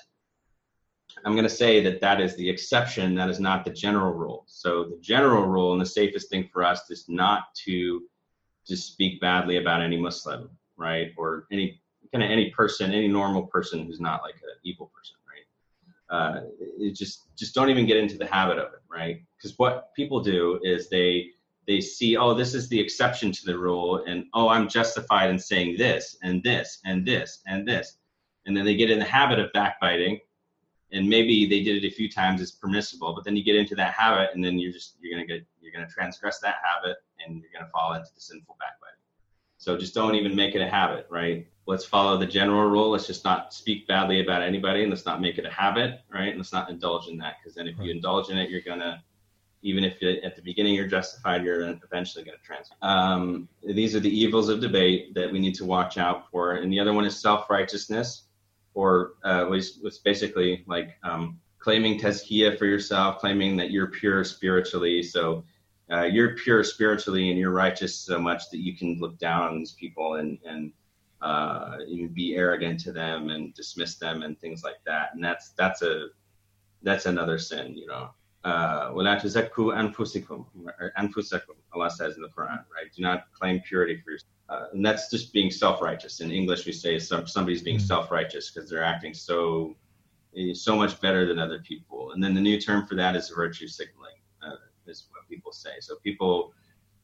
I'm 1.25 1.33
going 1.33 1.43
to 1.43 1.49
say 1.49 1.83
that 1.83 1.99
that 1.99 2.21
is 2.21 2.37
the 2.37 2.49
exception. 2.49 3.15
That 3.15 3.29
is 3.29 3.41
not 3.41 3.65
the 3.65 3.71
general 3.71 4.13
rule. 4.13 4.45
So 4.47 4.85
the 4.85 4.99
general 5.01 5.45
rule 5.45 5.73
and 5.73 5.81
the 5.81 5.85
safest 5.85 6.29
thing 6.29 6.49
for 6.53 6.63
us 6.63 6.89
is 6.89 7.09
not 7.09 7.53
to 7.65 8.03
just 8.65 8.87
speak 8.93 9.19
badly 9.19 9.57
about 9.57 9.81
any 9.81 9.97
Muslim, 9.97 10.49
right? 10.77 11.11
Or 11.17 11.47
any 11.51 11.81
kind 12.13 12.23
of 12.23 12.31
any 12.31 12.49
person, 12.51 12.93
any 12.93 13.09
normal 13.09 13.43
person 13.43 13.85
who's 13.85 13.99
not 13.99 14.21
like 14.21 14.35
an 14.35 14.57
evil 14.63 14.89
person? 14.95 15.17
Uh, 16.11 16.41
it 16.77 16.93
just 16.95 17.35
just 17.37 17.55
don't 17.55 17.69
even 17.69 17.85
get 17.85 17.97
into 17.97 18.17
the 18.17 18.25
habit 18.25 18.59
of 18.59 18.73
it, 18.73 18.81
right? 18.89 19.23
Because 19.37 19.57
what 19.57 19.95
people 19.95 20.21
do 20.21 20.59
is 20.63 20.89
they 20.89 21.29
they 21.67 21.79
see, 21.79 22.17
oh, 22.17 22.33
this 22.33 22.53
is 22.53 22.67
the 22.67 22.79
exception 22.79 23.31
to 23.31 23.45
the 23.45 23.57
rule, 23.57 24.03
and 24.05 24.25
oh, 24.33 24.49
I'm 24.49 24.67
justified 24.67 25.29
in 25.29 25.39
saying 25.39 25.77
this 25.77 26.17
and 26.21 26.43
this 26.43 26.79
and 26.85 27.05
this 27.05 27.41
and 27.47 27.67
this, 27.67 27.97
and 28.45 28.55
then 28.55 28.65
they 28.65 28.75
get 28.75 28.91
in 28.91 28.99
the 28.99 29.05
habit 29.05 29.39
of 29.39 29.53
backbiting 29.53 30.19
and 30.93 31.07
maybe 31.07 31.47
they 31.47 31.63
did 31.63 31.83
it 31.83 31.87
a 31.87 31.91
few 31.91 32.09
times 32.09 32.41
it's 32.41 32.51
permissible 32.51 33.13
but 33.13 33.23
then 33.23 33.35
you 33.35 33.43
get 33.43 33.55
into 33.55 33.75
that 33.75 33.93
habit 33.93 34.29
and 34.33 34.43
then 34.43 34.59
you're 34.59 34.71
just 34.71 34.95
you're 34.99 35.13
gonna 35.13 35.25
get 35.25 35.45
you're 35.61 35.71
gonna 35.71 35.87
transgress 35.87 36.39
that 36.39 36.55
habit 36.63 36.97
and 37.25 37.41
you're 37.41 37.51
gonna 37.53 37.71
fall 37.71 37.93
into 37.93 38.09
the 38.13 38.21
sinful 38.21 38.57
backbiting 38.59 38.90
so 39.61 39.77
just 39.77 39.93
don't 39.93 40.15
even 40.15 40.35
make 40.35 40.55
it 40.55 40.61
a 40.61 40.67
habit 40.67 41.05
right 41.09 41.47
let's 41.67 41.85
follow 41.85 42.17
the 42.17 42.25
general 42.25 42.69
rule 42.69 42.89
let's 42.89 43.05
just 43.05 43.23
not 43.23 43.53
speak 43.53 43.87
badly 43.87 44.19
about 44.21 44.41
anybody 44.41 44.81
and 44.81 44.89
let's 44.89 45.05
not 45.05 45.21
make 45.21 45.37
it 45.37 45.45
a 45.45 45.51
habit 45.51 46.01
right 46.11 46.29
and 46.29 46.37
let's 46.37 46.51
not 46.51 46.69
indulge 46.69 47.07
in 47.07 47.17
that 47.17 47.35
because 47.39 47.55
then 47.55 47.67
if 47.67 47.75
you 47.79 47.91
indulge 47.91 48.29
in 48.29 48.37
it 48.37 48.49
you're 48.49 48.61
gonna 48.61 49.01
even 49.63 49.83
if 49.83 49.93
at 50.23 50.35
the 50.35 50.41
beginning 50.41 50.73
you're 50.73 50.87
justified, 50.87 51.43
you're 51.43 51.61
eventually 51.83 52.23
going 52.23 52.37
to 52.37 52.43
transfer. 52.43 52.75
Um, 52.81 53.47
these 53.63 53.95
are 53.95 53.99
the 53.99 54.09
evils 54.09 54.49
of 54.49 54.59
debate 54.59 55.13
that 55.13 55.31
we 55.31 55.39
need 55.39 55.55
to 55.55 55.65
watch 55.65 55.97
out 55.97 56.29
for. 56.31 56.53
And 56.53 56.71
the 56.71 56.79
other 56.79 56.93
one 56.93 57.05
is 57.05 57.19
self 57.19 57.49
righteousness 57.49 58.23
or 58.73 59.13
uh, 59.23 59.45
was 59.49 59.79
was 59.83 59.99
basically 59.99 60.63
like 60.67 60.97
um, 61.03 61.39
claiming 61.59 61.99
tazkiyah 61.99 62.57
for 62.57 62.65
yourself, 62.65 63.19
claiming 63.19 63.55
that 63.57 63.71
you're 63.71 63.87
pure 63.87 64.23
spiritually. 64.23 65.03
So 65.03 65.43
uh, 65.90 66.02
you're 66.02 66.34
pure 66.36 66.64
spiritually 66.64 67.30
and 67.30 67.38
you're 67.38 67.52
righteous 67.52 67.96
so 67.96 68.18
much 68.18 68.50
that 68.50 68.58
you 68.58 68.76
can 68.76 68.98
look 68.98 69.18
down 69.18 69.42
on 69.42 69.58
these 69.58 69.72
people 69.72 70.14
and 70.16 70.38
and 70.44 70.72
uh, 71.22 71.78
you 71.86 72.08
be 72.08 72.36
arrogant 72.36 72.78
to 72.80 72.92
them 72.92 73.30
and 73.30 73.54
dismiss 73.54 73.96
them 73.96 74.22
and 74.22 74.38
things 74.38 74.62
like 74.62 74.82
that. 74.84 75.14
And 75.14 75.24
that's 75.24 75.50
that's 75.50 75.82
a 75.82 76.08
that's 76.82 77.06
another 77.06 77.38
sin, 77.38 77.76
you 77.76 77.86
know. 77.86 78.10
وَلَا 78.44 79.20
تُزَكُّوا 79.20 79.74
أَنفُسِكُمْ 79.74 80.46
أنفسكم, 80.96 81.54
Allah 81.72 81.90
says 81.90 82.14
in 82.14 82.22
the 82.22 82.28
Quran, 82.28 82.64
right? 82.72 82.92
Do 82.94 83.02
not 83.02 83.24
claim 83.32 83.60
purity 83.60 84.00
for 84.04 84.12
yourself 84.12 84.30
uh, 84.48 84.66
and 84.72 84.84
that's 84.84 85.10
just 85.10 85.32
being 85.32 85.50
self-righteous. 85.50 86.20
In 86.20 86.30
English, 86.30 86.66
we 86.66 86.72
say 86.72 86.98
some, 86.98 87.26
somebody's 87.26 87.62
being 87.62 87.78
mm-hmm. 87.78 87.86
self-righteous 87.86 88.50
because 88.50 88.70
they're 88.70 88.84
acting 88.84 89.12
so 89.12 89.74
eh, 90.36 90.54
so 90.54 90.76
much 90.76 91.00
better 91.00 91.26
than 91.26 91.38
other 91.38 91.58
people. 91.60 92.12
And 92.12 92.22
then 92.22 92.34
the 92.34 92.40
new 92.40 92.60
term 92.60 92.86
for 92.86 92.94
that 92.94 93.16
is 93.16 93.28
virtue 93.28 93.66
signaling, 93.66 93.96
uh, 93.96 93.96
is 93.96 93.99
what 93.99 93.99
people 95.33 95.51
say. 95.51 95.75
So 95.79 95.95
people 96.07 96.53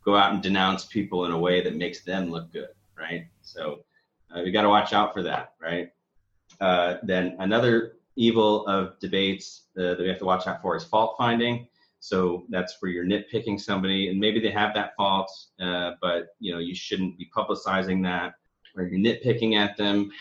go 0.04 0.16
out 0.16 0.34
and 0.34 0.42
denounce 0.42 0.86
people 0.86 1.26
in 1.26 1.32
a 1.32 1.40
way 1.48 1.62
that 1.66 1.76
makes 1.76 2.00
them 2.04 2.30
look 2.30 2.52
good, 2.52 2.74
right? 2.98 3.24
So 3.42 3.62
uh, 4.32 4.42
we 4.44 4.52
got 4.52 4.64
to 4.64 4.70
watch 4.70 4.94
out 4.94 5.14
for 5.14 5.24
that, 5.24 5.54
right? 5.62 5.88
Uh, 6.60 6.96
then 7.04 7.36
another 7.40 7.98
evil 8.16 8.66
of 8.68 9.00
debates 9.00 9.64
uh, 9.78 9.96
that 9.96 10.00
we 10.00 10.08
have 10.08 10.20
to 10.20 10.26
watch 10.26 10.48
out 10.48 10.62
for 10.62 10.76
is 10.76 10.84
fault 10.84 11.16
finding. 11.18 11.68
So 12.00 12.46
that's 12.50 12.78
where 12.80 12.92
you're 12.92 13.06
nitpicking 13.06 13.60
somebody, 13.60 14.10
and 14.10 14.20
maybe 14.20 14.40
they 14.40 14.52
have 14.52 14.74
that 14.76 14.96
fault, 14.96 15.32
uh, 15.60 15.92
but 16.02 16.36
you 16.40 16.54
know 16.54 16.60
you 16.60 16.76
shouldn't 16.76 17.18
be 17.18 17.30
publicizing 17.36 18.04
that. 18.04 18.36
Or 18.76 18.84
you're 18.84 19.00
nitpicking 19.00 19.58
at 19.58 19.76
them. 19.78 20.12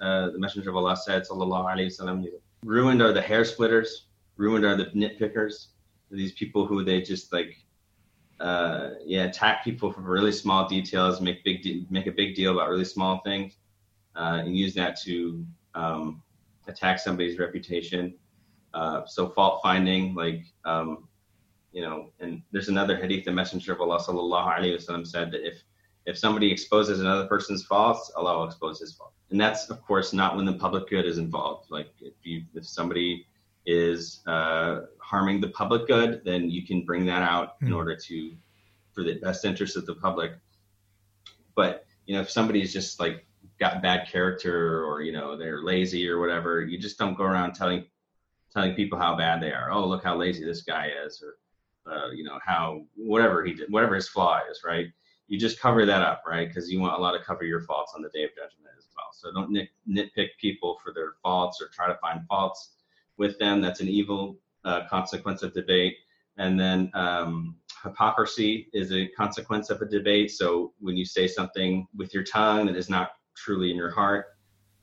Uh, 0.00 0.30
the 0.30 0.38
Messenger 0.38 0.70
of 0.70 0.76
Allah 0.76 0.96
said, 0.96 1.22
"Sallallahu 1.22 1.66
alaihi 1.72 1.90
wasallam." 1.92 2.26
Ruined 2.64 3.02
are 3.02 3.12
the 3.12 3.20
hair 3.20 3.44
splitters. 3.44 4.06
Ruined 4.36 4.64
are 4.64 4.76
the 4.76 4.86
nitpickers. 4.86 5.68
These 6.10 6.32
people 6.32 6.66
who 6.66 6.84
they 6.84 7.00
just 7.02 7.32
like, 7.32 7.56
uh, 8.40 8.90
yeah, 9.04 9.24
attack 9.24 9.64
people 9.64 9.92
for 9.92 10.00
really 10.00 10.32
small 10.32 10.68
details, 10.68 11.20
make 11.20 11.44
big 11.44 11.62
de- 11.62 11.86
make 11.90 12.06
a 12.06 12.12
big 12.12 12.34
deal 12.34 12.52
about 12.52 12.68
really 12.68 12.84
small 12.84 13.20
things, 13.24 13.56
uh, 14.16 14.42
and 14.44 14.56
use 14.56 14.74
that 14.74 15.00
to 15.02 15.44
um, 15.74 16.22
attack 16.68 16.98
somebody's 16.98 17.38
reputation. 17.38 18.14
Uh, 18.74 19.06
so 19.06 19.28
fault 19.28 19.60
finding, 19.62 20.14
like, 20.14 20.42
um, 20.64 21.08
you 21.72 21.82
know, 21.82 22.10
and 22.20 22.42
there's 22.52 22.68
another 22.68 22.96
hadith, 22.96 23.24
the 23.24 23.32
Messenger 23.32 23.72
of 23.72 23.80
Allah 23.80 24.00
sallallahu 24.00 24.58
alaihi 24.58 24.76
wasallam 24.76 25.06
said 25.06 25.30
that 25.32 25.46
if 25.46 25.62
if 26.06 26.18
somebody 26.18 26.52
exposes 26.52 27.00
another 27.00 27.26
person's 27.26 27.64
faults, 27.64 28.12
Allah 28.16 28.38
will 28.38 28.44
expose 28.44 28.78
his 28.78 28.94
fault. 28.94 29.12
And 29.30 29.40
that's 29.40 29.70
of 29.70 29.82
course 29.82 30.12
not 30.12 30.36
when 30.36 30.44
the 30.44 30.52
public 30.52 30.88
good 30.88 31.06
is 31.06 31.18
involved. 31.18 31.70
Like 31.70 31.90
if 32.00 32.14
you 32.22 32.44
if 32.54 32.66
somebody 32.66 33.26
is 33.66 34.20
uh, 34.26 34.82
harming 34.98 35.40
the 35.40 35.48
public 35.48 35.86
good, 35.86 36.22
then 36.24 36.50
you 36.50 36.66
can 36.66 36.84
bring 36.84 37.06
that 37.06 37.22
out 37.22 37.60
mm. 37.60 37.62
in 37.62 37.68
hmm. 37.68 37.76
order 37.76 37.96
to 37.96 38.32
for 38.92 39.02
the 39.02 39.14
best 39.14 39.44
interest 39.44 39.76
of 39.76 39.86
the 39.86 39.94
public. 39.94 40.32
But 41.56 41.86
you 42.06 42.14
know, 42.14 42.20
if 42.20 42.30
somebody's 42.30 42.72
just 42.72 43.00
like 43.00 43.26
got 43.58 43.82
bad 43.82 44.08
character 44.08 44.84
or 44.84 45.02
you 45.02 45.12
know 45.12 45.36
they're 45.36 45.62
lazy 45.62 46.08
or 46.08 46.20
whatever, 46.20 46.62
you 46.62 46.78
just 46.78 46.98
don't 46.98 47.16
go 47.16 47.24
around 47.24 47.54
telling 47.54 47.84
telling 48.52 48.74
people 48.74 48.98
how 48.98 49.16
bad 49.16 49.42
they 49.42 49.52
are. 49.52 49.70
Oh, 49.72 49.86
look 49.86 50.04
how 50.04 50.16
lazy 50.16 50.44
this 50.44 50.62
guy 50.62 50.90
is, 51.04 51.22
or 51.22 51.92
uh, 51.92 52.10
you 52.10 52.24
know 52.24 52.38
how 52.44 52.82
whatever 52.96 53.44
he 53.44 53.54
did, 53.54 53.70
whatever 53.70 53.94
his 53.94 54.08
flaw 54.08 54.40
is, 54.50 54.62
right? 54.64 54.86
You 55.26 55.38
just 55.38 55.58
cover 55.58 55.86
that 55.86 56.02
up, 56.02 56.22
right? 56.26 56.46
Because 56.46 56.70
you 56.70 56.80
want 56.80 56.98
a 56.98 57.02
lot 57.02 57.18
of 57.18 57.24
cover 57.24 57.44
your 57.44 57.62
faults 57.62 57.94
on 57.96 58.02
the 58.02 58.10
day 58.10 58.24
of 58.24 58.30
judgment 58.30 58.74
as 58.76 58.86
well. 58.94 59.06
So 59.12 59.32
don't 59.32 59.50
nit, 59.50 59.70
nitpick 59.88 60.28
people 60.38 60.78
for 60.84 60.92
their 60.92 61.14
faults 61.22 61.62
or 61.62 61.68
try 61.72 61.86
to 61.86 61.98
find 62.00 62.26
faults 62.28 62.73
with 63.18 63.38
them. 63.38 63.60
That's 63.60 63.80
an 63.80 63.88
evil 63.88 64.38
uh, 64.64 64.82
consequence 64.88 65.42
of 65.42 65.52
debate. 65.52 65.96
And 66.36 66.58
then 66.58 66.90
um, 66.94 67.56
hypocrisy 67.82 68.68
is 68.72 68.92
a 68.92 69.08
consequence 69.08 69.70
of 69.70 69.80
a 69.82 69.86
debate. 69.86 70.30
So 70.32 70.72
when 70.80 70.96
you 70.96 71.04
say 71.04 71.28
something 71.28 71.86
with 71.96 72.12
your 72.12 72.24
tongue 72.24 72.66
that 72.66 72.76
is 72.76 72.90
not 72.90 73.12
truly 73.36 73.70
in 73.70 73.76
your 73.76 73.90
heart, 73.90 74.26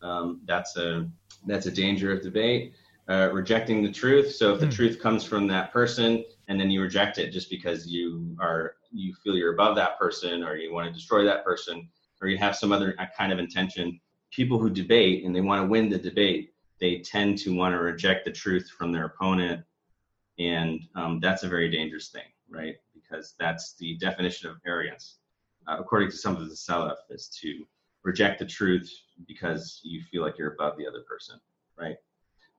um, 0.02 0.42
that's 0.46 0.78
a 0.78 1.08
that's 1.46 1.66
a 1.66 1.72
danger 1.72 2.12
of 2.12 2.22
debate 2.22 2.74
uh, 3.12 3.30
rejecting 3.32 3.84
the 3.84 3.92
truth. 3.92 4.34
So 4.34 4.54
if 4.54 4.60
the 4.60 4.68
mm. 4.68 4.74
truth 4.74 5.00
comes 5.00 5.24
from 5.24 5.48
that 5.48 5.74
person 5.74 6.24
and 6.48 6.60
then 6.60 6.70
you 6.70 6.82
reject 6.82 7.18
it 7.18 7.32
just 7.32 7.50
because 7.50 7.88
you 7.88 8.36
are 8.40 8.76
you 8.92 9.14
feel 9.24 9.36
you're 9.36 9.54
above 9.54 9.76
that 9.76 9.98
person 10.00 10.44
or 10.44 10.56
you 10.56 10.74
want 10.74 10.88
to 10.88 10.94
destroy 10.94 11.24
that 11.26 11.44
person 11.44 11.90
or 12.22 12.28
you 12.28 12.38
have 12.38 12.56
some 12.56 12.72
other 12.72 12.96
uh, 13.00 13.06
kind 13.18 13.34
of 13.34 13.40
intention, 13.40 14.00
people 14.32 14.60
who 14.60 14.70
debate 14.70 15.26
and 15.26 15.36
they 15.36 15.42
want 15.42 15.62
to 15.62 15.68
win 15.68 15.90
the 15.90 15.98
debate, 15.98 16.51
they 16.82 17.00
tend 17.00 17.38
to 17.38 17.56
want 17.56 17.74
to 17.74 17.80
reject 17.80 18.26
the 18.26 18.32
truth 18.32 18.70
from 18.78 18.92
their 18.92 19.06
opponent 19.06 19.64
and 20.40 20.82
um, 20.96 21.20
that's 21.20 21.44
a 21.44 21.48
very 21.48 21.70
dangerous 21.70 22.10
thing, 22.10 22.24
right? 22.50 22.76
Because 22.94 23.36
that's 23.40 23.76
the 23.76 23.96
definition 23.98 24.50
of 24.50 24.58
arrogance, 24.66 25.18
uh, 25.68 25.78
according 25.80 26.10
to 26.10 26.18
some 26.18 26.36
of 26.36 26.50
the 26.50 26.56
Salaf, 26.56 26.98
is 27.10 27.28
to 27.42 27.66
reject 28.04 28.40
the 28.40 28.46
truth 28.46 28.92
because 29.28 29.82
you 29.84 30.02
feel 30.02 30.24
like 30.24 30.38
you're 30.38 30.54
above 30.54 30.78
the 30.78 30.88
other 30.88 31.04
person, 31.08 31.40
right? 31.78 31.98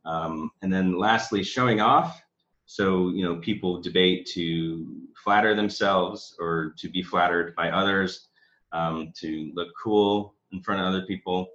Um, 0.05 0.51
and 0.63 0.73
then 0.73 0.99
lastly, 0.99 1.43
showing 1.43 1.81
off. 1.81 2.23
So, 2.67 3.09
you 3.11 3.25
know, 3.25 3.37
people 3.37 3.83
debate 3.83 4.27
to 4.35 4.87
flatter 5.23 5.55
themselves 5.55 6.37
or 6.39 6.75
to 6.79 6.89
be 6.89 7.03
flattered 7.03 7.55
by 7.57 7.71
others, 7.71 8.29
um, 8.73 9.13
to 9.17 9.51
look 9.55 9.69
cool 9.83 10.35
in 10.53 10.63
front 10.63 10.81
of 10.81 10.87
other 10.87 11.05
people. 11.05 11.49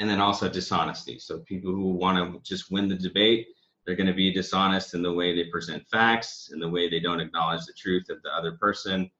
And 0.00 0.08
then 0.08 0.20
also 0.20 0.48
dishonesty. 0.48 1.18
So, 1.18 1.40
people 1.40 1.72
who 1.72 1.92
want 1.92 2.16
to 2.18 2.40
just 2.48 2.70
win 2.70 2.88
the 2.88 2.94
debate, 2.94 3.48
they're 3.84 3.96
going 3.96 4.06
to 4.06 4.12
be 4.12 4.32
dishonest 4.32 4.94
in 4.94 5.02
the 5.02 5.12
way 5.12 5.34
they 5.34 5.50
present 5.50 5.86
facts, 5.88 6.50
in 6.52 6.60
the 6.60 6.68
way 6.68 6.88
they 6.88 7.00
don't 7.00 7.20
acknowledge 7.20 7.66
the 7.66 7.72
truth 7.72 8.08
of 8.10 8.22
the 8.22 8.30
other 8.30 8.52
person. 8.52 9.10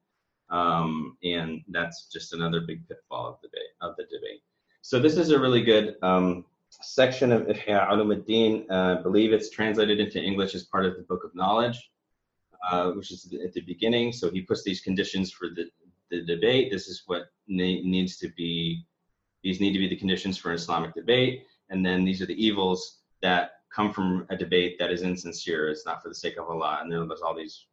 Um, 0.51 1.16
and 1.24 1.62
that's 1.68 2.07
just 2.07 2.33
another 2.33 2.61
big 2.61 2.87
pitfall 2.89 3.26
of 3.26 3.37
the 3.43 3.49
debate. 3.49 3.62
Of 3.81 3.97
the 3.97 4.05
debate. 4.05 4.43
So 4.83 4.99
this 4.99 5.16
is 5.16 5.31
a 5.31 5.39
really 5.39 5.62
good 5.62 5.97
um, 6.03 6.45
section 6.70 7.33
of 7.33 7.43
Ihya 7.43 7.89
Ulumuddin. 7.89 8.64
Uh, 8.70 8.99
I 8.99 9.03
believe 9.03 9.33
it's 9.33 9.51
translated 9.51 10.01
into 10.01 10.22
English 10.22 10.55
as 10.55 10.64
part 10.64 10.87
of 10.87 10.97
the 10.97 11.03
Book 11.03 11.24
of 11.24 11.35
Knowledge, 11.35 11.91
uh, 12.70 12.93
which 12.93 13.11
is 13.11 13.33
at 13.45 13.53
the 13.53 13.61
beginning. 13.62 14.12
So 14.12 14.31
he 14.31 14.43
puts 14.43 14.62
these 14.62 14.81
conditions 14.81 15.31
for 15.31 15.49
the, 15.49 15.68
the 16.11 16.24
debate. 16.24 16.70
This 16.70 16.89
is 16.89 17.03
what 17.07 17.26
ne- 17.47 17.83
needs 17.83 18.16
to 18.18 18.29
be, 18.37 18.87
these 19.43 19.61
need 19.61 19.72
to 19.72 19.78
be 19.78 19.89
the 19.89 19.97
conditions 19.97 20.36
for 20.36 20.51
an 20.51 20.57
Islamic 20.57 20.95
debate. 20.95 21.45
And 21.70 21.84
then 21.84 22.05
these 22.05 22.20
are 22.22 22.26
the 22.26 22.43
evils 22.43 23.01
that 23.22 23.53
come 23.74 23.93
from 23.93 24.26
a 24.30 24.36
debate 24.36 24.78
that 24.78 24.91
is 24.91 25.03
insincere. 25.03 25.68
It's 25.68 25.84
not 25.86 26.03
for 26.03 26.09
the 26.09 26.14
sake 26.14 26.39
of 26.39 26.49
Allah. 26.49 26.78
And 26.82 26.91
then 26.91 27.07
there's 27.09 27.20
all 27.20 27.36
these 27.36 27.66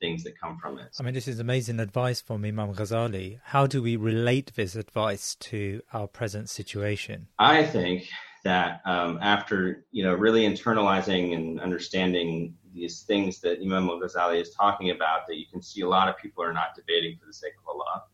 things 0.00 0.24
that 0.24 0.38
come 0.38 0.58
from 0.58 0.78
it. 0.78 0.96
I 0.98 1.02
mean, 1.02 1.14
this 1.14 1.28
is 1.28 1.40
amazing 1.40 1.80
advice 1.80 2.20
from 2.20 2.44
Imam 2.44 2.74
Ghazali. 2.74 3.40
How 3.42 3.66
do 3.66 3.82
we 3.82 3.96
relate 3.96 4.52
this 4.54 4.74
advice 4.74 5.34
to 5.36 5.82
our 5.92 6.06
present 6.06 6.48
situation? 6.48 7.28
I 7.38 7.64
think 7.64 8.08
that 8.44 8.80
um, 8.84 9.18
after 9.20 9.84
you 9.90 10.04
know 10.04 10.14
really 10.14 10.42
internalizing 10.42 11.34
and 11.34 11.60
understanding 11.60 12.54
these 12.72 13.02
things 13.02 13.40
that 13.40 13.60
Imam 13.60 13.88
Ghazali 13.88 14.40
is 14.40 14.50
talking 14.50 14.90
about, 14.90 15.26
that 15.28 15.36
you 15.36 15.46
can 15.50 15.62
see 15.62 15.82
a 15.82 15.88
lot 15.88 16.08
of 16.08 16.16
people 16.16 16.42
are 16.44 16.52
not 16.52 16.74
debating 16.76 17.16
for 17.18 17.26
the 17.26 17.32
sake 17.32 17.54
of 17.60 17.68
Allah, 17.68 18.04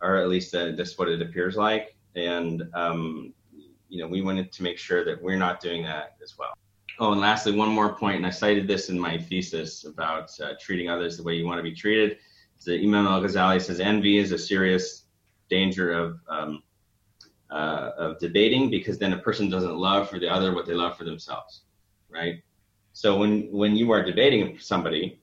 or 0.00 0.16
at 0.16 0.28
least 0.28 0.52
that's 0.52 0.98
what 0.98 1.08
it 1.08 1.22
appears 1.22 1.56
like. 1.56 1.96
And 2.16 2.68
um, 2.74 3.32
you 3.88 4.00
know, 4.00 4.08
we 4.08 4.22
wanted 4.22 4.52
to 4.52 4.62
make 4.62 4.78
sure 4.78 5.04
that 5.04 5.20
we're 5.22 5.36
not 5.36 5.60
doing 5.60 5.82
that 5.84 6.16
as 6.22 6.36
well. 6.38 6.54
Oh, 7.00 7.12
and 7.12 7.20
lastly, 7.20 7.52
one 7.52 7.70
more 7.70 7.94
point, 7.94 8.16
and 8.16 8.26
I 8.26 8.30
cited 8.30 8.68
this 8.68 8.88
in 8.88 8.98
my 8.98 9.18
thesis 9.18 9.84
about 9.84 10.30
uh, 10.40 10.52
treating 10.60 10.88
others 10.88 11.16
the 11.16 11.24
way 11.24 11.34
you 11.34 11.44
want 11.44 11.58
to 11.58 11.62
be 11.62 11.74
treated. 11.74 12.18
So 12.58 12.72
Imam 12.72 13.06
Al 13.06 13.20
Ghazali 13.20 13.60
says 13.60 13.80
envy 13.80 14.18
is 14.18 14.32
a 14.32 14.38
serious 14.38 15.04
danger 15.50 15.92
of 15.92 16.20
um, 16.28 16.62
uh, 17.50 17.90
of 17.98 18.18
debating 18.18 18.70
because 18.70 18.98
then 18.98 19.12
a 19.12 19.18
person 19.18 19.50
doesn't 19.50 19.76
love 19.76 20.08
for 20.08 20.18
the 20.18 20.28
other 20.28 20.54
what 20.54 20.66
they 20.66 20.74
love 20.74 20.96
for 20.96 21.04
themselves, 21.04 21.62
right? 22.08 22.42
So 22.92 23.18
when 23.18 23.50
when 23.52 23.76
you 23.76 23.90
are 23.90 24.02
debating 24.02 24.58
somebody, 24.58 25.20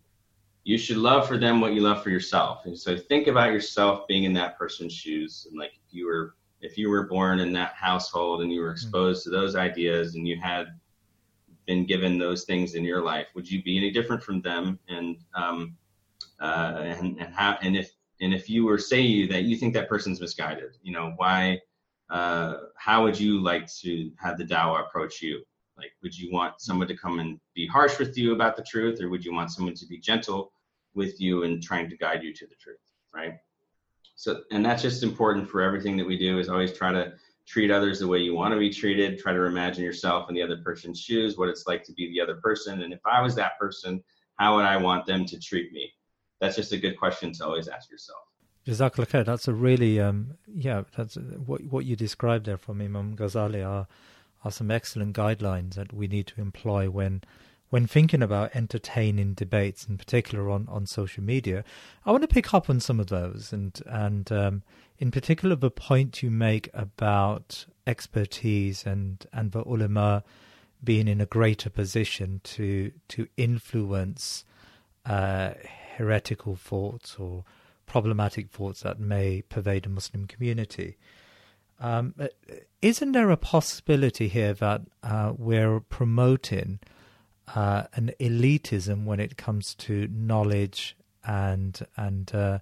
you 0.64 0.78
should 0.78 0.98
love 0.98 1.28
for 1.28 1.38
them 1.38 1.60
what 1.60 1.74
you 1.74 1.82
love 1.82 2.04
for 2.04 2.10
yourself. 2.10 2.66
And 2.66 2.78
so 2.78 2.96
think 2.96 3.28
about 3.28 3.52
yourself 3.52 4.08
being 4.08 4.26
in 4.26 4.34
that 4.34 4.58
person's 4.58 4.94
shoes, 4.94 5.48
and 5.50 5.60
like 5.60 5.72
if 5.74 5.94
you 5.94 6.06
were 6.06 6.36
if 6.62 6.78
you 6.78 6.90
were 6.90 7.08
born 7.08 7.40
in 7.40 7.52
that 7.54 7.74
household 7.74 8.42
and 8.42 8.52
you 8.52 8.62
were 8.62 8.68
mm-hmm. 8.68 8.74
exposed 8.74 9.22
mm-hmm. 9.22 9.34
to 9.34 9.40
those 9.40 9.56
ideas 9.56 10.16
and 10.16 10.28
you 10.28 10.40
had 10.40 10.68
been 11.66 11.86
given 11.86 12.20
those 12.20 12.44
things 12.44 12.76
in 12.76 12.84
your 12.84 13.02
life, 13.02 13.28
would 13.34 13.50
you 13.50 13.64
be 13.64 13.78
any 13.78 13.92
different 13.92 14.22
from 14.22 14.42
them? 14.42 14.78
And 14.88 15.18
um, 15.34 15.76
uh, 16.40 16.82
and 16.84 17.20
and 17.20 17.34
how 17.34 17.58
and 17.62 17.76
if 17.76 17.92
and 18.20 18.34
if 18.34 18.50
you 18.50 18.66
were 18.66 18.78
say 18.78 19.02
you 19.02 19.28
that 19.28 19.44
you 19.44 19.56
think 19.56 19.74
that 19.74 19.90
person's 19.90 20.22
misguided, 20.22 20.78
you 20.84 20.92
know 20.92 21.14
why? 21.18 21.60
Uh, 22.10 22.58
how 22.76 23.04
would 23.04 23.18
you 23.18 23.42
like 23.42 23.72
to 23.74 24.12
have 24.18 24.38
the 24.38 24.44
Dawah 24.44 24.86
approach 24.86 25.22
you? 25.22 25.44
Like, 25.82 25.94
would 26.04 26.18
you 26.18 26.32
want 26.32 26.62
someone 26.62 26.88
to 26.88 26.96
come 26.96 27.20
and 27.20 27.40
be 27.56 27.66
harsh 27.66 27.98
with 28.00 28.18
you 28.18 28.34
about 28.34 28.56
the 28.56 28.64
truth, 28.64 29.02
or 29.02 29.10
would 29.10 29.26
you 29.26 29.34
want 29.34 29.52
someone 29.52 29.74
to 29.74 29.86
be 29.88 29.98
gentle 29.98 30.54
with 30.94 31.20
you 31.20 31.44
and 31.44 31.62
trying 31.62 31.90
to 31.90 31.98
guide 31.98 32.24
you 32.24 32.34
to 32.34 32.46
the 32.46 32.56
truth, 32.56 32.78
right? 33.14 33.36
So, 34.16 34.42
and 34.52 34.64
that's 34.64 34.84
just 34.84 35.02
important 35.02 35.50
for 35.50 35.62
everything 35.62 35.98
that 35.98 36.06
we 36.06 36.18
do. 36.18 36.38
Is 36.38 36.50
always 36.50 36.74
try 36.74 36.92
to 36.92 37.14
treat 37.48 37.72
others 37.72 38.00
the 38.00 38.08
way 38.08 38.20
you 38.20 38.36
want 38.36 38.54
to 38.54 38.60
be 38.60 38.70
treated. 38.70 39.18
Try 39.18 39.34
to 39.34 39.44
imagine 39.46 39.84
yourself 39.84 40.30
in 40.30 40.36
the 40.36 40.44
other 40.44 40.58
person's 40.58 41.00
shoes, 41.00 41.38
what 41.38 41.50
it's 41.50 41.66
like 41.66 41.84
to 41.86 41.94
be 41.94 42.10
the 42.12 42.22
other 42.22 42.36
person. 42.36 42.84
And 42.84 42.94
if 42.94 43.00
I 43.06 43.22
was 43.22 43.34
that 43.36 43.58
person, 43.60 44.04
how 44.36 44.56
would 44.56 44.66
I 44.66 44.78
want 44.78 45.06
them 45.08 45.26
to 45.26 45.40
treat 45.40 45.74
me? 45.74 45.92
That's 46.40 46.56
just 46.56 46.72
a 46.72 46.78
good 46.78 46.98
question 46.98 47.34
to 47.34 47.46
always 47.46 47.68
ask 47.68 47.90
yourself. 47.90 48.20
That's 49.26 49.48
a 49.48 49.54
really, 49.54 50.00
um, 50.00 50.38
yeah, 50.48 50.84
that's 50.96 51.16
what 51.16 51.64
what 51.64 51.86
you 51.86 51.96
described 51.96 52.46
there 52.46 52.58
from 52.58 52.82
Imam 52.82 53.16
Ghazali 53.16 53.68
are 53.68 53.88
are 54.44 54.52
some 54.52 54.72
excellent 54.72 55.16
guidelines 55.16 55.76
that 55.76 55.94
we 55.94 56.08
need 56.08 56.28
to 56.28 56.42
employ 56.42 56.90
when 56.90 57.24
when 57.70 57.88
thinking 57.88 58.22
about 58.22 58.54
entertaining 58.54 59.34
debates, 59.34 59.88
in 59.88 59.98
particular 59.98 60.50
on, 60.50 60.68
on 60.70 60.86
social 60.86 61.24
media. 61.24 61.64
I 62.06 62.12
want 62.12 62.22
to 62.22 62.28
pick 62.28 62.54
up 62.54 62.70
on 62.70 62.82
some 62.82 63.00
of 63.00 63.08
those 63.08 63.54
and 63.54 63.82
and 63.86 64.32
um, 64.32 64.64
in 65.00 65.10
particular 65.10 65.56
the 65.56 65.72
point 65.72 66.22
you 66.22 66.30
make 66.30 66.70
about 66.74 67.66
expertise 67.88 68.86
and 68.86 69.26
and 69.34 69.52
the 69.52 69.64
ulama 69.64 70.24
being 70.84 71.08
in 71.08 71.22
a 71.22 71.26
greater 71.26 71.70
position 71.70 72.42
to 72.44 72.92
to 73.08 73.28
influence 73.38 74.44
uh, 75.06 75.52
heretical 75.98 76.56
thoughts 76.56 77.16
or 77.18 77.44
problematic 77.86 78.50
thoughts 78.50 78.82
that 78.82 79.00
may 79.00 79.42
pervade 79.42 79.86
a 79.86 79.90
Muslim 79.90 80.26
community. 80.26 80.98
Um, 81.82 82.14
uh, 82.20 82.28
isn't 82.82 83.12
there 83.12 83.32
a 83.32 83.38
possibility 83.38 84.28
here 84.28 84.54
that 84.54 84.82
uh, 85.02 85.34
we're 85.36 85.80
promoting 85.80 86.80
uh, 87.56 87.84
an 87.96 88.12
elitism 88.20 89.04
when 89.04 89.20
it 89.20 89.36
comes 89.36 89.74
to 89.76 90.08
knowledge 90.12 90.96
and 91.26 91.86
and 91.98 92.34
uh, 92.34 92.60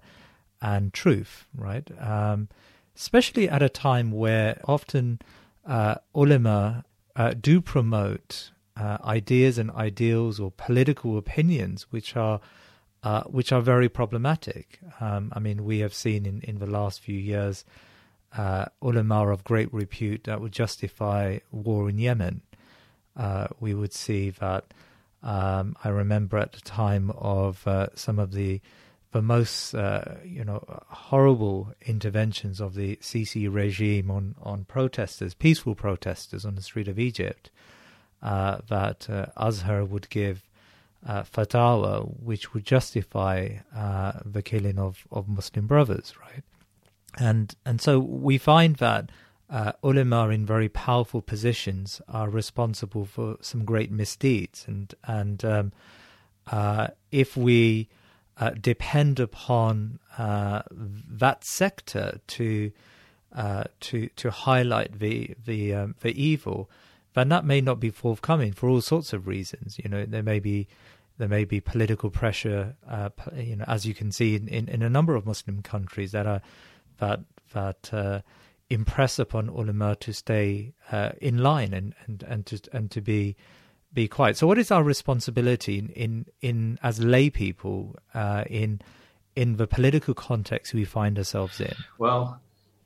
and 0.62 0.92
truth, 0.92 1.46
right? 1.54 1.88
Um, 2.00 2.48
especially 2.96 3.48
at 3.48 3.62
a 3.62 3.68
time 3.68 4.10
where 4.10 4.60
often 4.64 5.20
uh, 5.66 5.96
ulama 6.14 6.84
uh, 7.14 7.34
do 7.38 7.60
promote 7.60 8.50
ideas 9.04 9.58
and 9.58 9.70
ideals 9.72 10.40
or 10.40 10.50
political 10.52 11.18
opinions 11.18 11.82
which 11.90 12.16
are 12.16 12.40
which 13.26 13.52
are 13.52 13.60
very 13.60 13.90
problematic. 13.90 14.80
Um, 15.00 15.30
I 15.36 15.38
mean, 15.38 15.64
we 15.64 15.80
have 15.80 15.92
seen 15.92 16.24
in, 16.24 16.40
in 16.40 16.58
the 16.58 16.66
last 16.66 17.00
few 17.00 17.18
years 17.18 17.66
uh, 18.36 18.66
ulama 18.80 19.28
of 19.28 19.44
great 19.44 19.72
repute 19.72 20.24
that 20.24 20.40
would 20.40 20.52
justify 20.52 21.38
war 21.50 21.88
in 21.88 21.98
Yemen. 21.98 22.42
Uh, 23.16 23.48
we 23.58 23.74
would 23.74 23.92
see 23.92 24.30
that. 24.30 24.72
Um, 25.22 25.76
I 25.84 25.90
remember 25.90 26.38
at 26.38 26.52
the 26.52 26.60
time 26.60 27.10
of 27.10 27.66
some 27.94 28.18
of 28.18 28.32
the 28.32 28.60
the 29.12 29.20
most 29.20 29.74
uh, 29.74 30.16
you 30.24 30.44
know 30.44 30.64
horrible 30.88 31.74
interventions 31.84 32.60
of 32.60 32.74
the 32.74 32.96
Sisi 32.96 33.52
regime 33.52 34.10
on 34.10 34.34
on 34.40 34.64
protesters, 34.64 35.34
peaceful 35.34 35.74
protesters 35.74 36.44
on 36.44 36.54
the 36.54 36.62
street 36.62 36.88
of 36.88 36.98
Egypt, 36.98 37.50
uh, 38.22 38.58
that 38.68 39.08
uh, 39.10 39.26
Azhar 39.36 39.84
would 39.84 40.08
give 40.10 40.48
uh, 41.06 41.22
fatwa 41.22 42.06
which 42.20 42.52
would 42.54 42.64
justify 42.64 43.48
uh, 43.74 44.12
the 44.24 44.42
killing 44.42 44.78
of, 44.78 45.06
of 45.10 45.28
Muslim 45.28 45.66
brothers, 45.66 46.14
right? 46.20 46.44
And 47.18 47.54
and 47.64 47.80
so 47.80 47.98
we 47.98 48.38
find 48.38 48.76
that 48.76 49.10
uh, 49.48 49.72
ulama 49.82 50.28
in 50.28 50.46
very 50.46 50.68
powerful 50.68 51.20
positions 51.20 52.00
are 52.08 52.30
responsible 52.30 53.04
for 53.04 53.36
some 53.40 53.64
great 53.64 53.90
misdeeds, 53.90 54.64
and 54.68 54.94
and 55.04 55.44
um, 55.44 55.72
if 57.10 57.36
we 57.36 57.88
uh, 58.40 58.50
depend 58.60 59.20
upon 59.20 59.98
uh, 60.16 60.62
that 60.70 61.44
sector 61.44 62.20
to 62.26 62.72
uh, 63.34 63.64
to 63.80 64.08
to 64.16 64.30
highlight 64.30 64.98
the 64.98 65.34
the 65.44 65.74
um, 65.74 65.94
the 66.00 66.20
evil, 66.20 66.70
then 67.14 67.28
that 67.28 67.44
may 67.44 67.60
not 67.60 67.78
be 67.78 67.90
forthcoming 67.90 68.52
for 68.52 68.68
all 68.68 68.80
sorts 68.80 69.12
of 69.12 69.26
reasons. 69.26 69.78
You 69.82 69.90
know, 69.90 70.06
there 70.06 70.22
may 70.22 70.40
be 70.40 70.68
there 71.18 71.28
may 71.28 71.44
be 71.44 71.60
political 71.60 72.08
pressure. 72.08 72.76
Uh, 72.88 73.10
you 73.36 73.56
know, 73.56 73.64
as 73.68 73.84
you 73.84 73.94
can 73.94 74.10
see 74.10 74.34
in, 74.34 74.48
in, 74.48 74.68
in, 74.68 74.82
a 74.82 74.88
number 74.88 75.14
of 75.14 75.26
Muslim 75.26 75.60
countries 75.62 76.12
that 76.12 76.26
are 76.26 76.40
that 77.00 77.20
that 77.52 77.92
uh, 77.92 78.20
impress 78.68 79.18
upon 79.18 79.48
ulama 79.48 79.96
to 79.96 80.12
stay 80.12 80.72
uh, 80.92 81.10
in 81.20 81.38
line 81.38 81.74
and, 81.74 81.94
and 82.06 82.22
and 82.22 82.46
to 82.46 82.60
and 82.72 82.90
to 82.90 83.00
be 83.00 83.36
be 83.92 84.08
quiet. 84.08 84.36
So, 84.36 84.46
what 84.46 84.58
is 84.58 84.70
our 84.70 84.82
responsibility 84.82 85.78
in 85.78 85.88
in, 85.90 86.26
in 86.40 86.78
as 86.82 87.02
lay 87.02 87.30
people 87.30 87.96
uh, 88.14 88.44
in 88.48 88.80
in 89.36 89.56
the 89.56 89.66
political 89.66 90.14
context 90.14 90.74
we 90.74 90.84
find 90.84 91.18
ourselves 91.18 91.60
in? 91.60 91.74
Well, 91.98 92.40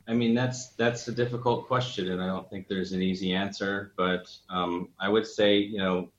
I 0.09 0.15
mean 0.15 0.35
that's 0.35 0.69
that's 0.71 1.07
a 1.09 1.12
difficult 1.12 1.67
question, 1.67 2.11
and 2.11 2.23
I 2.23 2.27
don't 2.27 2.49
think 2.49 2.69
there's 2.69 2.93
an 2.93 3.03
easy 3.03 3.33
answer. 3.33 3.93
But 3.97 4.35
um, 4.49 4.89
I 4.99 5.09
would 5.09 5.27
say, 5.27 5.59
you 5.59 5.79
know, 5.79 6.11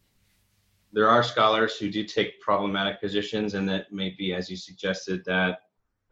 there 0.93 1.10
are 1.10 1.24
scholars 1.24 1.78
who 1.78 1.89
do 1.89 2.04
take 2.04 2.39
problematic 2.39 3.02
positions, 3.02 3.54
and 3.54 3.68
that 3.70 3.91
may 3.91 4.12
be, 4.12 4.34
as 4.34 4.50
you 4.50 4.58
suggested, 4.58 5.26
that 5.26 5.62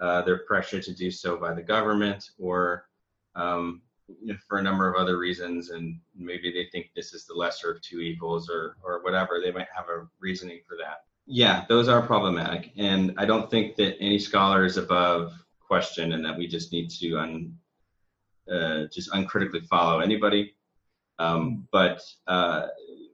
uh, 0.03 0.21
they're 0.21 0.39
pressured 0.39 0.83
to 0.83 0.93
do 0.93 1.09
so 1.09 1.37
by 1.37 1.53
the 1.53 1.61
government 1.61 2.31
or 2.37 2.89
um, 3.35 3.81
you 4.07 4.33
know, 4.33 4.39
for 4.47 4.57
a 4.57 4.61
number 4.61 4.93
of 4.93 4.99
other 4.99 5.17
reasons, 5.17 5.69
and 5.69 5.97
maybe 6.13 6.51
they 6.51 6.67
think 6.71 6.91
this 6.93 7.13
is 7.13 7.25
the 7.25 7.33
lesser 7.33 7.71
of 7.71 7.81
two 7.81 8.01
evils 8.01 8.49
or 8.49 8.75
or 8.83 9.01
whatever. 9.01 9.39
They 9.39 9.51
might 9.51 9.69
have 9.73 9.87
a 9.87 10.05
reasoning 10.19 10.59
for 10.67 10.75
that. 10.77 11.05
Yeah, 11.25 11.63
those 11.69 11.87
are 11.87 12.01
problematic, 12.01 12.71
and 12.75 13.13
I 13.17 13.25
don't 13.25 13.49
think 13.49 13.77
that 13.77 13.95
any 14.01 14.19
scholar 14.19 14.65
is 14.65 14.75
above 14.75 15.31
question, 15.61 16.11
and 16.13 16.25
that 16.25 16.37
we 16.37 16.47
just 16.47 16.73
need 16.73 16.89
to 16.89 17.17
un, 17.17 17.57
uh, 18.51 18.83
just 18.93 19.09
uncritically 19.13 19.61
follow 19.61 20.01
anybody. 20.01 20.53
Um, 21.17 21.65
but 21.71 22.01
uh, 22.27 22.67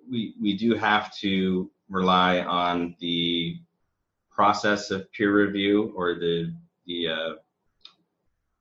we 0.10 0.34
we 0.42 0.58
do 0.58 0.74
have 0.74 1.16
to 1.18 1.70
rely 1.88 2.40
on 2.42 2.96
the 3.00 3.60
process 4.32 4.90
of 4.90 5.12
peer 5.14 5.36
review 5.36 5.94
or 5.96 6.16
the 6.16 6.52
the 6.90 7.08
uh, 7.08 7.34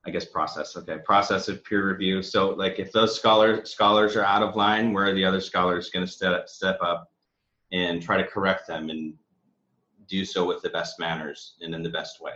I 0.06 0.10
guess 0.10 0.24
process. 0.24 0.76
Okay, 0.76 0.98
process 1.04 1.48
of 1.48 1.64
peer 1.64 1.88
review. 1.88 2.22
So 2.22 2.50
like 2.50 2.78
if 2.78 2.92
those 2.92 3.16
scholars 3.16 3.70
scholars 3.70 4.14
are 4.14 4.24
out 4.24 4.42
of 4.42 4.54
line, 4.54 4.92
where 4.92 5.06
are 5.06 5.14
the 5.14 5.24
other 5.24 5.40
scholars 5.40 5.90
going 5.90 6.06
to 6.06 6.12
step 6.12 6.48
step 6.48 6.78
up 6.80 7.10
and 7.72 8.00
try 8.00 8.16
to 8.16 8.26
correct 8.26 8.68
them 8.68 8.90
and 8.90 9.14
do 10.06 10.24
so 10.24 10.46
with 10.46 10.62
the 10.62 10.70
best 10.70 10.98
manners 10.98 11.56
and 11.60 11.74
in 11.74 11.82
the 11.82 11.90
best 11.90 12.22
way, 12.22 12.32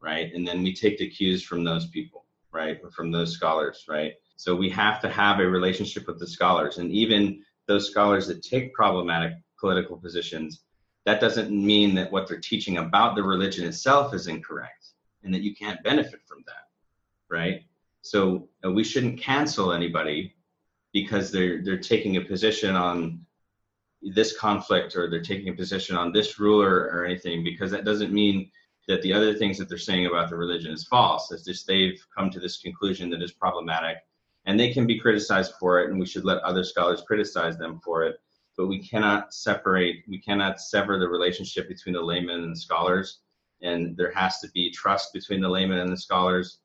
right? 0.00 0.32
And 0.34 0.46
then 0.46 0.62
we 0.62 0.74
take 0.74 0.98
the 0.98 1.08
cues 1.08 1.42
from 1.42 1.62
those 1.62 1.86
people, 1.88 2.24
right, 2.50 2.80
or 2.82 2.90
from 2.90 3.12
those 3.12 3.32
scholars, 3.32 3.84
right? 3.88 4.14
So 4.36 4.56
we 4.56 4.68
have 4.70 5.00
to 5.02 5.08
have 5.08 5.38
a 5.38 5.46
relationship 5.46 6.08
with 6.08 6.18
the 6.18 6.26
scholars, 6.26 6.78
and 6.78 6.90
even 6.90 7.42
those 7.68 7.88
scholars 7.90 8.26
that 8.26 8.42
take 8.42 8.74
problematic 8.74 9.34
political 9.60 9.96
positions, 9.96 10.62
that 11.04 11.20
doesn't 11.20 11.50
mean 11.50 11.94
that 11.94 12.10
what 12.10 12.26
they're 12.26 12.40
teaching 12.40 12.78
about 12.78 13.14
the 13.14 13.22
religion 13.22 13.64
itself 13.64 14.12
is 14.12 14.26
incorrect 14.26 14.86
and 15.26 15.34
that 15.34 15.42
you 15.42 15.54
can't 15.54 15.82
benefit 15.82 16.20
from 16.24 16.42
that, 16.46 16.68
right? 17.28 17.64
So 18.00 18.48
uh, 18.64 18.70
we 18.70 18.84
shouldn't 18.84 19.20
cancel 19.20 19.72
anybody 19.72 20.34
because 20.92 21.30
they're 21.30 21.62
they're 21.62 21.78
taking 21.78 22.16
a 22.16 22.20
position 22.22 22.74
on 22.74 23.26
this 24.00 24.38
conflict 24.38 24.96
or 24.96 25.10
they're 25.10 25.20
taking 25.20 25.48
a 25.48 25.56
position 25.56 25.96
on 25.96 26.12
this 26.12 26.38
ruler 26.38 26.90
or 26.92 27.04
anything 27.04 27.42
because 27.42 27.70
that 27.72 27.84
doesn't 27.84 28.12
mean 28.12 28.50
that 28.88 29.02
the 29.02 29.12
other 29.12 29.34
things 29.34 29.58
that 29.58 29.68
they're 29.68 29.78
saying 29.78 30.06
about 30.06 30.30
the 30.30 30.36
religion 30.36 30.72
is 30.72 30.84
false. 30.84 31.32
It's 31.32 31.44
just 31.44 31.66
they've 31.66 32.00
come 32.16 32.30
to 32.30 32.38
this 32.38 32.58
conclusion 32.58 33.10
that 33.10 33.22
is 33.22 33.32
problematic 33.32 33.98
and 34.46 34.58
they 34.58 34.72
can 34.72 34.86
be 34.86 34.98
criticized 34.98 35.54
for 35.58 35.80
it 35.80 35.90
and 35.90 35.98
we 35.98 36.06
should 36.06 36.24
let 36.24 36.38
other 36.38 36.64
scholars 36.64 37.02
criticize 37.06 37.58
them 37.58 37.80
for 37.84 38.04
it 38.04 38.20
but 38.56 38.66
we 38.66 38.78
cannot 38.78 39.34
separate 39.34 40.04
we 40.08 40.18
cannot 40.18 40.60
sever 40.60 40.98
the 40.98 41.08
relationship 41.08 41.68
between 41.68 41.94
the 41.94 42.00
layman 42.00 42.42
and 42.42 42.52
the 42.54 42.60
scholars 42.60 43.20
and 43.62 43.96
there 43.96 44.12
has 44.12 44.40
to 44.40 44.48
be 44.50 44.70
trust 44.70 45.12
between 45.12 45.40
the 45.40 45.48
layman 45.48 45.78
and 45.78 45.92
the 45.92 45.96
scholars. 45.96 46.58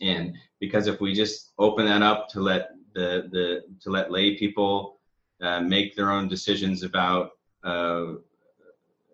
And 0.00 0.34
because 0.60 0.86
if 0.86 1.00
we 1.00 1.14
just 1.14 1.52
open 1.58 1.86
that 1.86 2.02
up 2.02 2.28
to 2.30 2.40
let 2.40 2.70
the 2.94 3.28
the 3.30 3.62
to 3.82 3.90
let 3.90 4.10
lay 4.10 4.36
people 4.36 5.00
uh, 5.42 5.60
make 5.60 5.96
their 5.96 6.10
own 6.10 6.28
decisions 6.28 6.82
about 6.82 7.30
uh, 7.64 8.14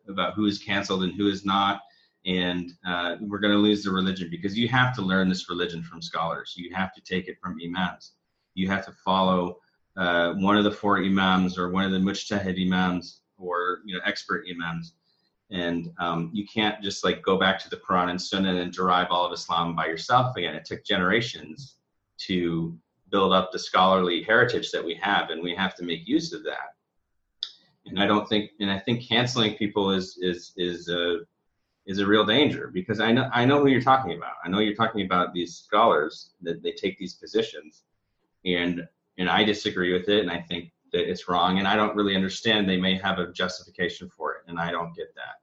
about 0.08 0.34
who 0.34 0.46
is 0.46 0.58
canceled 0.58 1.04
and 1.04 1.14
who 1.14 1.28
is 1.28 1.44
not 1.44 1.80
and 2.26 2.72
uh, 2.86 3.16
we're 3.20 3.38
going 3.38 3.52
to 3.52 3.58
lose 3.58 3.82
the 3.82 3.90
religion 3.90 4.28
because 4.30 4.58
you 4.58 4.68
have 4.68 4.94
to 4.94 5.02
learn 5.02 5.28
this 5.28 5.48
religion 5.48 5.82
from 5.82 6.02
scholars. 6.02 6.54
You 6.56 6.74
have 6.74 6.92
to 6.94 7.00
take 7.00 7.28
it 7.28 7.38
from 7.42 7.58
imams. 7.64 8.12
You 8.54 8.68
have 8.68 8.84
to 8.86 8.92
follow 8.92 9.58
uh, 9.96 10.34
one 10.34 10.56
of 10.56 10.64
the 10.64 10.70
four 10.70 10.98
imams 10.98 11.58
or 11.58 11.70
one 11.70 11.84
of 11.84 11.92
the 11.92 11.98
mujtahid 11.98 12.60
imams 12.60 13.22
or 13.38 13.80
you 13.84 13.94
know 13.94 14.00
expert 14.04 14.44
imams 14.50 14.94
and 15.50 15.92
um, 15.98 16.30
you 16.32 16.46
can't 16.46 16.80
just 16.82 17.04
like 17.04 17.22
go 17.22 17.36
back 17.36 17.58
to 17.60 17.70
the 17.70 17.76
Quran 17.76 18.10
and 18.10 18.20
Sunnah 18.20 18.54
and 18.54 18.72
derive 18.72 19.08
all 19.10 19.26
of 19.26 19.32
Islam 19.32 19.74
by 19.74 19.86
yourself 19.86 20.36
again. 20.36 20.54
It 20.54 20.64
took 20.64 20.84
generations 20.84 21.76
to 22.18 22.76
build 23.10 23.32
up 23.32 23.50
the 23.50 23.58
scholarly 23.58 24.22
heritage 24.22 24.70
that 24.70 24.84
we 24.84 24.94
have, 24.94 25.30
and 25.30 25.42
we 25.42 25.54
have 25.54 25.74
to 25.76 25.84
make 25.84 26.06
use 26.06 26.32
of 26.32 26.44
that. 26.44 26.74
And 27.86 28.00
I 28.00 28.06
don't 28.06 28.28
think, 28.28 28.52
and 28.60 28.70
I 28.70 28.78
think 28.78 29.06
canceling 29.06 29.54
people 29.54 29.90
is 29.90 30.18
is 30.20 30.52
is 30.56 30.88
a 30.88 31.20
is 31.86 31.98
a 31.98 32.06
real 32.06 32.24
danger 32.24 32.70
because 32.72 33.00
I 33.00 33.10
know 33.10 33.28
I 33.32 33.44
know 33.44 33.60
who 33.60 33.68
you're 33.68 33.80
talking 33.80 34.16
about. 34.16 34.34
I 34.44 34.48
know 34.48 34.60
you're 34.60 34.74
talking 34.74 35.04
about 35.04 35.32
these 35.32 35.56
scholars 35.56 36.30
that 36.42 36.62
they 36.62 36.72
take 36.72 36.98
these 36.98 37.14
positions, 37.14 37.82
and 38.44 38.86
and 39.18 39.28
I 39.28 39.42
disagree 39.42 39.92
with 39.92 40.08
it, 40.08 40.20
and 40.20 40.30
I 40.30 40.40
think 40.40 40.70
that 40.92 41.10
it's 41.10 41.28
wrong, 41.28 41.58
and 41.58 41.66
I 41.66 41.74
don't 41.74 41.96
really 41.96 42.14
understand. 42.14 42.68
They 42.68 42.76
may 42.76 42.96
have 42.98 43.18
a 43.18 43.32
justification 43.32 44.10
for 44.16 44.34
it, 44.34 44.42
and 44.46 44.60
I 44.60 44.70
don't 44.70 44.94
get 44.94 45.14
that. 45.16 45.39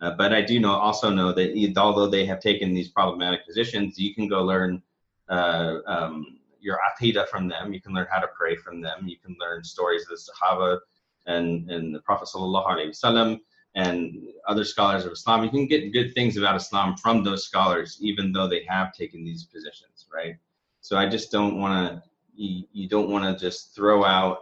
Uh, 0.00 0.12
but 0.16 0.32
I 0.32 0.42
do 0.42 0.60
know 0.60 0.72
also 0.72 1.10
know 1.10 1.32
that 1.32 1.74
although 1.76 2.08
they 2.08 2.26
have 2.26 2.40
taken 2.40 2.74
these 2.74 2.88
problematic 2.88 3.46
positions, 3.46 3.98
you 3.98 4.14
can 4.14 4.28
go 4.28 4.42
learn 4.42 4.82
uh, 5.28 5.78
um, 5.86 6.38
your 6.60 6.78
aqidah 6.88 7.28
from 7.28 7.48
them. 7.48 7.72
You 7.72 7.80
can 7.80 7.92
learn 7.92 8.06
how 8.10 8.20
to 8.20 8.28
pray 8.36 8.56
from 8.56 8.80
them. 8.80 9.06
You 9.06 9.16
can 9.18 9.36
learn 9.40 9.62
stories 9.62 10.02
of 10.02 10.08
the 10.08 10.32
Sahaba 10.32 10.78
and 11.26 11.70
and 11.70 11.94
the 11.94 12.00
Prophet 12.00 12.28
sallallahu 12.28 12.66
alaihi 12.66 12.88
wasallam 12.88 13.40
and 13.74 14.28
other 14.46 14.64
scholars 14.64 15.04
of 15.04 15.12
Islam. 15.12 15.44
You 15.44 15.50
can 15.50 15.66
get 15.66 15.92
good 15.92 16.14
things 16.14 16.36
about 16.36 16.56
Islam 16.56 16.96
from 16.96 17.24
those 17.24 17.44
scholars, 17.44 17.98
even 18.00 18.32
though 18.32 18.48
they 18.48 18.64
have 18.68 18.92
taken 18.92 19.24
these 19.24 19.44
positions, 19.44 20.06
right? 20.12 20.36
So 20.80 20.96
I 20.96 21.08
just 21.08 21.30
don't 21.30 21.58
want 21.58 21.74
to. 21.88 22.02
You, 22.36 22.64
you 22.72 22.88
don't 22.88 23.10
want 23.10 23.24
to 23.24 23.44
just 23.44 23.76
throw 23.76 24.04
out 24.04 24.38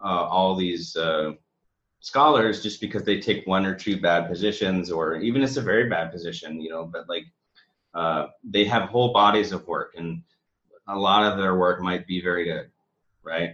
uh, 0.00 0.26
all 0.36 0.54
these 0.54 0.96
uh, 0.96 1.32
scholars 2.04 2.62
just 2.62 2.82
because 2.82 3.02
they 3.02 3.18
take 3.18 3.46
one 3.46 3.64
or 3.64 3.74
two 3.74 3.98
bad 3.98 4.28
positions, 4.28 4.90
or 4.90 5.16
even 5.16 5.42
it's 5.42 5.56
a 5.56 5.62
very 5.62 5.88
bad 5.88 6.12
position, 6.12 6.60
you 6.60 6.68
know. 6.68 6.84
But 6.84 7.08
like 7.08 7.24
uh, 7.94 8.26
they 8.44 8.64
have 8.66 8.90
whole 8.90 9.12
bodies 9.12 9.52
of 9.52 9.66
work, 9.66 9.94
and 9.96 10.22
a 10.86 10.98
lot 10.98 11.24
of 11.24 11.38
their 11.38 11.56
work 11.56 11.80
might 11.80 12.06
be 12.06 12.20
very 12.20 12.44
good, 12.44 12.70
right? 13.22 13.52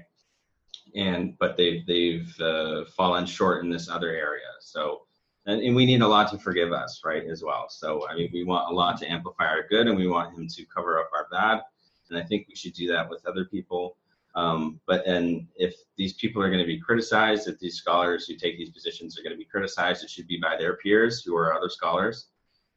And 0.96 1.38
but 1.38 1.56
they've 1.56 1.86
they've 1.86 2.40
uh, 2.40 2.86
fallen 2.96 3.24
short 3.24 3.62
in 3.64 3.70
this 3.70 3.88
other 3.88 4.10
area. 4.10 4.50
So 4.58 5.02
and, 5.46 5.62
and, 5.62 5.76
we 5.76 5.86
need 5.86 6.02
Allah 6.02 6.28
to 6.32 6.38
forgive 6.38 6.72
us, 6.72 7.02
right, 7.04 7.24
as 7.24 7.44
well. 7.44 7.66
So 7.68 8.08
I 8.08 8.16
mean, 8.16 8.30
we 8.32 8.42
want 8.42 8.66
Allah 8.66 8.96
to 8.98 9.10
amplify 9.10 9.46
our 9.46 9.68
good, 9.68 9.86
and 9.86 9.96
we 9.96 10.08
want 10.08 10.36
Him 10.36 10.48
to 10.48 10.64
cover 10.64 10.98
up 10.98 11.10
our 11.14 11.28
bad. 11.30 11.62
And 12.10 12.18
I 12.18 12.24
think 12.24 12.48
we 12.48 12.56
should 12.56 12.74
do 12.74 12.88
that 12.88 13.08
with 13.08 13.24
other 13.26 13.44
people. 13.44 13.96
Um, 14.34 14.80
but 14.86 15.06
and 15.06 15.46
if 15.56 15.74
these 15.96 16.14
people 16.14 16.42
are 16.42 16.48
going 16.48 16.60
to 16.60 16.66
be 16.66 16.78
criticized, 16.78 17.48
if 17.48 17.58
these 17.58 17.76
scholars 17.76 18.26
who 18.26 18.36
take 18.36 18.56
these 18.56 18.70
positions 18.70 19.18
are 19.18 19.22
going 19.22 19.34
to 19.34 19.38
be 19.38 19.44
criticized, 19.44 20.04
it 20.04 20.10
should 20.10 20.28
be 20.28 20.38
by 20.38 20.56
their 20.56 20.76
peers 20.76 21.22
who 21.22 21.36
are 21.36 21.52
other 21.52 21.68
scholars, 21.68 22.28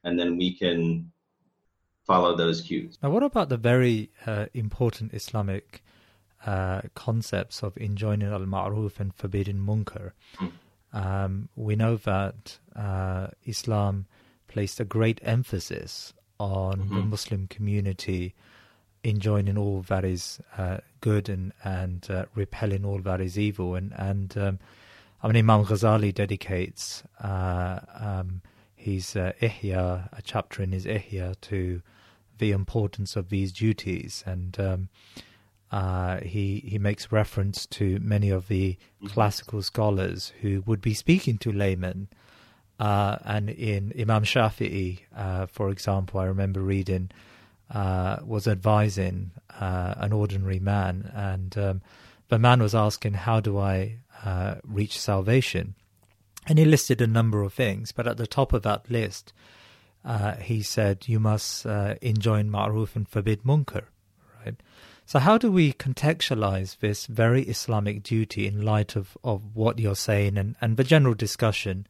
and 0.04 0.20
then 0.20 0.38
we 0.38 0.58
can 0.58 1.12
follow 2.06 2.36
those 2.36 2.62
cues. 2.62 2.98
Now, 3.02 3.12
what 3.12 3.24
about 3.24 3.50
the 3.50 3.58
very 3.58 4.10
uh, 4.26 4.48
important 4.54 5.14
Islamic 5.14 5.84
uh, 6.46 6.82
concepts 6.96 7.64
of 7.64 7.78
enjoining 7.78 8.30
al 8.30 8.40
ma'ruf 8.40 9.00
and 9.00 9.14
forbidding 9.14 9.58
munkar? 9.58 10.12
Mm. 10.40 10.52
Um, 10.92 11.50
we 11.56 11.76
know 11.76 11.98
that 11.98 12.60
uh, 12.76 13.28
Islam 13.46 14.06
placed 14.48 14.80
a 14.80 14.86
great 14.86 15.20
emphasis 15.24 16.14
on 16.40 16.80
mm-hmm. 16.80 16.96
the 16.96 17.02
Muslim 17.02 17.48
community 17.48 18.36
enjoining 19.04 19.58
all 19.58 19.82
that 19.84 20.06
is 20.06 20.40
uh, 20.58 20.78
good 21.02 21.28
and 21.30 21.52
and 21.64 22.10
uh, 22.10 22.26
repelling 22.36 22.86
all 22.86 23.00
that 23.00 23.22
is 23.22 23.38
evil. 23.38 23.76
And 23.76 23.94
and 23.96 24.38
um, 24.38 24.60
I 25.22 25.28
mean, 25.28 25.38
Imam 25.38 25.66
Ghazali 25.66 26.14
dedicates 26.14 27.04
uh, 27.22 27.80
um, 27.96 28.42
his 28.76 29.16
uh, 29.16 29.34
Ihya, 29.42 30.10
a 30.12 30.22
chapter 30.22 30.64
in 30.64 30.72
his 30.72 30.86
Ihya, 30.86 31.40
to 31.42 31.82
the 32.38 32.52
importance 32.52 33.16
of 33.16 33.30
these 33.30 33.52
duties, 33.52 34.24
and 34.26 34.60
um, 34.60 34.90
uh, 35.72 36.20
he 36.20 36.64
he 36.66 36.80
makes 36.80 37.12
reference 37.12 37.66
to 37.68 38.00
many 38.00 38.30
of 38.30 38.48
the 38.48 38.74
mm-hmm. 38.74 39.08
classical 39.08 39.62
scholars 39.62 40.34
who 40.42 40.64
would 40.66 40.82
be 40.82 40.94
speaking 40.94 41.38
to 41.40 41.52
laymen. 41.52 42.08
Uh, 42.80 43.18
and 43.24 43.50
in 43.52 43.94
Imam 43.98 44.24
Shafi'i, 44.24 45.00
for 45.48 45.70
example, 45.70 46.20
I 46.20 46.26
remember 46.26 46.60
reading 46.60 47.12
uh, 47.74 48.18
was 48.24 48.48
advising 48.48 49.32
uh, 49.60 49.96
an 49.98 50.14
ordinary 50.14 50.60
man, 50.60 51.12
and 51.14 51.58
um, 51.58 51.82
the 52.30 52.40
man 52.40 52.62
was 52.62 52.76
asking, 52.76 53.14
"How 53.14 53.40
do 53.40 53.58
I 53.58 53.98
uh, 54.24 54.56
reach 54.64 55.00
salvation?" 55.00 55.76
And 56.48 56.60
he 56.60 56.66
listed 56.66 57.02
a 57.02 57.08
number 57.08 57.42
of 57.42 57.54
things, 57.54 57.92
but 57.92 58.08
at 58.08 58.18
the 58.18 58.28
top 58.28 58.54
of 58.54 58.64
that 58.64 58.90
list, 58.90 59.34
uh, 60.06 60.36
he 60.36 60.62
said, 60.62 61.08
"You 61.08 61.20
must 61.20 61.66
uh, 61.66 61.96
enjoin 62.02 62.50
ma'ruf 62.50 62.96
and 62.96 63.08
forbid 63.08 63.44
munkar." 63.44 63.86
Right. 64.44 64.56
So, 65.06 65.20
how 65.20 65.38
do 65.38 65.52
we 65.52 65.74
contextualize 65.74 66.80
this 66.80 67.08
very 67.08 67.44
Islamic 67.44 68.04
duty 68.04 68.48
in 68.48 68.64
light 68.64 68.96
of, 68.96 69.18
of 69.24 69.56
what 69.56 69.80
you're 69.80 69.96
saying 69.96 70.38
and, 70.38 70.56
and 70.62 70.78
the 70.78 70.84
general 70.84 71.14
discussion 71.14 71.88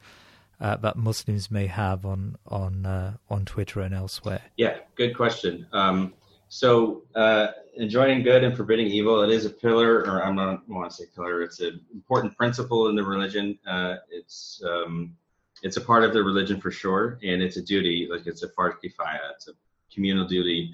uh, 0.64 0.78
that 0.78 0.96
Muslims 0.96 1.52
may 1.52 1.68
have 1.68 2.06
on 2.06 2.38
on 2.48 2.86
uh, 2.86 3.18
on 3.30 3.46
Twitter 3.46 3.82
and 3.82 3.94
elsewhere? 3.94 4.42
Yeah, 4.58 4.78
good 4.96 5.16
question. 5.16 5.68
Um, 5.74 6.14
So 6.48 7.02
uh, 7.16 7.48
enjoining 7.80 8.22
good 8.22 8.44
and 8.44 8.56
forbidding 8.56 8.86
evil, 8.86 9.24
it 9.24 9.32
is 9.32 9.46
a 9.46 9.50
pillar, 9.50 10.02
or 10.08 10.24
I'm 10.24 10.36
not 10.36 10.62
I 10.70 10.74
want 10.74 10.92
to 10.92 10.96
say 10.96 11.06
pillar. 11.16 11.42
It's 11.42 11.60
an 11.60 11.82
important 11.92 12.38
principle 12.38 12.90
in 12.90 12.96
the 12.96 13.04
religion. 13.04 13.58
Uh, 13.66 13.96
it's 14.12 14.62
um, 14.64 15.16
it's 15.64 15.78
a 15.78 15.82
part 15.82 16.04
of 16.04 16.14
the 16.14 16.24
religion 16.24 16.62
for 16.62 16.72
sure, 16.72 17.20
and 17.24 17.42
it's 17.42 17.58
a 17.58 17.62
duty. 17.62 18.08
Like 18.10 18.28
it's 18.28 18.44
a 18.44 18.50
fard 18.50 18.74
kifaya. 18.82 19.26
It's 19.36 19.48
a 19.48 19.54
communal 19.94 20.28
duty 20.28 20.74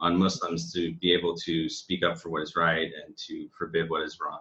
on 0.00 0.18
Muslims 0.18 0.72
to 0.72 0.94
be 0.94 1.12
able 1.12 1.36
to 1.36 1.68
speak 1.68 2.02
up 2.02 2.18
for 2.18 2.30
what 2.30 2.42
is 2.42 2.56
right 2.56 2.90
and 3.04 3.16
to 3.26 3.48
forbid 3.58 3.90
what 3.90 4.02
is 4.02 4.18
wrong. 4.20 4.40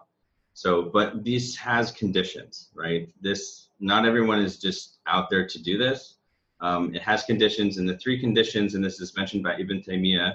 So, 0.54 0.84
but 0.84 1.24
this 1.24 1.56
has 1.58 1.91
conditions, 1.91 2.70
right? 2.74 3.10
This 3.22 3.66
not 3.80 4.06
everyone 4.06 4.40
is 4.40 4.58
just 4.58 5.00
out 5.08 5.30
there 5.30 5.48
to 5.48 5.62
do 5.62 5.78
this. 5.78 6.16
Um, 6.60 6.94
it 6.96 7.02
has 7.02 7.24
conditions, 7.24 7.78
and 7.78 7.88
the 7.88 7.98
three 7.98 8.20
conditions, 8.20 8.74
and 8.74 8.84
this 8.84 9.00
is 9.00 9.16
mentioned 9.16 9.44
by 9.44 9.56
Ibn 9.58 9.82
Taymiyyah, 9.82 10.34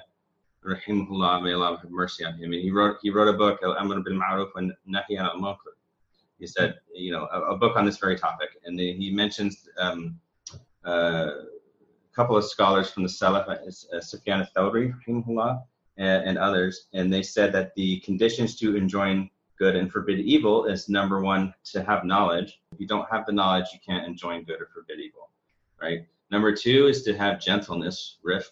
rahimahullah, 0.65 1.43
may 1.43 1.53
Allah 1.53 1.79
have 1.81 1.91
mercy 1.91 2.25
on 2.25 2.35
him. 2.35 2.53
And 2.53 2.63
he 2.63 2.71
wrote 2.71 2.99
he 3.03 3.11
wrote 3.11 3.29
a 3.29 3.37
book, 3.37 3.61
Amr 3.65 4.01
bil 4.01 4.15
Ma'ruf 4.15 4.53
Nahi 4.55 5.19
al 5.19 5.37
Munkar. 5.41 5.75
He 6.39 6.47
said, 6.47 6.75
you 6.95 7.13
know, 7.13 7.29
a, 7.33 7.53
a, 7.53 7.57
book 7.57 7.77
on 7.77 7.85
this 7.85 7.99
very 7.99 8.19
topic, 8.19 8.51
and 8.65 8.79
then 8.79 8.97
he 9.01 9.13
mentions 9.13 9.69
um, 9.79 10.19
uh, 10.85 10.89
a 10.91 12.15
couple 12.15 12.37
of 12.37 12.45
scholars 12.45 12.91
from 12.91 13.05
the 13.05 13.09
Salaf, 13.09 13.49
uh, 13.49 14.01
Sufyan 14.01 14.41
al-Thawri, 14.41 14.93
rahimahullah, 15.07 15.63
and, 15.99 16.25
and 16.25 16.39
others, 16.39 16.89
and 16.95 17.13
they 17.13 17.23
said 17.23 17.53
that 17.53 17.75
the 17.77 18.01
conditions 18.01 18.57
to 18.57 18.77
enjoin 18.77 19.31
good 19.63 19.77
and 19.77 19.93
forbid 19.93 20.19
evil 20.19 20.65
is 20.65 20.89
number 20.89 21.21
one 21.21 21.55
to 21.63 21.85
have 21.85 22.05
knowledge. 22.05 22.61
If 22.73 22.81
you 22.81 22.89
don't 22.89 23.09
have 23.13 23.25
the 23.27 23.33
knowledge, 23.41 23.67
you 23.73 23.79
can't 23.89 24.05
enjoin 24.05 24.43
good 24.43 24.61
or 24.61 24.69
forbid 24.75 24.99
evil, 24.99 25.31
right? 25.81 26.01
Number 26.33 26.53
two 26.53 26.89
is 26.89 27.05
to 27.05 27.17
have 27.17 27.41
gentleness, 27.41 28.19
rifq. 28.27 28.51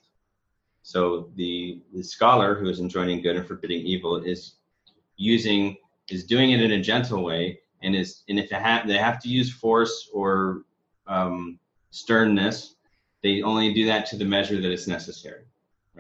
So 0.83 1.31
the 1.35 1.83
the 1.93 2.05
scholar 2.05 2.55
who 2.55 2.69
is 2.69 2.79
enjoining 2.79 3.23
good 3.23 3.35
and 3.35 3.45
forbidding 3.45 3.85
evil 3.95 4.23
is 4.33 4.55
using 5.17 5.77
is 6.15 6.23
doing 6.25 6.53
it 6.53 6.63
in 6.63 6.73
a 6.79 6.81
gentle 6.81 7.25
way, 7.25 7.59
and 7.83 7.97
is 7.97 8.23
and 8.29 8.39
if 8.39 8.49
they 8.49 8.61
have 8.69 8.87
they 8.87 8.99
have 9.09 9.19
to 9.23 9.29
use 9.29 9.51
force 9.53 10.09
or 10.15 10.63
um, 11.09 11.59
sternness, 11.91 12.77
they 13.25 13.43
only 13.43 13.75
do 13.75 13.85
that 13.87 14.07
to 14.11 14.17
the 14.17 14.29
measure 14.37 14.61
that 14.61 14.73
is 14.79 14.87
necessary, 14.87 15.45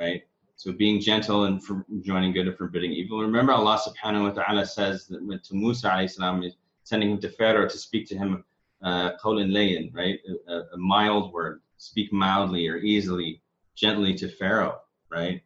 right? 0.02 0.22
So 0.60 0.72
being 0.72 1.00
gentle 1.00 1.44
and 1.44 1.64
for 1.64 1.86
joining 2.02 2.34
good 2.34 2.46
and 2.46 2.54
forbidding 2.54 2.92
evil. 2.92 3.22
Remember, 3.22 3.54
Allah 3.54 3.80
subhanahu 3.80 4.24
wa 4.24 4.42
ta'ala 4.42 4.66
says 4.66 5.06
that 5.06 5.20
to 5.44 5.54
Musa 5.54 5.88
alayhi 5.88 6.10
salam, 6.10 6.44
sending 6.84 7.12
him 7.12 7.18
to 7.22 7.30
Pharaoh 7.30 7.66
to 7.66 7.78
speak 7.78 8.06
to 8.08 8.14
him, 8.14 8.44
uh, 8.82 9.12
layin, 9.24 9.90
right? 9.94 10.18
A, 10.48 10.52
a, 10.74 10.76
mild 10.76 11.32
word. 11.32 11.62
Speak 11.78 12.12
mildly 12.12 12.68
or 12.68 12.76
easily, 12.76 13.40
gently 13.74 14.12
to 14.16 14.28
Pharaoh, 14.28 14.82
right? 15.08 15.40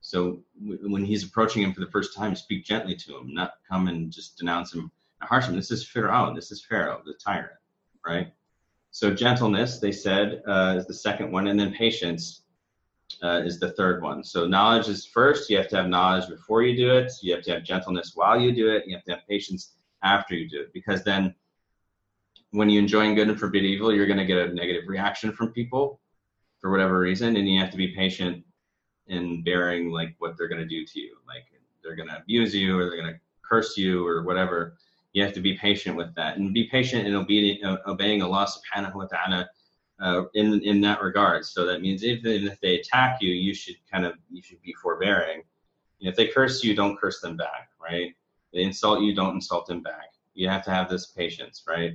So 0.00 0.42
w- 0.60 0.90
when 0.90 1.04
he's 1.04 1.22
approaching 1.22 1.62
him 1.62 1.72
for 1.72 1.78
the 1.78 1.92
first 1.92 2.12
time, 2.12 2.34
speak 2.34 2.64
gently 2.64 2.96
to 2.96 3.18
him, 3.18 3.32
not 3.32 3.52
come 3.70 3.86
and 3.86 4.10
just 4.10 4.38
denounce 4.38 4.74
him 4.74 4.90
harsh 5.20 5.46
him. 5.46 5.54
This 5.54 5.70
is 5.70 5.86
Pharaoh. 5.86 6.34
This 6.34 6.50
is 6.50 6.64
Pharaoh, 6.64 7.00
the 7.06 7.14
tyrant, 7.14 7.52
right? 8.04 8.32
So 8.90 9.14
gentleness, 9.14 9.78
they 9.78 9.92
said, 9.92 10.42
uh, 10.48 10.74
is 10.78 10.86
the 10.86 10.94
second 10.94 11.30
one, 11.30 11.46
and 11.46 11.60
then 11.60 11.72
patience 11.72 12.41
uh, 13.22 13.42
is 13.44 13.58
the 13.58 13.72
third 13.72 14.02
one. 14.02 14.22
So 14.24 14.46
knowledge 14.46 14.88
is 14.88 15.04
first. 15.04 15.50
You 15.50 15.56
have 15.58 15.68
to 15.68 15.76
have 15.76 15.88
knowledge 15.88 16.28
before 16.28 16.62
you 16.62 16.76
do 16.76 16.96
it. 16.96 17.12
You 17.22 17.34
have 17.34 17.44
to 17.44 17.52
have 17.54 17.64
gentleness 17.64 18.12
while 18.14 18.40
you 18.40 18.52
do 18.54 18.70
it. 18.70 18.84
You 18.86 18.94
have 18.96 19.04
to 19.04 19.12
have 19.12 19.28
patience 19.28 19.72
after 20.02 20.34
you 20.34 20.48
do 20.48 20.60
it, 20.60 20.72
because 20.72 21.04
then 21.04 21.34
when 22.50 22.68
you 22.68 22.78
enjoin 22.78 23.14
good 23.14 23.28
and 23.28 23.38
forbid 23.38 23.64
evil, 23.64 23.94
you're 23.94 24.06
going 24.06 24.18
to 24.18 24.26
get 24.26 24.36
a 24.36 24.52
negative 24.52 24.84
reaction 24.86 25.32
from 25.32 25.52
people 25.52 26.00
for 26.60 26.70
whatever 26.70 26.98
reason, 26.98 27.36
and 27.36 27.48
you 27.48 27.60
have 27.60 27.70
to 27.70 27.76
be 27.76 27.94
patient 27.94 28.44
in 29.06 29.42
bearing 29.42 29.90
like 29.90 30.14
what 30.18 30.36
they're 30.36 30.48
going 30.48 30.60
to 30.60 30.66
do 30.66 30.84
to 30.84 31.00
you. 31.00 31.16
Like 31.26 31.44
they're 31.82 31.96
going 31.96 32.08
to 32.08 32.18
abuse 32.18 32.54
you, 32.54 32.78
or 32.78 32.84
they're 32.84 33.00
going 33.00 33.14
to 33.14 33.20
curse 33.48 33.76
you, 33.76 34.06
or 34.06 34.22
whatever. 34.24 34.76
You 35.12 35.22
have 35.22 35.34
to 35.34 35.40
be 35.40 35.54
patient 35.56 35.96
with 35.96 36.14
that, 36.14 36.36
and 36.36 36.52
be 36.52 36.64
patient 36.68 37.06
in 37.06 37.14
obedient, 37.14 37.64
uh, 37.64 37.78
obeying 37.86 38.22
Allah 38.22 38.46
Subhanahu 38.46 38.94
wa 38.94 39.06
Taala 39.06 39.46
uh, 40.02 40.24
in 40.34 40.60
in 40.62 40.80
that 40.80 41.00
regard. 41.00 41.44
So 41.46 41.64
that 41.64 41.80
means 41.80 42.04
even 42.04 42.46
if 42.48 42.60
they 42.60 42.80
attack 42.80 43.22
you, 43.22 43.30
you 43.30 43.54
should 43.54 43.76
kind 43.90 44.04
of 44.04 44.14
you 44.30 44.42
should 44.42 44.60
be 44.62 44.74
forbearing. 44.82 45.42
And 46.00 46.08
if 46.08 46.16
they 46.16 46.26
curse 46.26 46.64
you, 46.64 46.74
don't 46.74 46.98
curse 46.98 47.20
them 47.20 47.36
back, 47.36 47.70
right? 47.80 48.12
They 48.52 48.62
insult 48.62 49.02
you, 49.02 49.14
don't 49.14 49.36
insult 49.36 49.66
them 49.66 49.82
back. 49.82 50.14
You 50.34 50.48
have 50.48 50.64
to 50.64 50.70
have 50.70 50.90
this 50.90 51.06
patience, 51.06 51.64
right? 51.68 51.92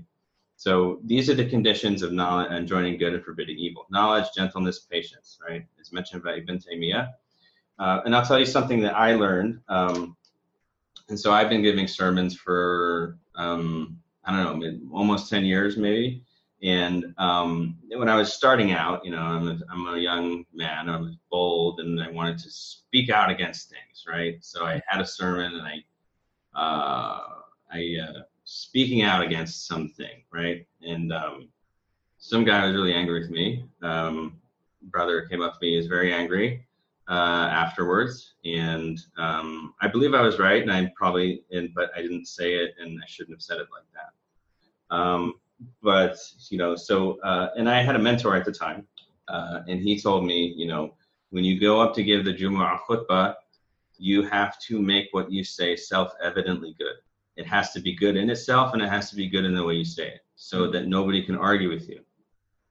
So 0.56 1.02
these 1.04 1.30
are 1.30 1.36
the 1.36 1.48
conditions 1.48 2.02
of 2.02 2.14
knowledge 2.14 2.48
and 2.50 2.68
joining 2.68 2.98
good 2.98 3.14
and 3.14 3.24
forbidding 3.24 3.58
evil: 3.58 3.86
knowledge, 3.90 4.26
gentleness, 4.36 4.80
patience, 4.80 5.38
right? 5.48 5.66
It's 5.78 5.92
mentioned 5.92 6.24
by 6.24 6.36
Ibn 6.36 6.60
Taymiyyah. 6.60 7.10
Uh, 7.80 8.02
and 8.06 8.16
I'll 8.16 8.26
tell 8.26 8.40
you 8.40 8.46
something 8.46 8.82
that 8.82 8.96
I 8.96 9.14
learned. 9.16 9.60
Um, 9.68 10.16
and 11.10 11.20
so 11.20 11.32
I've 11.32 11.50
been 11.50 11.62
giving 11.62 11.88
sermons 11.88 12.36
for 12.36 13.20
um, 13.36 14.00
I 14.24 14.44
don't 14.44 14.60
know, 14.60 14.80
almost 14.94 15.30
10 15.30 15.46
years 15.46 15.78
maybe. 15.78 16.24
And 16.64 17.14
um, 17.18 17.78
when 17.90 18.10
I 18.10 18.16
was 18.16 18.34
starting 18.34 18.72
out, 18.72 19.06
you 19.06 19.12
know, 19.12 19.22
I'm 19.22 19.48
a, 19.48 19.60
I'm 19.72 19.88
a 19.96 20.00
young 20.00 20.44
man, 20.54 20.90
I 20.90 20.98
was 21.00 21.16
bold, 21.30 21.80
and 21.80 22.02
I 22.02 22.10
wanted 22.10 22.40
to 22.40 22.50
speak 22.50 23.10
out 23.12 23.30
against 23.30 23.70
things, 23.70 24.06
right? 24.08 24.38
So 24.42 24.66
I 24.66 24.82
had 24.88 25.00
a 25.00 25.06
sermon, 25.06 25.54
and 25.54 25.68
I, 25.68 26.60
uh, 26.60 27.22
I 27.72 27.98
uh, 28.02 28.22
speaking 28.44 29.04
out 29.04 29.22
against 29.22 29.68
something, 29.68 30.24
right? 30.34 30.66
And 30.82 31.14
um, 31.14 31.50
some 32.18 32.44
guy 32.44 32.66
was 32.66 32.74
really 32.74 32.94
angry 32.94 33.20
with 33.20 33.30
me. 33.30 33.66
Um, 33.84 34.40
brother 34.82 35.28
came 35.28 35.42
up 35.42 35.54
to 35.54 35.60
me, 35.62 35.72
he 35.72 35.78
was 35.78 35.88
very 35.88 36.12
angry 36.12 36.66
uh, 37.08 37.50
afterwards, 37.52 38.34
and 38.46 39.00
um, 39.18 39.76
I 39.82 39.88
believe 39.88 40.16
I 40.16 40.22
was 40.22 40.40
right, 40.40 40.62
and 40.62 40.72
I 40.72 40.92
probably, 40.96 41.44
and 41.52 41.70
but 41.76 41.92
I 41.96 42.02
didn't 42.02 42.26
say 42.26 42.56
it, 42.56 42.74
and 42.80 43.00
I 43.02 43.06
shouldn't 43.08 43.36
have 43.36 43.44
said 43.44 43.60
it 43.60 43.68
like 43.72 43.86
that. 43.94 44.96
Um, 44.96 45.36
but 45.82 46.18
you 46.50 46.58
know, 46.58 46.76
so 46.76 47.20
uh, 47.22 47.50
and 47.58 47.70
I 47.70 47.82
had 47.82 47.96
a 47.96 48.00
mentor 48.00 48.36
at 48.36 48.46
the 48.46 48.52
time, 48.52 48.88
uh, 49.28 49.62
and 49.68 49.80
he 49.80 50.00
told 50.00 50.26
me, 50.26 50.54
you 50.56 50.68
know, 50.68 50.94
when 51.30 51.44
you 51.44 51.60
go 51.60 51.82
up 51.82 51.94
to 51.96 52.04
give 52.04 52.26
the 52.26 52.34
Jumu'ah 52.34 52.80
khutbah, 52.88 53.36
you 53.98 54.24
have 54.24 54.60
to 54.62 54.82
make 54.82 55.08
what 55.12 55.32
you 55.32 55.44
say 55.44 55.76
self-evidently 55.76 56.76
good. 56.78 56.96
It 57.36 57.48
has 57.48 57.72
to 57.74 57.80
be 57.80 57.96
good 57.96 58.16
in 58.16 58.30
itself, 58.30 58.74
and 58.74 58.82
it 58.82 58.90
has 58.90 59.10
to 59.10 59.16
be 59.16 59.28
good 59.28 59.46
in 59.46 59.56
the 59.56 59.64
way 59.64 59.76
you 59.76 59.86
say 59.86 60.08
it, 60.08 60.22
so 60.36 60.70
that 60.72 60.88
nobody 60.88 61.24
can 61.24 61.36
argue 61.36 61.70
with 61.70 61.90
you, 61.90 62.02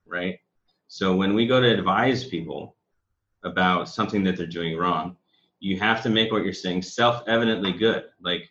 right? 0.07 0.39
So 0.89 1.15
when 1.15 1.35
we 1.35 1.47
go 1.47 1.61
to 1.61 1.69
advise 1.69 2.25
people 2.25 2.77
about 3.43 3.89
something 3.89 4.23
that 4.25 4.37
they're 4.37 4.47
doing 4.47 4.77
wrong, 4.77 5.17
you 5.61 5.79
have 5.79 6.03
to 6.03 6.11
make 6.11 6.31
what 6.31 6.45
you're 6.45 6.53
saying 6.53 6.83
self-evidently 6.83 7.73
good. 7.73 8.05
Like 8.21 8.51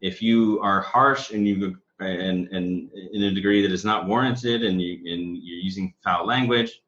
if 0.00 0.22
you 0.22 0.60
are 0.62 0.80
harsh 0.80 1.30
and 1.30 1.46
you 1.46 1.78
and 1.99 2.47
and 2.49 2.89
in 3.13 3.23
a 3.23 3.31
degree 3.31 3.61
that 3.61 3.71
is 3.71 3.85
not 3.85 4.07
warranted 4.07 4.63
and 4.63 4.81
you 4.81 4.93
and 5.11 5.37
you're 5.37 5.59
using 5.59 5.93
foul 6.03 6.25
language 6.25 6.81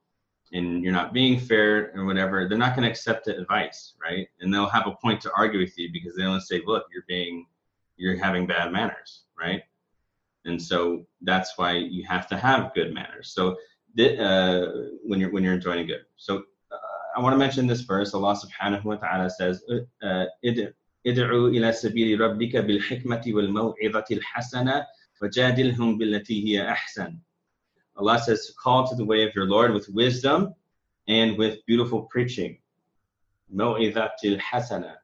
and 0.53 0.83
you're 0.83 0.93
not 0.93 1.13
being 1.13 1.39
fair 1.39 1.91
or 1.95 2.05
whatever 2.05 2.47
they're 2.47 2.57
not 2.57 2.75
going 2.75 2.83
to 2.83 2.89
accept 2.89 3.25
the 3.25 3.37
advice 3.37 3.93
right 4.01 4.27
and 4.39 4.53
they'll 4.53 4.69
have 4.69 4.87
a 4.87 4.95
point 5.03 5.21
to 5.21 5.31
argue 5.37 5.59
with 5.59 5.77
you 5.77 5.89
because 5.91 6.15
they'll 6.15 6.39
say 6.39 6.61
look 6.65 6.85
you're 6.93 7.05
being 7.07 7.45
you're 7.97 8.17
having 8.17 8.45
bad 8.45 8.71
manners 8.71 9.23
right 9.39 9.63
and 10.45 10.61
so 10.61 11.05
that's 11.21 11.57
why 11.57 11.73
you 11.73 12.03
have 12.03 12.27
to 12.27 12.37
have 12.37 12.73
good 12.73 12.93
manners 12.93 13.31
so 13.31 13.55
uh, 13.99 14.65
when 15.03 15.19
you're 15.19 15.31
when 15.31 15.43
you're 15.43 15.53
enjoying 15.53 15.87
good 15.87 16.05
so 16.17 16.43
uh, 16.71 16.75
I 17.15 17.21
want 17.21 17.31
to 17.33 17.37
mention 17.37 17.65
this 17.65 17.81
verse. 17.81 18.13
Allah 18.13 18.35
subhanahu 18.35 18.83
wa 18.83 18.95
ta'ala 18.95 19.29
says, 19.29 19.63
uh, 20.03 20.25
ادعوا 21.07 21.49
إلى 21.49 21.71
سبيل 21.71 22.21
ربك 22.21 22.57
بالحكمة 22.57 23.21
والموعظة 23.27 24.05
الحسنة 24.11 24.85
وَجَادِلْهُمْ 25.21 25.99
بِالَّتِي 25.99 26.43
هِيَ 26.45 26.75
أَحْسَنُ 26.75 27.17
Allah 27.97 28.19
says 28.19 28.47
to 28.47 28.53
call 28.61 28.87
to 28.87 28.95
the 28.95 29.05
way 29.05 29.23
of 29.23 29.33
your 29.33 29.45
Lord 29.45 29.73
with 29.73 29.87
wisdom 29.89 30.53
and 31.07 31.37
with 31.37 31.65
beautiful 31.65 32.03
preaching. 32.03 32.57
مَوْعِذَةِ 33.53 34.11
الْحَسَنَةِ 34.23 34.95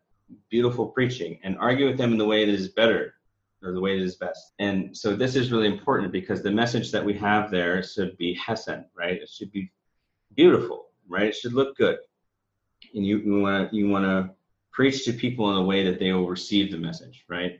Beautiful 0.50 0.88
preaching. 0.88 1.39
And 1.44 1.58
argue 1.58 1.88
with 1.88 1.98
them 1.98 2.12
in 2.12 2.18
the 2.18 2.26
way 2.26 2.46
that 2.46 2.54
is 2.54 2.70
better 2.70 3.16
or 3.64 3.72
the 3.72 3.80
way 3.80 3.98
that 3.98 4.04
is 4.04 4.16
best. 4.16 4.54
And 4.60 4.96
so 4.96 5.16
this 5.16 5.36
is 5.36 5.52
really 5.52 5.68
important 5.68 6.12
because 6.12 6.42
the 6.42 6.52
message 6.52 6.92
that 6.92 7.06
we 7.06 7.14
have 7.14 7.52
there 7.52 7.84
should 7.84 8.18
be 8.18 8.34
hasan, 8.34 8.86
right? 8.96 9.22
It 9.22 9.30
should 9.30 9.52
be 9.52 9.72
beautiful, 10.36 10.88
right? 11.08 11.28
It 11.28 11.36
should 11.36 11.54
look 11.54 11.78
good. 11.78 12.00
And 12.94 13.06
you, 13.06 13.20
you 13.20 13.42
want 13.42 13.72
to 13.72 13.76
you 13.76 13.89
want 13.89 14.06
to 14.06 14.34
preach 14.72 15.06
to 15.06 15.14
people 15.14 15.52
in 15.52 15.58
a 15.58 15.64
way 15.64 15.84
that 15.84 16.00
they 16.00 16.12
will 16.12 16.28
receive 16.28 16.72
the 16.72 16.78
message, 16.78 17.24
right? 17.28 17.60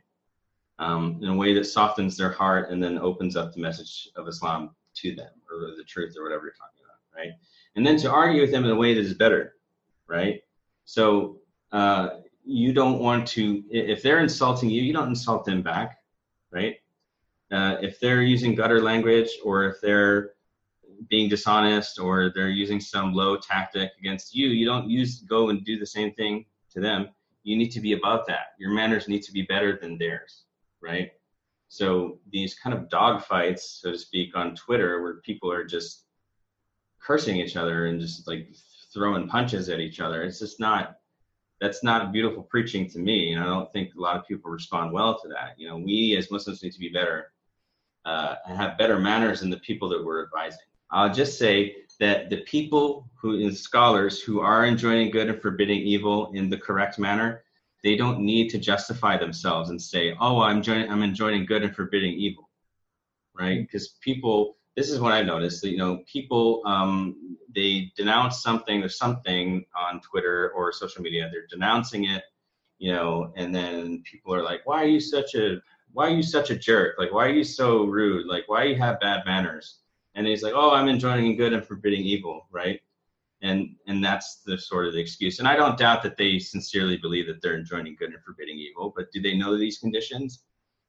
Um, 0.79 1.19
in 1.23 1.29
a 1.29 1.35
way 1.35 1.55
that 1.55 1.65
softens 1.65 2.17
their 2.17 2.31
heart 2.31 2.71
and 2.71 2.83
then 2.83 2.99
opens 2.99 3.37
up 3.37 3.53
the 3.53 3.61
message 3.61 4.09
of 4.17 4.29
Islam 4.29 4.71
to 4.97 5.15
them 5.15 5.31
or 5.51 5.75
the 5.77 5.85
truth 5.85 6.15
or 6.19 6.23
whatever 6.23 6.45
you're 6.45 6.53
talking 6.53 6.83
about, 6.85 6.99
right? 7.17 7.33
And 7.77 7.87
then 7.87 7.97
to 7.99 8.11
argue 8.11 8.41
with 8.41 8.51
them 8.51 8.65
in 8.65 8.71
a 8.71 8.77
way 8.77 8.95
that 8.95 9.01
is 9.01 9.15
better, 9.15 9.55
right? 10.07 10.41
So 10.85 11.41
uh, 11.73 12.21
you 12.45 12.73
don't 12.73 13.01
want 13.01 13.27
to, 13.29 13.65
if 13.71 14.03
they're 14.03 14.21
insulting 14.21 14.71
you, 14.71 14.83
you 14.83 14.93
don't 14.93 15.09
insult 15.09 15.45
them 15.45 15.63
back, 15.63 15.99
right? 16.51 16.77
Uh, 17.51 17.77
if 17.81 18.01
they're 18.01 18.23
using 18.23 18.55
gutter 18.55 18.81
language 18.81 19.31
or 19.45 19.65
if 19.65 19.81
they're 19.81 20.33
being 21.09 21.29
dishonest 21.29 21.99
or 21.99 22.33
they're 22.35 22.49
using 22.49 22.81
some 22.81 23.13
low 23.13 23.37
tactic 23.37 23.91
against 23.99 24.35
you, 24.35 24.49
you 24.49 24.65
don't 24.65 24.89
use 24.89 25.21
go 25.23 25.51
and 25.51 25.65
do 25.65 25.79
the 25.79 25.87
same 25.87 26.13
thing 26.15 26.47
to 26.73 26.81
them. 26.81 27.09
You 27.43 27.57
need 27.57 27.71
to 27.73 27.81
be 27.81 27.93
above 27.93 28.27
that. 28.27 28.55
Your 28.59 28.71
manners 28.71 29.07
need 29.07 29.23
to 29.23 29.33
be 29.33 29.43
better 29.43 29.79
than 29.81 29.99
theirs, 29.99 30.46
right? 30.83 31.13
So 31.69 32.19
these 32.31 32.55
kind 32.55 32.75
of 32.77 32.89
dog 32.89 33.25
fights, 33.25 33.81
so 33.83 33.93
to 33.93 33.99
speak, 33.99 34.37
on 34.37 34.55
Twitter, 34.55 35.03
where 35.03 35.15
people 35.15 35.51
are 35.51 35.65
just 35.65 36.05
cursing 37.01 37.37
each 37.37 37.57
other 37.57 37.87
and 37.87 38.01
just 38.01 38.27
like 38.27 38.55
throwing 38.93 39.29
punches 39.29 39.69
at 39.69 39.81
each 39.81 40.01
other, 40.01 40.23
it's 40.23 40.39
just 40.39 40.61
not. 40.61 40.97
That's 41.59 41.83
not 41.83 42.13
beautiful 42.13 42.43
preaching 42.43 42.89
to 42.91 42.99
me, 42.99 43.33
and 43.33 43.43
I 43.43 43.47
don't 43.47 43.73
think 43.73 43.95
a 43.95 44.01
lot 44.01 44.17
of 44.17 44.27
people 44.27 44.51
respond 44.51 44.93
well 44.93 45.19
to 45.21 45.29
that. 45.29 45.55
You 45.57 45.69
know, 45.69 45.79
we 45.79 46.15
as 46.17 46.31
Muslims 46.31 46.63
need 46.63 46.73
to 46.73 46.79
be 46.79 46.91
better 46.91 47.33
uh, 48.05 48.35
and 48.47 48.59
have 48.59 48.77
better 48.77 48.99
manners 48.99 49.41
than 49.41 49.49
the 49.49 49.57
people 49.59 49.89
that 49.89 50.05
we're 50.05 50.23
advising. 50.23 50.67
I'll 50.91 51.13
just 51.13 51.39
say 51.39 51.77
that 51.99 52.31
the 52.31 52.43
people 52.43 53.09
who, 53.15 53.39
in 53.39 53.55
scholars 53.55 54.21
who 54.21 54.41
are 54.41 54.67
enjoining 54.67 55.11
good 55.11 55.29
and 55.29 55.41
forbidding 55.41 55.81
evil 55.81 56.31
in 56.35 56.51
the 56.51 56.59
correct 56.59 56.99
manner, 56.99 57.43
they 57.83 57.97
don't 57.97 58.21
need 58.21 58.49
to 58.51 58.59
justify 58.59 59.17
themselves 59.17 59.71
and 59.71 59.81
say, 59.81 60.17
"Oh, 60.21 60.41
I'm 60.41 60.59
enjoying, 60.59 60.91
I'm 60.91 61.03
enjoying 61.03 61.47
good 61.47 61.63
and 61.63 61.75
forbidding 61.75 62.15
evil," 62.15 62.51
right? 63.35 63.61
Because 63.63 63.89
people, 64.01 64.57
this 64.77 64.91
is 64.91 65.01
what 65.01 65.13
I've 65.13 65.27
noticed. 65.27 65.63
That, 65.63 65.71
you 65.71 65.79
know, 65.79 66.03
people 66.11 66.63
um, 66.67 67.37
they 67.55 67.93
denounce 67.97 68.43
something 68.43 68.83
or 68.83 68.89
something 68.89 69.65
on 69.77 70.01
Twitter 70.01 70.51
or 70.51 70.73
social 70.73 71.03
media. 71.03 71.29
They're 71.31 71.47
denouncing 71.47 72.05
it, 72.05 72.25
you 72.79 72.93
know, 72.93 73.33
and 73.37 73.55
then 73.55 74.03
people 74.03 74.35
are 74.35 74.43
like, 74.43 74.67
"Why 74.67 74.83
are 74.83 74.89
you 74.89 75.01
such 75.01 75.35
a 75.35 75.61
why 75.93 76.09
are 76.09 76.17
you 76.17 76.23
such 76.23 76.51
a 76.51 76.57
jerk? 76.57 76.97
Like, 76.99 77.13
why 77.13 77.27
are 77.27 77.33
you 77.33 77.45
so 77.45 77.85
rude? 77.85 78.27
Like, 78.27 78.45
why 78.49 78.65
you 78.65 78.77
have 78.77 79.01
bad 79.01 79.25
manners?" 79.27 79.81
And 80.15 80.27
he's 80.27 80.43
like, 80.43 80.55
"Oh, 80.57 80.73
I'm 80.73 80.89
enjoying 80.89 81.37
good 81.37 81.53
and 81.53 81.65
forbidding 81.65 82.03
evil," 82.03 82.47
right? 82.51 82.81
And 83.43 83.77
and 83.87 84.05
that's 84.05 84.43
the 84.47 84.57
sort 84.57 84.87
of 84.87 84.95
the 84.95 85.01
excuse. 85.01 85.39
And 85.39 85.49
i 85.49 85.57
don't 85.57 85.79
doubt 85.79 86.03
that 86.03 86.17
they 86.17 86.39
sincerely 86.39 86.97
believe 86.97 87.27
that 87.27 87.43
they're 87.43 87.59
enjoining 87.59 87.97
good 87.99 88.11
and 88.11 88.23
forbidding 88.23 88.59
evil 88.59 88.93
but 88.97 89.11
do 89.13 89.21
they 89.21 89.37
know 89.37 89.57
these 89.57 89.79
conditions? 89.79 90.43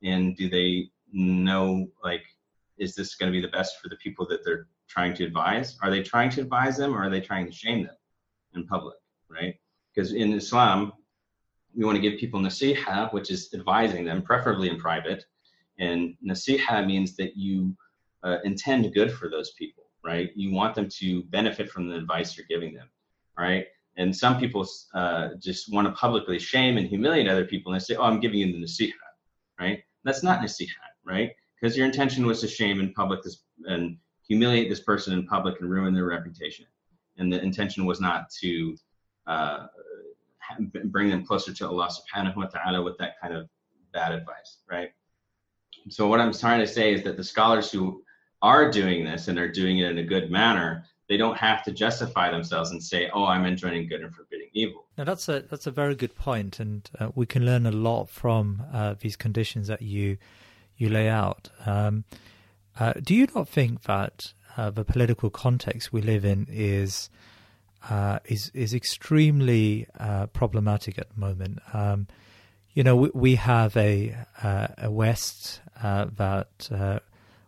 And 0.04 0.38
do 0.38 0.50
they 0.50 0.90
know 1.12 1.88
like 2.04 2.24
is 2.78 2.96
this 2.96 3.16
going 3.16 3.32
to 3.32 3.38
be 3.38 3.42
the 3.42 3.52
best 3.52 3.82
for 3.82 3.90
the 3.90 3.96
people 3.98 4.28
that 4.28 4.46
they're 4.46 4.68
trying 4.88 5.14
to 5.16 5.26
advise? 5.26 5.78
Are 5.82 5.90
they 5.90 6.04
trying 6.04 6.30
to 6.32 6.42
advise 6.42 6.78
them 6.78 6.94
or 6.96 7.04
are 7.04 7.10
they 7.10 7.22
trying 7.22 7.48
to 7.48 7.52
shame 7.52 7.84
them 7.84 7.96
in 8.56 8.66
public 8.66 8.98
right? 9.30 9.56
Because 9.94 10.14
in 10.14 10.32
islam 10.34 10.94
we 11.76 11.84
want 11.86 11.96
to 11.96 12.02
give 12.02 12.20
people 12.20 12.40
nasiha 12.40 13.12
which 13.14 13.30
is 13.32 13.50
advising 13.54 14.06
them 14.06 14.22
preferably 14.22 14.70
in 14.70 14.78
private. 14.78 15.26
And 15.80 16.16
nasiha 16.26 16.86
means 16.86 17.16
that 17.18 17.36
you 17.36 17.76
uh, 18.24 18.38
intend 18.44 18.94
good 18.94 19.12
for 19.12 19.30
those 19.30 19.52
people 19.52 19.87
right? 20.08 20.30
You 20.36 20.52
want 20.52 20.74
them 20.74 20.88
to 21.00 21.24
benefit 21.24 21.70
from 21.70 21.90
the 21.90 21.96
advice 21.98 22.38
you're 22.38 22.48
giving 22.48 22.74
them, 22.74 22.90
right? 23.38 23.66
And 23.98 24.16
some 24.16 24.40
people 24.40 24.66
uh, 24.94 25.30
just 25.38 25.72
want 25.74 25.86
to 25.86 25.92
publicly 25.92 26.40
shame 26.40 26.78
and 26.78 26.88
humiliate 26.88 27.28
other 27.28 27.44
people 27.44 27.74
and 27.74 27.82
they 27.82 27.84
say, 27.84 27.96
oh, 27.96 28.04
I'm 28.04 28.22
giving 28.22 28.40
you 28.40 28.54
the 28.54 28.66
nasiha, 28.66 28.94
right? 29.60 29.84
That's 30.06 30.24
not 30.24 30.40
nasiha, 30.40 30.70
right? 31.06 31.32
Because 31.60 31.76
your 31.76 31.86
intention 31.86 32.26
was 32.26 32.40
to 32.40 32.48
shame 32.48 32.80
in 32.80 32.94
public 32.94 33.22
this, 33.22 33.44
and 33.66 33.98
humiliate 34.26 34.70
this 34.70 34.80
person 34.80 35.12
in 35.14 35.28
public 35.28 35.60
and 35.60 35.70
ruin 35.70 35.94
their 35.94 36.06
reputation. 36.06 36.66
And 37.18 37.34
the 37.34 37.42
intention 37.42 37.86
was 37.86 38.00
not 38.00 38.30
to 38.42 38.78
uh, 39.26 39.68
bring 40.86 41.10
them 41.10 41.26
closer 41.26 41.52
to 41.54 41.68
Allah 41.68 41.90
subhanahu 41.90 42.38
wa 42.38 42.46
ta'ala 42.46 42.82
with 42.82 42.98
that 43.00 43.20
kind 43.22 43.34
of 43.34 43.50
bad 43.92 44.14
advice, 44.14 44.60
right? 44.72 44.92
So 45.90 46.08
what 46.08 46.22
I'm 46.22 46.32
trying 46.32 46.62
to 46.62 46.68
say 46.68 46.94
is 46.94 47.04
that 47.04 47.18
the 47.18 47.24
scholars 47.24 47.70
who 47.72 48.04
are 48.42 48.72
doing 48.72 49.06
this 49.06 49.28
and 49.28 49.40
are 49.40 49.52
doing 49.52 49.80
it 49.80 49.90
in 49.90 49.98
a 49.98 50.04
good 50.04 50.30
manner, 50.30 50.86
they 51.10 51.18
don't 51.18 51.38
have 51.38 51.64
to 51.64 51.72
justify 51.72 52.30
themselves 52.32 52.72
and 52.72 52.84
say, 52.84 53.10
"Oh, 53.14 53.26
I'm 53.26 53.46
enjoining 53.46 53.88
good 53.88 54.02
and 54.02 54.14
forbidding 54.14 54.50
evil." 54.54 54.86
Now 54.98 55.06
that's 55.06 55.30
a 55.30 55.42
that's 55.42 55.68
a 55.68 55.72
very 55.72 55.96
good 55.96 56.16
point, 56.16 56.60
and 56.60 56.90
uh, 57.00 57.10
we 57.16 57.26
can 57.26 57.46
learn 57.46 57.66
a 57.66 57.72
lot 57.72 58.10
from 58.10 58.64
uh, 58.74 58.96
these 59.00 59.16
conditions 59.16 59.68
that 59.68 59.82
you 59.82 60.18
you 60.76 60.90
lay 60.90 61.10
out. 61.10 61.50
Um, 61.66 62.04
uh, 62.80 62.94
do 63.02 63.16
you 63.16 63.28
not 63.34 63.48
think 63.48 63.84
that 63.84 64.34
uh, 64.56 64.70
the 64.70 64.84
political 64.84 65.30
context 65.30 65.94
we 65.94 66.02
live 66.02 66.26
in 66.26 66.48
is 66.50 67.10
uh, 67.90 68.20
is 68.26 68.52
is 68.54 68.74
extremely 68.74 69.88
uh, 70.00 70.28
problematic 70.28 71.00
at 71.00 71.10
the 71.14 71.20
moment? 71.20 71.60
Um, 71.74 72.08
you 72.74 72.84
know, 72.84 72.96
we, 72.96 73.12
we 73.14 73.36
have 73.36 73.78
a 73.78 74.16
a 74.44 74.92
West 74.92 75.62
that 75.82 76.70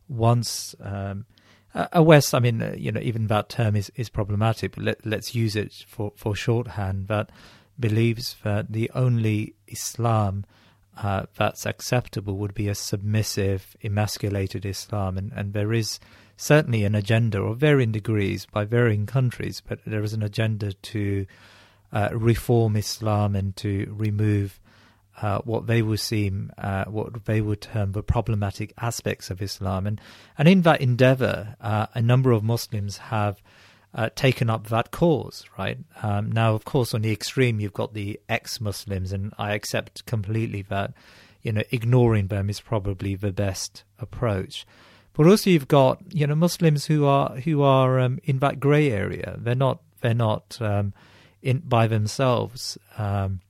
once 0.10 0.76
um, 0.82 1.26
a 1.74 2.02
West, 2.02 2.34
I 2.34 2.40
mean, 2.40 2.62
uh, 2.62 2.74
you 2.78 2.92
know, 2.92 3.00
even 3.00 3.28
that 3.28 3.50
term 3.50 3.76
is, 3.76 3.92
is 3.96 4.10
problematic, 4.10 4.76
but 4.76 4.84
let, 4.84 5.06
let's 5.06 5.36
use 5.36 5.56
it 5.56 5.86
for, 5.88 6.12
for 6.16 6.36
shorthand, 6.36 7.08
that 7.08 7.32
believes 7.80 8.36
that 8.44 8.72
the 8.72 8.90
only 8.96 9.56
Islam 9.68 10.46
uh, 11.02 11.26
that's 11.38 11.66
acceptable 11.66 12.38
would 12.38 12.54
be 12.54 12.68
a 12.68 12.76
submissive, 12.76 13.78
emasculated 13.84 14.66
Islam. 14.66 15.18
And, 15.18 15.32
and 15.36 15.54
there 15.54 15.72
is 15.72 16.00
certainly 16.36 16.84
an 16.84 16.96
agenda 16.96 17.42
of 17.42 17.60
varying 17.60 17.92
degrees 17.92 18.46
by 18.46 18.66
varying 18.66 19.06
countries, 19.06 19.62
but 19.66 19.80
there 19.86 20.04
is 20.04 20.14
an 20.14 20.24
agenda 20.24 20.74
to 20.74 21.26
uh, 21.94 22.10
reform 22.14 22.76
Islam 22.76 23.36
and 23.36 23.56
to 23.58 23.94
remove 23.96 24.60
uh, 25.22 25.40
what 25.40 25.68
they 25.68 25.82
would 25.82 26.00
seem, 26.00 26.52
uh, 26.58 26.86
what 26.86 27.26
they 27.26 27.42
would 27.42 27.62
term 27.62 27.92
the 27.92 28.04
problematic 28.04 28.74
aspects 28.78 29.30
of 29.30 29.42
Islam. 29.42 29.88
And, 29.88 30.02
and 30.38 30.48
in 30.48 30.62
that 30.62 30.82
endeavor, 30.82 31.56
uh, 31.62 31.88
a 31.94 32.02
number 32.02 32.32
of 32.32 32.44
Muslims 32.44 32.98
have 32.98 33.42
uh, 33.94 34.10
taken 34.16 34.50
up 34.50 34.68
that 34.68 34.92
cause, 34.92 35.46
right? 35.58 35.78
Um, 36.04 36.32
now, 36.32 36.54
of 36.54 36.64
course, 36.64 36.94
on 36.94 37.02
the 37.02 37.12
extreme, 37.12 37.60
you've 37.60 37.74
got 37.74 37.94
the 37.94 38.20
ex 38.30 38.62
Muslims, 38.62 39.12
and 39.12 39.34
I 39.38 39.54
accept 39.54 40.06
completely 40.06 40.62
that, 40.64 40.94
you 41.42 41.52
know, 41.52 41.64
ignoring 41.72 42.28
them 42.28 42.50
is 42.50 42.62
probably 42.62 43.16
the 43.16 43.32
best 43.32 43.84
approach. 43.98 44.66
But 45.14 45.28
also, 45.28 45.50
you've 45.50 45.68
got, 45.68 46.02
you 46.14 46.28
know, 46.28 46.36
Muslims 46.36 46.86
who 46.86 47.06
are 47.06 47.36
who 47.38 47.62
are 47.64 48.00
um, 48.00 48.20
in 48.24 48.40
that 48.40 48.60
grey 48.60 48.92
area. 48.92 49.36
They're 49.38 49.56
not 49.56 49.82
they're 50.02 50.14
not 50.14 50.58
um, 50.62 50.94
in 51.42 51.60
by 51.60 51.88
themselves. 51.88 52.78
Um, 52.98 53.42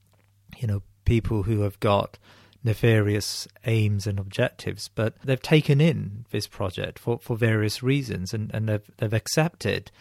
you 0.57 0.67
know, 0.67 0.81
people 1.09 1.43
who 1.43 1.61
have 1.61 1.79
got 1.79 2.19
nefarious 2.63 3.47
aims 3.65 4.05
and 4.05 4.19
objectives, 4.19 4.89
but 4.93 5.19
they've 5.23 5.41
taken 5.41 5.81
in 5.81 6.25
this 6.29 6.45
project 6.45 6.99
for, 6.99 7.17
for 7.19 7.35
various 7.35 7.81
reasons 7.81 8.33
and, 8.33 8.51
and 8.53 8.69
they've, 8.69 8.91
they've 8.97 9.13
accepted 9.13 9.91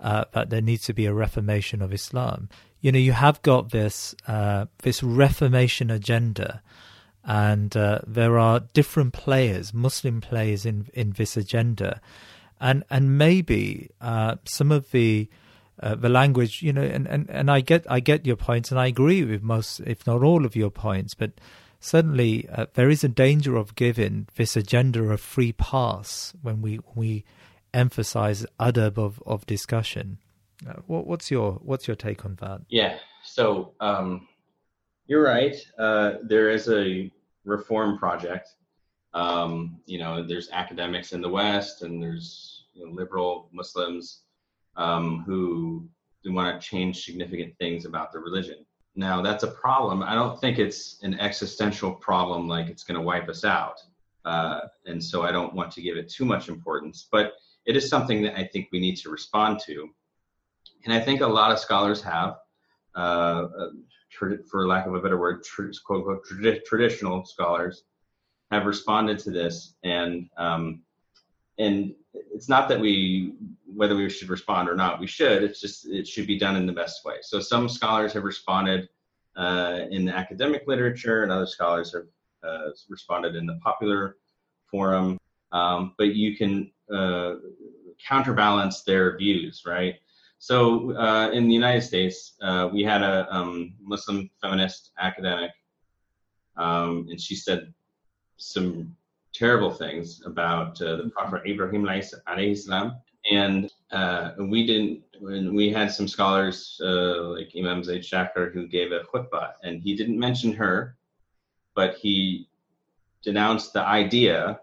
uh, 0.00 0.24
that 0.32 0.50
there 0.50 0.60
needs 0.60 0.84
to 0.84 0.92
be 0.92 1.06
a 1.06 1.14
reformation 1.14 1.80
of 1.80 1.92
Islam. 1.92 2.48
You 2.80 2.90
know, 2.92 2.98
you 2.98 3.12
have 3.12 3.40
got 3.42 3.70
this 3.70 4.14
uh, 4.26 4.66
this 4.82 5.02
reformation 5.02 5.90
agenda, 5.90 6.62
and 7.24 7.74
uh, 7.76 8.00
there 8.06 8.38
are 8.38 8.60
different 8.74 9.12
players, 9.14 9.72
Muslim 9.72 10.20
players 10.20 10.66
in 10.66 10.88
in 10.92 11.12
this 11.12 11.36
agenda, 11.36 12.00
and 12.60 12.84
and 12.90 13.16
maybe 13.16 13.88
uh, 14.00 14.36
some 14.44 14.70
of 14.70 14.90
the 14.90 15.28
uh, 15.80 15.94
the 15.94 16.08
language, 16.08 16.62
you 16.62 16.72
know, 16.72 16.82
and, 16.82 17.06
and, 17.06 17.28
and 17.28 17.50
I 17.50 17.60
get 17.60 17.84
I 17.90 18.00
get 18.00 18.26
your 18.26 18.36
points, 18.36 18.70
and 18.70 18.80
I 18.80 18.86
agree 18.86 19.24
with 19.24 19.42
most, 19.42 19.80
if 19.80 20.06
not 20.06 20.22
all, 20.22 20.46
of 20.46 20.56
your 20.56 20.70
points. 20.70 21.14
But 21.14 21.32
certainly, 21.80 22.48
uh, 22.48 22.66
there 22.74 22.88
is 22.88 23.04
a 23.04 23.08
danger 23.08 23.56
of 23.56 23.74
giving 23.74 24.28
this 24.36 24.56
agenda 24.56 25.02
a 25.04 25.18
free 25.18 25.52
pass 25.52 26.34
when 26.40 26.62
we 26.62 26.80
we 26.94 27.24
emphasize 27.74 28.46
adab 28.58 28.96
of 28.96 29.22
of 29.26 29.44
discussion. 29.46 30.18
Uh, 30.66 30.80
what, 30.86 31.06
what's 31.06 31.30
your 31.30 31.52
what's 31.62 31.86
your 31.86 31.96
take 31.96 32.24
on 32.24 32.36
that? 32.40 32.62
Yeah, 32.70 32.98
so 33.22 33.74
um, 33.80 34.26
you're 35.06 35.22
right. 35.22 35.56
Uh, 35.78 36.14
there 36.22 36.48
is 36.48 36.70
a 36.70 37.12
reform 37.44 37.98
project. 37.98 38.48
Um, 39.12 39.80
you 39.86 39.98
know, 39.98 40.26
there's 40.26 40.48
academics 40.50 41.12
in 41.12 41.20
the 41.20 41.28
West, 41.28 41.82
and 41.82 42.02
there's 42.02 42.64
you 42.72 42.86
know, 42.86 42.92
liberal 42.92 43.48
Muslims 43.52 44.22
um, 44.76 45.22
who 45.26 45.88
want 46.26 46.60
to 46.60 46.68
change 46.68 47.04
significant 47.04 47.56
things 47.58 47.84
about 47.84 48.12
their 48.12 48.20
religion. 48.20 48.66
Now, 48.96 49.20
that's 49.22 49.44
a 49.44 49.48
problem. 49.48 50.02
I 50.02 50.14
don't 50.14 50.40
think 50.40 50.58
it's 50.58 50.98
an 51.02 51.18
existential 51.20 51.92
problem 51.92 52.48
like 52.48 52.68
it's 52.68 52.82
going 52.82 52.98
to 52.98 53.04
wipe 53.04 53.28
us 53.28 53.44
out. 53.44 53.80
Uh, 54.24 54.60
and 54.86 55.02
so 55.02 55.22
I 55.22 55.30
don't 55.30 55.54
want 55.54 55.70
to 55.72 55.82
give 55.82 55.96
it 55.96 56.08
too 56.08 56.24
much 56.24 56.48
importance, 56.48 57.06
but 57.12 57.34
it 57.66 57.76
is 57.76 57.88
something 57.88 58.22
that 58.22 58.36
I 58.36 58.44
think 58.44 58.68
we 58.72 58.80
need 58.80 58.96
to 58.96 59.10
respond 59.10 59.60
to. 59.66 59.88
And 60.84 60.92
I 60.92 61.00
think 61.00 61.20
a 61.20 61.26
lot 61.26 61.52
of 61.52 61.58
scholars 61.58 62.02
have, 62.02 62.38
uh, 62.96 63.46
uh 63.58 63.68
for 64.50 64.66
lack 64.66 64.86
of 64.86 64.94
a 64.94 65.00
better 65.00 65.18
word, 65.18 65.44
quote 65.84 65.98
unquote, 65.98 66.24
trad- 66.24 66.64
traditional 66.64 67.24
scholars 67.24 67.84
have 68.50 68.64
responded 68.64 69.18
to 69.18 69.30
this. 69.30 69.74
And, 69.84 70.30
um, 70.38 70.82
and 71.58 71.94
it's 72.32 72.48
not 72.48 72.68
that 72.68 72.80
we 72.80 73.34
whether 73.74 73.94
we 73.94 74.08
should 74.08 74.28
respond 74.28 74.68
or 74.68 74.74
not 74.74 75.00
we 75.00 75.06
should. 75.06 75.42
It's 75.42 75.60
just 75.60 75.86
it 75.86 76.06
should 76.06 76.26
be 76.26 76.38
done 76.38 76.56
in 76.56 76.66
the 76.66 76.72
best 76.72 77.04
way. 77.04 77.16
So 77.22 77.40
some 77.40 77.68
scholars 77.68 78.12
have 78.14 78.24
responded 78.24 78.88
uh, 79.36 79.80
in 79.90 80.04
the 80.04 80.16
academic 80.16 80.64
literature 80.66 81.22
and 81.22 81.30
other 81.30 81.46
scholars 81.46 81.92
have 81.92 82.06
uh, 82.42 82.70
responded 82.88 83.36
in 83.36 83.46
the 83.46 83.58
popular 83.62 84.16
forum. 84.70 85.18
Um, 85.52 85.94
but 85.98 86.14
you 86.14 86.36
can 86.36 86.70
uh, 86.92 87.34
counterbalance 88.04 88.82
their 88.82 89.16
views, 89.16 89.62
right? 89.66 89.96
So 90.38 90.96
uh, 90.96 91.30
in 91.30 91.48
the 91.48 91.54
United 91.54 91.82
States, 91.82 92.34
uh, 92.42 92.68
we 92.72 92.82
had 92.82 93.02
a 93.02 93.26
um, 93.34 93.74
Muslim 93.80 94.30
feminist 94.40 94.92
academic, 94.98 95.50
um, 96.56 97.06
and 97.10 97.20
she 97.20 97.34
said 97.34 97.72
some 98.36 98.95
terrible 99.36 99.70
things 99.70 100.22
about 100.24 100.80
uh, 100.80 100.96
the 100.96 101.10
Prophet 101.10 101.42
Ibrahim 101.46 101.82
alayhi 101.82 102.56
salam. 102.56 102.96
And 103.30 103.70
uh, 103.90 104.30
we 104.38 104.66
didn't, 104.66 105.02
we 105.20 105.70
had 105.70 105.90
some 105.90 106.06
scholars 106.06 106.80
uh, 106.82 107.30
like 107.30 107.50
Imam 107.56 107.82
Zaid 107.82 108.02
Shakir 108.02 108.52
who 108.52 108.68
gave 108.68 108.92
a 108.92 109.00
khutbah, 109.00 109.52
and 109.64 109.80
he 109.80 109.96
didn't 109.96 110.18
mention 110.18 110.52
her, 110.52 110.96
but 111.74 111.96
he 111.96 112.48
denounced 113.22 113.72
the 113.72 113.82
idea 113.82 114.60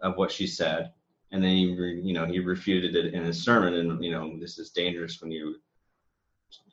of 0.00 0.16
what 0.16 0.32
she 0.32 0.46
said 0.46 0.92
and 1.32 1.42
then 1.42 1.56
he 1.56 1.74
re, 1.74 2.00
you 2.00 2.12
know 2.12 2.24
he 2.24 2.38
refuted 2.38 2.96
it 2.96 3.14
in 3.14 3.24
his 3.24 3.42
sermon 3.42 3.74
and 3.74 4.04
you 4.04 4.10
know 4.10 4.38
this 4.38 4.58
is 4.58 4.70
dangerous 4.70 5.20
when 5.20 5.30
you 5.30 5.56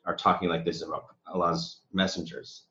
are 0.06 0.16
talking 0.16 0.48
like 0.48 0.64
this 0.64 0.82
about 0.82 1.06
Allah's 1.26 1.80
messengers 1.92 2.64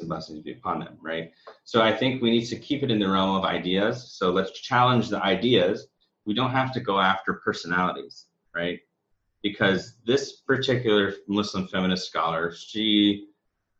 and 0.00 0.08
blessings 0.08 0.40
be 0.40 0.52
upon 0.52 0.80
them 0.80 0.96
right? 1.00 1.32
So 1.64 1.82
I 1.82 1.94
think 1.96 2.22
we 2.22 2.30
need 2.30 2.46
to 2.46 2.56
keep 2.56 2.82
it 2.82 2.90
in 2.90 2.98
the 2.98 3.08
realm 3.08 3.36
of 3.36 3.44
ideas. 3.44 4.12
So 4.12 4.30
let's 4.30 4.52
challenge 4.52 5.08
the 5.08 5.22
ideas. 5.22 5.88
We 6.24 6.34
don't 6.34 6.50
have 6.50 6.72
to 6.74 6.80
go 6.80 7.00
after 7.00 7.34
personalities 7.34 8.26
right? 8.54 8.80
Because 9.42 9.94
this 10.06 10.32
particular 10.32 11.14
Muslim 11.28 11.66
feminist 11.66 12.08
scholar 12.08 12.52
she 12.52 13.28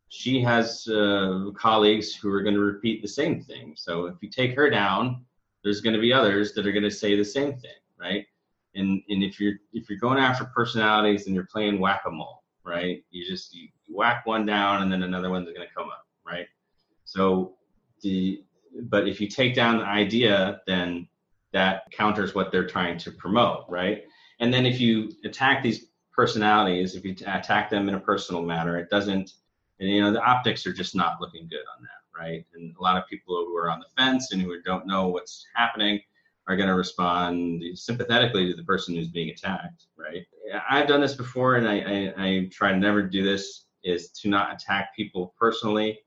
she 0.08 0.42
has 0.42 0.86
uh, 0.88 1.50
colleagues 1.54 2.14
who 2.14 2.30
are 2.30 2.42
going 2.42 2.54
to 2.54 2.60
repeat 2.60 3.00
the 3.00 3.08
same 3.08 3.40
thing. 3.42 3.72
So 3.76 4.04
if 4.06 4.16
you 4.20 4.28
take 4.28 4.54
her 4.54 4.68
down 4.68 5.24
there's 5.62 5.80
going 5.80 5.94
to 5.94 6.00
be 6.00 6.12
others 6.12 6.52
that 6.52 6.66
are 6.66 6.72
going 6.72 6.82
to 6.82 6.90
say 6.90 7.16
the 7.16 7.24
same 7.24 7.54
thing, 7.54 7.70
right? 7.98 8.26
And 8.74 9.02
and 9.08 9.22
if 9.22 9.38
you're 9.40 9.54
if 9.72 9.88
you're 9.88 9.98
going 9.98 10.18
after 10.18 10.44
personalities 10.44 11.26
and 11.26 11.34
you're 11.34 11.46
playing 11.46 11.78
whack-a-mole, 11.78 12.41
right? 12.64 13.02
You 13.10 13.26
just 13.26 13.54
you 13.54 13.68
whack 13.88 14.26
one 14.26 14.46
down 14.46 14.82
and 14.82 14.92
then 14.92 15.02
another 15.02 15.30
one's 15.30 15.46
going 15.46 15.66
to 15.66 15.74
come 15.74 15.88
up, 15.88 16.06
right? 16.26 16.46
So 17.04 17.54
the 18.02 18.44
but 18.84 19.06
if 19.06 19.20
you 19.20 19.28
take 19.28 19.54
down 19.54 19.78
the 19.78 19.84
idea, 19.84 20.60
then 20.66 21.06
that 21.52 21.90
counters 21.90 22.34
what 22.34 22.50
they're 22.50 22.66
trying 22.66 22.96
to 22.98 23.10
promote, 23.10 23.66
right? 23.68 24.04
And 24.40 24.52
then 24.52 24.64
if 24.64 24.80
you 24.80 25.12
attack 25.24 25.62
these 25.62 25.86
personalities, 26.12 26.94
if 26.94 27.04
you 27.04 27.14
attack 27.26 27.68
them 27.68 27.88
in 27.88 27.94
a 27.94 28.00
personal 28.00 28.42
manner, 28.42 28.78
it 28.78 28.88
doesn't, 28.88 29.32
and 29.78 29.90
you 29.90 30.00
know, 30.00 30.10
the 30.10 30.22
optics 30.22 30.66
are 30.66 30.72
just 30.72 30.94
not 30.94 31.20
looking 31.20 31.46
good 31.48 31.64
on 31.76 31.82
that 31.82 32.02
right? 32.18 32.44
And 32.54 32.74
a 32.78 32.82
lot 32.82 32.96
of 32.96 33.06
people 33.08 33.34
who 33.34 33.56
are 33.56 33.70
on 33.70 33.80
the 33.80 33.86
fence 33.96 34.32
and 34.32 34.40
who 34.40 34.60
don't 34.62 34.86
know 34.86 35.08
what's 35.08 35.46
happening 35.54 36.00
are 36.48 36.56
going 36.56 36.68
to 36.68 36.74
respond 36.74 37.62
sympathetically 37.74 38.50
to 38.50 38.56
the 38.56 38.64
person 38.64 38.94
who's 38.94 39.08
being 39.08 39.30
attacked, 39.30 39.86
right? 39.96 40.24
I've 40.68 40.88
done 40.88 41.00
this 41.00 41.14
before, 41.14 41.56
and 41.56 41.68
I, 41.68 41.78
I, 41.80 42.24
I 42.26 42.48
try 42.50 42.72
to 42.72 42.78
never 42.78 43.02
do 43.02 43.22
this. 43.22 43.66
Is 43.84 44.10
to 44.10 44.28
not 44.28 44.54
attack 44.54 44.94
people 44.94 45.34
personally. 45.36 45.98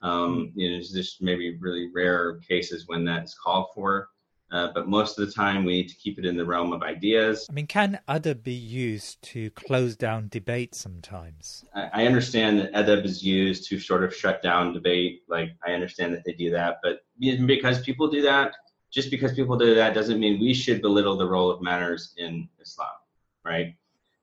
Um, 0.00 0.50
you 0.56 0.68
know, 0.68 0.76
it's 0.76 0.90
just 0.90 1.22
maybe 1.22 1.56
really 1.60 1.88
rare 1.94 2.38
cases 2.38 2.88
when 2.88 3.04
that's 3.04 3.38
called 3.38 3.68
for. 3.76 4.08
Uh, 4.50 4.72
but 4.74 4.88
most 4.88 5.20
of 5.20 5.26
the 5.26 5.32
time, 5.32 5.64
we 5.64 5.74
need 5.74 5.88
to 5.88 5.94
keep 5.94 6.18
it 6.18 6.26
in 6.26 6.36
the 6.36 6.44
realm 6.44 6.72
of 6.72 6.82
ideas. 6.82 7.46
I 7.48 7.52
mean, 7.52 7.68
can 7.68 8.00
adab 8.08 8.42
be 8.42 8.52
used 8.52 9.22
to 9.22 9.50
close 9.50 9.94
down 9.94 10.30
debate 10.30 10.74
sometimes? 10.74 11.64
I, 11.76 11.90
I 11.92 12.06
understand 12.06 12.58
that 12.58 12.72
adab 12.72 13.04
is 13.04 13.22
used 13.22 13.68
to 13.68 13.78
sort 13.78 14.02
of 14.02 14.12
shut 14.12 14.42
down 14.42 14.72
debate. 14.72 15.22
Like, 15.28 15.50
I 15.64 15.74
understand 15.74 16.12
that 16.14 16.24
they 16.24 16.32
do 16.32 16.50
that. 16.50 16.80
But 16.82 17.04
because 17.46 17.82
people 17.82 18.08
do 18.08 18.20
that, 18.22 18.56
just 18.92 19.10
because 19.10 19.32
people 19.32 19.56
do 19.56 19.74
that 19.74 19.94
doesn't 19.94 20.20
mean 20.20 20.40
we 20.40 20.54
should 20.54 20.82
belittle 20.82 21.16
the 21.16 21.26
role 21.26 21.50
of 21.50 21.62
manners 21.62 22.14
in 22.18 22.48
Islam, 22.60 22.96
right? 23.44 23.74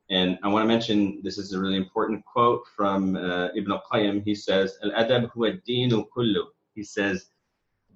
And 0.10 0.40
I 0.44 0.48
want 0.48 0.64
to 0.64 0.68
mention 0.68 1.22
this 1.24 1.38
is 1.38 1.54
a 1.54 1.60
really 1.60 1.76
important 1.76 2.24
quote 2.26 2.64
from 2.76 3.16
uh, 3.16 3.50
Ibn 3.56 3.72
al-Qayyim. 3.72 4.24
He 4.24 4.34
says, 4.34 4.78
"Al-adab 4.84 5.32
huwa 5.32 5.62
dinu 5.68 6.06
kullu." 6.16 6.46
He 6.74 6.84
says, 6.84 7.30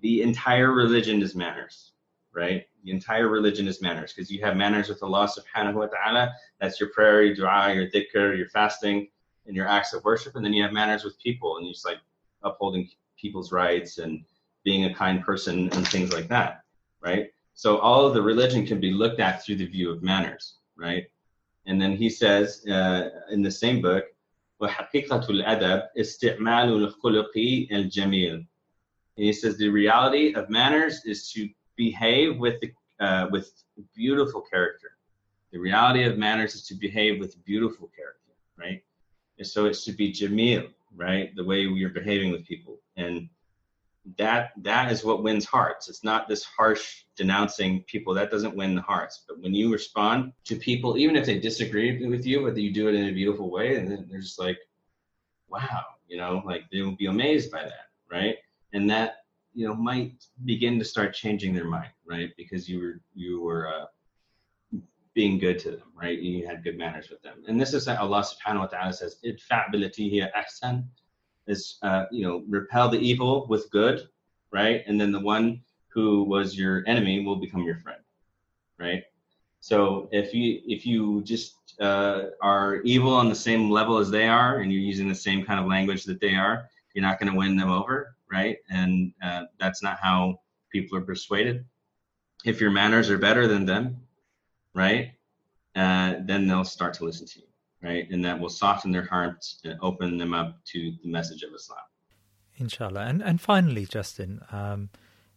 "The 0.02 0.22
entire 0.22 0.72
religion 0.72 1.22
is 1.22 1.36
manners." 1.36 1.94
right? 2.34 2.66
The 2.84 2.92
entire 2.92 3.30
religion 3.30 3.68
is 3.68 3.82
manners 3.82 4.12
because 4.14 4.30
you 4.30 4.42
have 4.44 4.58
manners 4.58 4.90
with 4.90 5.02
Allah 5.04 5.30
subhanahu 5.30 5.76
wa 5.76 5.86
ta'ala. 5.88 6.34
That's 6.60 6.80
your 6.80 6.90
prayer, 6.90 7.24
your 7.24 7.36
dua, 7.36 7.74
your 7.74 7.88
dhikr, 7.88 8.38
your 8.38 8.50
fasting, 8.50 9.08
and 9.46 9.56
your 9.56 9.68
acts 9.68 9.94
of 9.94 10.04
worship. 10.04 10.36
And 10.36 10.44
then 10.44 10.54
you 10.54 10.64
have 10.64 10.74
manners 10.74 11.04
with 11.04 11.20
people 11.20 11.58
and 11.58 11.66
you 11.68 11.74
just 11.74 11.86
like 11.86 12.00
upholding 12.44 12.90
people's 13.18 13.52
rights 13.52 14.00
and 14.00 14.26
being 14.64 14.86
a 14.86 14.94
kind 14.94 15.22
person 15.24 15.70
and 15.74 15.88
things 15.88 16.12
like 16.14 16.28
that, 16.30 16.63
right? 17.03 17.31
So 17.55 17.79
all 17.79 18.07
of 18.07 18.15
the 18.15 18.23
religion 18.23 18.67
can 18.67 18.81
be 18.81 18.93
looked 18.93 19.21
at 19.21 19.43
through 19.43 19.57
the 19.57 19.67
view 19.67 19.91
of 19.91 20.03
manners, 20.03 20.59
right? 20.77 21.07
And 21.67 21.81
then 21.81 21.97
he 21.97 22.09
says 22.09 22.67
uh, 22.67 23.11
in 23.31 23.43
the 23.43 23.51
same 23.51 23.83
book, 23.83 24.05
وحقيقة 24.61 25.27
الأدب 25.31 25.89
استعمال 25.97 26.69
الخلق 26.69 27.69
الجميل. 27.71 28.47
And 29.17 29.27
he 29.27 29.33
says 29.33 29.57
the 29.57 29.69
reality 29.69 30.35
of 30.35 30.49
manners 30.51 31.05
is 31.05 31.31
to 31.33 31.49
behave 31.77 32.39
with 32.39 32.61
the, 32.61 32.73
uh, 33.01 33.29
with 33.31 33.53
beautiful 33.95 34.41
character. 34.41 34.93
The 35.53 35.59
reality 35.59 36.05
of 36.05 36.19
manners 36.19 36.55
is 36.55 36.67
to 36.69 36.75
behave 36.75 37.19
with 37.19 37.43
beautiful 37.45 37.91
character, 37.97 38.33
right? 38.59 38.83
And 39.39 39.47
so 39.47 39.67
it's 39.67 39.85
to 39.85 39.93
be 39.93 40.13
jamil, 40.13 40.69
right? 40.95 41.35
The 41.35 41.45
way 41.45 41.67
we 41.67 41.85
are 41.85 41.89
behaving 41.89 42.31
with 42.33 42.45
people, 42.47 42.79
and 42.97 43.29
that 44.18 44.52
that 44.58 44.92
is 44.92 45.04
what 45.04 45.24
wins 45.24 45.46
hearts. 45.46 45.88
It's 45.88 46.04
not 46.04 46.28
this 46.28 46.44
harsh 46.44 47.04
denouncing 47.16 47.84
people 47.84 48.14
that 48.16 48.32
doesn't 48.32 48.56
win 48.56 48.76
the 48.76 48.82
hearts. 48.82 49.24
But 49.28 49.40
when 49.40 49.54
you 49.54 49.72
respond 49.72 50.34
to 50.46 50.56
people, 50.56 50.98
even 50.98 51.16
if 51.16 51.26
they 51.26 51.40
disagree 51.40 52.06
with 52.06 52.26
you, 52.26 52.44
but 52.44 52.58
you 52.58 52.74
do 52.74 52.90
it 52.90 52.96
in 52.96 53.08
a 53.08 53.14
beautiful 53.14 53.50
way, 53.50 53.78
and 53.78 53.90
then 53.90 54.08
they're 54.10 54.20
just 54.20 54.40
like, 54.40 54.58
"Wow," 55.48 55.86
you 56.08 56.18
know, 56.18 56.42
like 56.46 56.64
they 56.72 56.82
will 56.82 56.96
be 56.96 57.06
amazed 57.06 57.52
by 57.52 57.64
that, 57.64 57.90
right? 58.12 58.38
And 58.74 58.90
that 58.90 59.24
you 59.54 59.68
know 59.68 59.74
might 59.74 60.26
begin 60.44 60.80
to 60.80 60.86
start 60.86 61.14
changing 61.14 61.54
their 61.54 61.66
mind, 61.68 61.92
right? 62.06 62.32
Because 62.36 62.68
you 62.68 62.80
were 62.80 63.02
you 63.14 63.42
were 63.42 63.68
uh, 63.74 63.86
being 65.14 65.40
good 65.40 65.60
to 65.60 65.72
them, 65.72 65.94
right? 65.96 66.20
You 66.20 66.46
had 66.46 66.64
good 66.64 66.78
manners 66.78 67.10
with 67.10 67.22
them, 67.22 67.44
and 67.48 67.60
this 67.60 67.74
is 67.74 67.86
that 67.86 68.00
Allah 68.00 68.26
Subhanahu 68.26 68.60
wa 68.60 68.68
Taala 68.68 68.94
says, 68.94 69.20
"Idfa' 69.24 69.96
here 69.96 70.30
ahsan," 70.36 70.88
is 71.48 71.78
uh, 71.82 72.06
you 72.12 72.26
know 72.26 72.44
repel 72.48 72.90
the 72.90 73.00
evil 73.00 73.46
with 73.50 73.70
good, 73.72 74.08
right? 74.52 74.84
And 74.88 75.00
then 75.00 75.12
the 75.12 75.20
one 75.20 75.62
who 75.90 76.24
was 76.24 76.58
your 76.58 76.84
enemy 76.88 77.24
will 77.24 77.36
become 77.36 77.64
your 77.64 77.78
friend, 77.78 78.02
right? 78.80 79.04
So 79.60 80.10
if 80.12 80.34
you 80.34 80.62
if 80.66 80.86
you 80.86 81.22
just 81.24 81.56
uh, 81.80 82.26
are 82.42 82.78
evil 82.84 83.14
on 83.14 83.30
the 83.30 83.36
same 83.36 83.70
level 83.70 83.98
as 83.98 84.10
they 84.10 84.28
are, 84.28 84.60
and 84.60 84.72
you're 84.72 84.82
using 84.82 85.08
the 85.08 85.16
same 85.16 85.46
kind 85.46 85.60
of 85.60 85.68
language 85.68 86.04
that 86.06 86.20
they 86.20 86.36
are, 86.36 86.70
you're 86.94 87.02
not 87.02 87.20
going 87.20 87.32
to 87.32 87.38
win 87.38 87.56
them 87.56 87.72
over, 87.72 88.16
right? 88.32 88.58
And 88.70 89.14
uh, 89.24 89.44
that's 89.60 89.82
not 89.82 90.00
how 90.02 90.40
people 90.72 90.98
are 90.98 91.02
persuaded. 91.02 91.66
If 92.46 92.60
your 92.60 92.72
manners 92.72 93.10
are 93.10 93.18
better 93.18 93.48
than 93.48 93.66
them, 93.66 94.02
right, 94.74 95.14
uh, 95.76 96.16
then 96.26 96.48
they'll 96.48 96.66
start 96.66 96.94
to 96.96 97.06
listen 97.06 97.26
to 97.28 97.40
you, 97.40 97.46
right? 97.84 98.10
And 98.10 98.24
that 98.26 98.40
will 98.40 98.50
soften 98.50 98.92
their 98.92 99.06
hearts 99.06 99.60
and 99.64 99.78
open 99.82 100.18
them 100.18 100.34
up 100.34 100.64
to 100.66 100.94
the 101.04 101.10
message 101.10 101.44
of 101.44 101.54
Islam. 101.54 101.80
Inshallah. 102.58 103.02
And, 103.02 103.22
and 103.22 103.42
finally, 103.42 103.86
Justin, 103.86 104.42
um, 104.52 104.90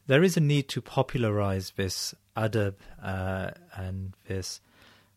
there 0.06 0.22
is 0.22 0.36
a 0.36 0.40
need 0.40 0.68
to 0.68 0.80
popularize 0.80 1.72
this 1.76 2.14
adab 2.36 2.74
uh, 3.02 3.50
and 3.74 4.12
this 4.28 4.60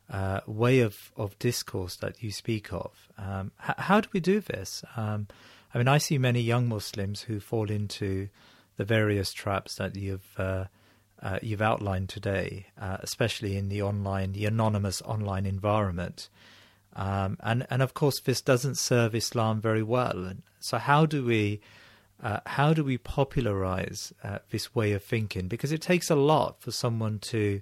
uh, 0.10 0.40
way 0.48 0.80
of, 0.80 1.12
of 1.16 1.38
discourse 1.38 1.96
that 1.98 2.24
you 2.24 2.32
speak 2.32 2.74
of. 2.74 3.10
Um, 3.18 3.52
h- 3.68 3.76
how 3.78 4.02
do 4.02 4.10
we 4.12 4.20
do 4.20 4.40
this? 4.40 4.84
Um, 4.98 5.28
I 5.74 5.78
mean, 5.78 5.88
I 5.88 6.00
see 6.00 6.18
many 6.18 6.42
young 6.42 6.68
Muslims 6.68 7.22
who 7.24 7.40
fall 7.40 7.70
into 7.70 8.30
the 8.78 8.86
various 8.86 9.34
traps 9.34 9.76
that 9.76 9.96
you've 9.96 10.34
uh, 10.38 10.66
uh, 11.22 11.38
you've 11.42 11.62
outlined 11.62 12.08
today, 12.08 12.68
uh, 12.80 12.96
especially 13.02 13.58
in 13.58 13.68
the 13.68 13.82
online, 13.82 14.32
the 14.32 14.46
anonymous 14.46 15.02
online 15.02 15.46
environment. 15.46 16.30
Um, 16.96 17.38
and 17.42 17.66
and 17.70 17.82
of 17.82 17.94
course, 17.94 18.20
this 18.20 18.42
doesn't 18.42 18.78
serve 18.78 19.16
Islam 19.16 19.62
very 19.62 19.84
well. 19.84 20.26
And 20.26 20.44
so, 20.60 20.78
how 20.78 21.06
do 21.06 21.24
we 21.24 21.62
uh, 22.22 22.40
how 22.46 22.74
do 22.74 22.84
we 22.84 22.98
popularize 22.98 24.14
uh, 24.24 24.40
this 24.50 24.76
way 24.76 24.92
of 24.94 25.04
thinking? 25.04 25.48
Because 25.48 25.72
it 25.72 25.82
takes 25.82 26.10
a 26.10 26.16
lot 26.16 26.62
for 26.62 26.72
someone 26.72 27.20
to 27.20 27.62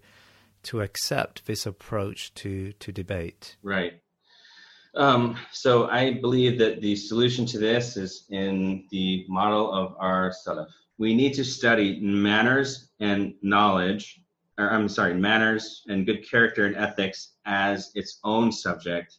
to 0.63 0.82
accept 0.82 1.45
this 1.45 1.65
approach 1.65 2.34
to 2.36 2.73
to 2.73 2.91
debate. 2.91 3.57
Right. 3.61 4.01
Um, 4.95 5.38
so 5.51 5.88
I 5.88 6.13
believe 6.13 6.57
that 6.57 6.82
the 6.82 6.95
solution 6.95 7.45
to 7.47 7.59
this 7.59 7.97
is 7.97 8.25
in 8.30 8.86
the 8.89 9.25
model 9.30 9.71
of 9.71 9.95
our 9.99 10.34
Salaf. 10.45 10.67
We 10.97 11.13
need 11.13 11.36
to 11.36 11.45
study 11.45 11.99
manners 12.01 12.89
and 12.99 13.36
knowledge, 13.43 14.19
or 14.58 14.72
I'm 14.72 14.89
sorry, 14.89 15.14
manners 15.14 15.84
and 15.88 16.05
good 16.05 16.28
character 16.28 16.66
and 16.66 16.76
ethics 16.76 17.34
as 17.45 17.91
its 17.95 18.20
own 18.24 18.51
subject, 18.51 19.18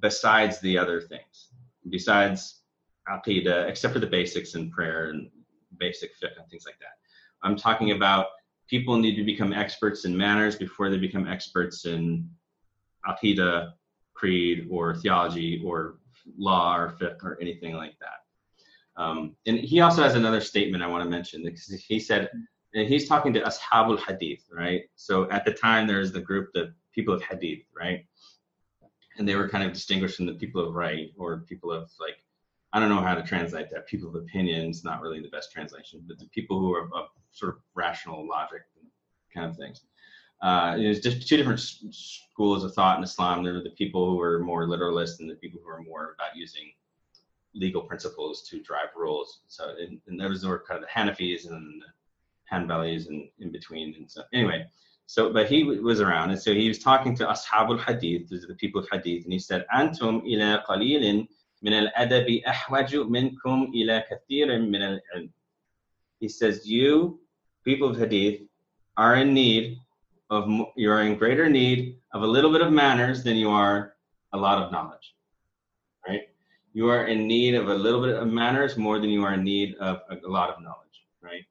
besides 0.00 0.60
the 0.60 0.78
other 0.78 1.00
things, 1.00 1.48
besides 1.90 2.60
aqidah, 3.08 3.68
except 3.68 3.92
for 3.92 4.00
the 4.00 4.06
basics 4.06 4.54
in 4.54 4.70
prayer 4.70 5.10
and 5.10 5.28
basic 5.78 6.10
fiqh 6.20 6.38
and 6.38 6.48
things 6.48 6.64
like 6.66 6.78
that. 6.78 6.98
I'm 7.42 7.56
talking 7.56 7.90
about 7.90 8.26
people 8.68 8.96
need 8.96 9.16
to 9.16 9.24
become 9.24 9.52
experts 9.52 10.04
in 10.04 10.16
manners 10.16 10.56
before 10.56 10.88
they 10.88 10.98
become 10.98 11.26
experts 11.26 11.84
in 11.84 12.28
aqidah, 13.06 13.72
creed, 14.14 14.68
or 14.70 14.94
theology, 14.94 15.60
or 15.64 15.98
law, 16.38 16.76
or 16.76 16.96
fiqh, 17.00 17.22
or 17.24 17.36
anything 17.40 17.74
like 17.74 17.96
that. 17.98 19.02
Um, 19.02 19.34
and 19.46 19.58
he 19.58 19.80
also 19.80 20.02
has 20.02 20.14
another 20.14 20.40
statement 20.40 20.82
I 20.82 20.86
want 20.86 21.02
to 21.02 21.10
mention 21.10 21.42
because 21.42 21.66
he 21.66 21.98
said, 21.98 22.30
and 22.74 22.88
he's 22.88 23.08
talking 23.08 23.32
to 23.34 23.40
Ashabul 23.40 23.98
Hadith, 23.98 24.44
right? 24.52 24.82
So 24.96 25.30
at 25.30 25.44
the 25.44 25.52
time, 25.52 25.86
there's 25.86 26.12
the 26.12 26.20
group, 26.20 26.50
the 26.54 26.74
people 26.92 27.14
of 27.14 27.22
Hadith, 27.22 27.64
ra'y? 27.80 28.04
And 29.18 29.28
they 29.28 29.34
were 29.34 29.48
kind 29.48 29.64
of 29.64 29.72
distinguished 29.72 30.16
from 30.16 30.26
the 30.26 30.34
people 30.34 30.66
of 30.66 30.74
right 30.74 31.10
or 31.18 31.40
people 31.40 31.70
of 31.70 31.90
like, 32.00 32.24
I 32.72 32.80
don't 32.80 32.88
know 32.88 33.02
how 33.02 33.14
to 33.14 33.22
translate 33.22 33.70
that. 33.70 33.86
People 33.86 34.08
of 34.08 34.14
opinions, 34.14 34.84
not 34.84 35.02
really 35.02 35.20
the 35.20 35.28
best 35.28 35.52
translation, 35.52 36.02
but 36.08 36.18
the 36.18 36.28
people 36.28 36.58
who 36.58 36.74
are 36.74 36.88
of 36.94 37.08
sort 37.30 37.54
of 37.54 37.60
rational 37.74 38.26
logic 38.26 38.62
kind 39.34 39.50
of 39.50 39.56
things. 39.56 39.82
Uh, 40.40 40.76
there's 40.76 41.00
just 41.00 41.28
two 41.28 41.36
different 41.36 41.60
schools 41.60 42.64
of 42.64 42.74
thought 42.74 42.96
in 42.96 43.04
Islam. 43.04 43.44
There 43.44 43.56
are 43.56 43.62
the 43.62 43.70
people 43.70 44.10
who 44.10 44.20
are 44.20 44.40
more 44.40 44.66
literalist 44.66 45.20
and 45.20 45.30
the 45.30 45.36
people 45.36 45.60
who 45.62 45.70
are 45.70 45.82
more 45.82 46.16
about 46.18 46.34
using 46.34 46.72
legal 47.54 47.82
principles 47.82 48.48
to 48.48 48.62
drive 48.62 48.88
rules. 48.96 49.40
So, 49.46 49.74
and, 49.78 50.00
and 50.08 50.18
those 50.18 50.44
were 50.44 50.64
kind 50.66 50.82
of 50.82 50.88
the 50.88 51.00
Hanafis 51.00 51.48
and 51.50 51.82
the 52.52 52.74
Hanbalis 52.74 53.08
and 53.08 53.28
in 53.38 53.52
between. 53.52 53.94
And 53.94 54.10
so, 54.10 54.22
anyway, 54.32 54.64
so 55.06 55.32
but 55.32 55.46
he 55.46 55.64
was 55.64 56.00
around, 56.00 56.30
and 56.30 56.40
so 56.40 56.54
he 56.54 56.68
was 56.68 56.78
talking 56.78 57.14
to 57.16 57.26
Ashabul 57.26 57.80
Hadith, 57.80 58.28
the 58.28 58.54
people 58.54 58.80
of 58.80 58.88
Hadith, 58.90 59.24
and 59.24 59.32
he 59.32 59.38
said, 59.38 59.66
"Antum 59.74 60.26
ila 60.26 60.64
qalilin 60.68 61.26
min 61.62 61.72
al-adabi 61.74 62.42
ahwaju 62.44 63.08
minkum 63.08 63.74
ila 63.74 64.04
kathirin 64.10 64.70
min 64.70 64.82
al-ilm." 64.82 65.30
He 66.20 66.28
says, 66.28 66.66
"You 66.66 67.20
people 67.64 67.88
of 67.90 67.98
Hadith 67.98 68.42
are 68.96 69.16
in 69.16 69.34
need 69.34 69.78
of 70.30 70.48
you're 70.76 71.02
in 71.02 71.16
greater 71.16 71.48
need 71.48 71.98
of 72.14 72.22
a 72.22 72.26
little 72.26 72.50
bit 72.50 72.62
of 72.62 72.72
manners 72.72 73.22
than 73.22 73.36
you 73.36 73.50
are 73.50 73.94
a 74.32 74.38
lot 74.38 74.62
of 74.62 74.72
knowledge 74.72 75.14
right 76.08 76.22
you 76.72 76.88
are 76.88 77.06
in 77.06 77.26
need 77.26 77.54
of 77.54 77.68
a 77.68 77.74
little 77.74 78.00
bit 78.00 78.14
of 78.16 78.26
manners 78.28 78.76
more 78.76 78.98
than 78.98 79.10
you 79.10 79.24
are 79.24 79.34
in 79.34 79.44
need 79.44 79.74
of 79.76 80.00
a, 80.10 80.28
lot 80.28 80.48
of 80.50 80.62
knowledge 80.62 80.98
right 81.22 81.44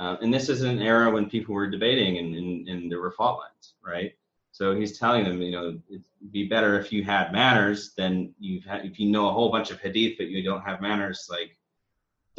uh, 0.00 0.16
and 0.20 0.34
this 0.34 0.48
is 0.48 0.62
an 0.62 0.82
era 0.82 1.08
when 1.10 1.30
people 1.30 1.54
were 1.54 1.70
debating 1.70 2.18
and, 2.18 2.34
and, 2.34 2.68
and 2.68 2.90
there 2.90 3.00
were 3.00 3.12
fault 3.12 3.38
lines 3.38 3.74
right 3.84 4.14
so 4.50 4.74
he's 4.74 4.98
telling 4.98 5.22
them 5.24 5.40
you 5.40 5.52
know 5.52 5.78
it'd 5.88 6.04
be 6.32 6.48
better 6.48 6.78
if 6.80 6.92
you 6.92 7.04
had 7.04 7.32
manners 7.32 7.94
than 7.96 8.34
you've 8.40 8.64
had 8.64 8.84
if 8.84 8.98
you 8.98 9.08
know 9.10 9.28
a 9.28 9.32
whole 9.32 9.52
bunch 9.52 9.70
of 9.70 9.80
hadith 9.80 10.16
but 10.18 10.26
you 10.26 10.42
don't 10.42 10.62
have 10.62 10.80
manners 10.80 11.28
like 11.30 11.56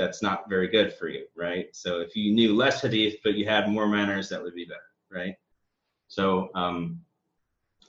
that's 0.01 0.21
not 0.21 0.49
very 0.49 0.67
good 0.67 0.93
for 0.93 1.07
you, 1.07 1.25
right? 1.35 1.67
So 1.73 1.99
if 1.99 2.15
you 2.15 2.33
knew 2.33 2.55
less 2.55 2.81
hadith 2.81 3.17
but 3.23 3.35
you 3.35 3.45
had 3.45 3.69
more 3.69 3.87
manners, 3.87 4.29
that 4.29 4.41
would 4.41 4.55
be 4.55 4.65
better, 4.65 4.79
right? 5.11 5.35
So 6.07 6.49
um, 6.55 6.99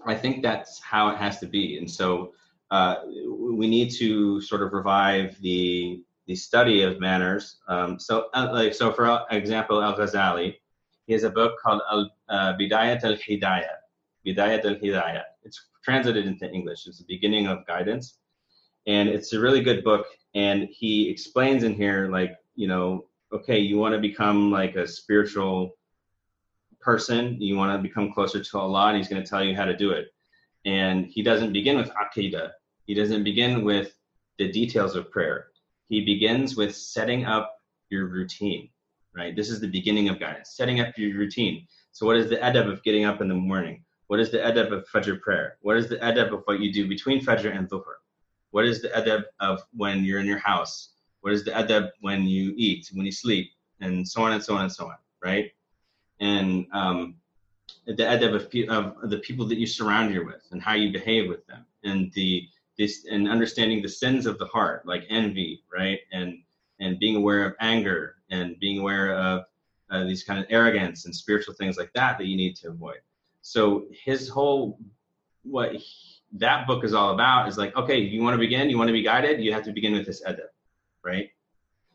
I 0.05 0.15
think 0.15 0.43
that's 0.43 0.81
how 0.81 1.09
it 1.09 1.17
has 1.19 1.39
to 1.41 1.47
be, 1.47 1.79
and 1.79 1.91
so 1.91 2.33
uh, 2.71 2.97
we 3.07 3.67
need 3.69 3.91
to 3.93 4.41
sort 4.41 4.63
of 4.63 4.73
revive 4.73 5.41
the 5.41 6.03
the 6.27 6.37
study 6.37 6.83
of 6.83 7.01
manners. 7.01 7.59
Um, 7.69 7.99
so, 7.99 8.29
uh, 8.35 8.51
like, 8.53 8.75
so 8.75 8.93
for 8.93 9.25
example, 9.31 9.83
Al 9.83 9.97
Ghazali, 9.97 10.57
he 11.07 11.13
has 11.13 11.25
a 11.25 11.31
book 11.31 11.55
called 11.63 11.83
Al 11.91 12.11
uh, 12.29 12.53
Bidayat 12.55 13.05
al 13.05 13.17
Hidayah. 13.17 13.77
Bidayat 14.27 14.65
al 14.65 14.77
Hidayah. 14.77 15.25
It's 15.43 15.61
translated 15.85 16.27
into 16.27 16.51
English. 16.51 16.87
It's 16.87 16.99
the 16.99 17.05
beginning 17.09 17.49
of 17.49 17.67
guidance, 17.67 18.19
and 18.87 19.09
it's 19.09 19.33
a 19.33 19.41
really 19.41 19.63
good 19.63 19.83
book 19.85 20.07
and 20.35 20.69
he 20.71 21.09
explains 21.09 21.63
in 21.63 21.75
here 21.75 22.09
like 22.09 22.37
you 22.55 22.67
know 22.67 23.07
okay 23.33 23.59
you 23.59 23.79
want 23.79 23.95
to 23.95 24.01
become 24.01 24.51
like 24.51 24.77
a 24.77 24.87
spiritual 24.87 25.77
person 26.81 27.41
you 27.41 27.57
want 27.57 27.77
to 27.77 27.83
become 27.83 28.13
closer 28.13 28.43
to 28.43 28.59
allah 28.59 28.89
and 28.89 28.97
he's 28.97 29.09
going 29.09 29.23
to 29.23 29.29
tell 29.29 29.45
you 29.45 29.55
how 29.55 29.65
to 29.65 29.77
do 29.77 29.91
it 29.91 30.09
and 30.65 31.07
he 31.07 31.23
doesn't 31.23 31.53
begin 31.53 31.77
with 31.77 31.91
aqidah 31.91 32.51
he 32.87 32.95
doesn't 32.95 33.25
begin 33.25 33.65
with 33.65 33.95
the 34.39 34.51
details 34.51 34.97
of 34.97 35.11
prayer 35.11 35.49
he 35.93 36.05
begins 36.05 36.57
with 36.57 36.75
setting 36.75 37.25
up 37.25 37.47
your 37.91 38.07
routine 38.07 38.69
right? 39.15 39.37
This 39.37 39.51
is 39.51 39.61
the 39.61 39.69
beginning 39.69 40.09
of 40.09 40.19
guidance 40.19 40.55
setting 40.55 40.81
up 40.81 40.97
your 40.97 41.17
routine. 41.17 41.67
So 41.93 42.07
what 42.07 42.17
is 42.17 42.29
the 42.31 42.37
adab 42.37 42.71
of 42.71 42.83
getting 42.83 43.05
up 43.05 43.21
in 43.21 43.29
the 43.29 43.35
morning? 43.35 43.85
What 44.07 44.21
is 44.21 44.31
the 44.31 44.39
adab 44.39 44.73
of 44.73 44.87
fajr 44.89 45.21
prayer? 45.21 45.59
What 45.61 45.77
is 45.77 45.89
the 45.89 45.97
adab 45.97 46.33
of 46.33 46.43
what 46.45 46.61
you 46.61 46.73
do 46.73 46.89
between 46.89 47.25
fajr 47.25 47.57
and 47.57 47.69
dhuhr? 47.69 47.83
What 48.51 48.65
is 48.65 48.83
the 48.83 48.89
adab 48.89 49.25
of 49.41 49.63
when 49.75 50.05
you're 50.05 50.21
in 50.21 50.27
your 50.27 50.39
house? 50.39 50.91
What 51.21 51.33
is 51.33 51.45
the 51.45 51.53
adab 51.53 51.91
when 52.01 52.27
you 52.27 52.53
eat, 52.57 52.91
when 52.93 53.07
you 53.07 53.13
sleep, 53.13 53.51
and 53.81 54.07
so 54.07 54.23
on 54.23 54.33
and 54.33 54.43
so 54.43 54.55
on 54.55 54.63
and 54.63 54.73
so 54.73 54.87
on, 54.87 54.97
right? 55.25 55.51
And 56.21 56.67
um, 56.73 57.17
the 57.87 57.95
adab 57.95 58.35
of, 58.35 58.95
of 59.03 59.11
the 59.11 59.19
people 59.19 59.47
that 59.47 59.59
you 59.59 59.67
surround 59.67 60.13
you 60.13 60.25
with 60.25 60.43
and 60.51 60.61
how 60.61 60.75
you 60.75 60.93
behave 60.93 61.29
with 61.29 61.47
them, 61.47 61.65
and 61.85 62.13
the 62.13 62.47
this 62.79 63.07
and 63.11 63.29
understanding 63.29 63.83
the 63.83 63.89
sins 63.89 64.27
of 64.27 64.39
the 64.39 64.47
heart, 64.47 64.87
like 64.87 65.05
envy, 65.09 65.63
right? 65.73 66.01
And 66.13 66.43
and 66.81 66.99
being 66.99 67.17
aware 67.17 67.47
of 67.47 67.55
anger 67.61 68.17
and 68.31 68.59
being 68.59 68.79
aware 68.79 69.15
of 69.15 69.45
uh, 69.91 70.05
these 70.05 70.25
kind 70.25 70.41
of 70.41 70.47
arrogance 70.49 71.05
and 71.05 71.15
spiritual 71.15 71.55
things 71.55 71.77
like 71.77 71.93
that 71.95 72.19
that 72.19 72.27
you 72.27 72.37
need 72.37 72.57
to 72.57 72.69
avoid. 72.69 72.99
So 73.43 73.87
his 74.05 74.29
whole 74.29 74.79
what 75.45 75.75
he, 75.75 76.21
that 76.35 76.67
book 76.67 76.85
is 76.85 76.95
all 76.95 77.13
about 77.13 77.49
is 77.49 77.59
like, 77.59 77.77
okay, 77.77 77.99
you 77.99 78.23
want 78.23 78.35
to 78.35 78.39
begin, 78.39 78.71
you 78.71 78.79
want 78.79 78.89
to 78.89 78.93
be 78.93 79.03
guided, 79.03 79.41
you 79.41 79.53
have 79.53 79.65
to 79.65 79.73
begin 79.73 79.93
with 79.93 80.07
this 80.07 80.23
adab, 80.25 80.49
right? 81.05 81.31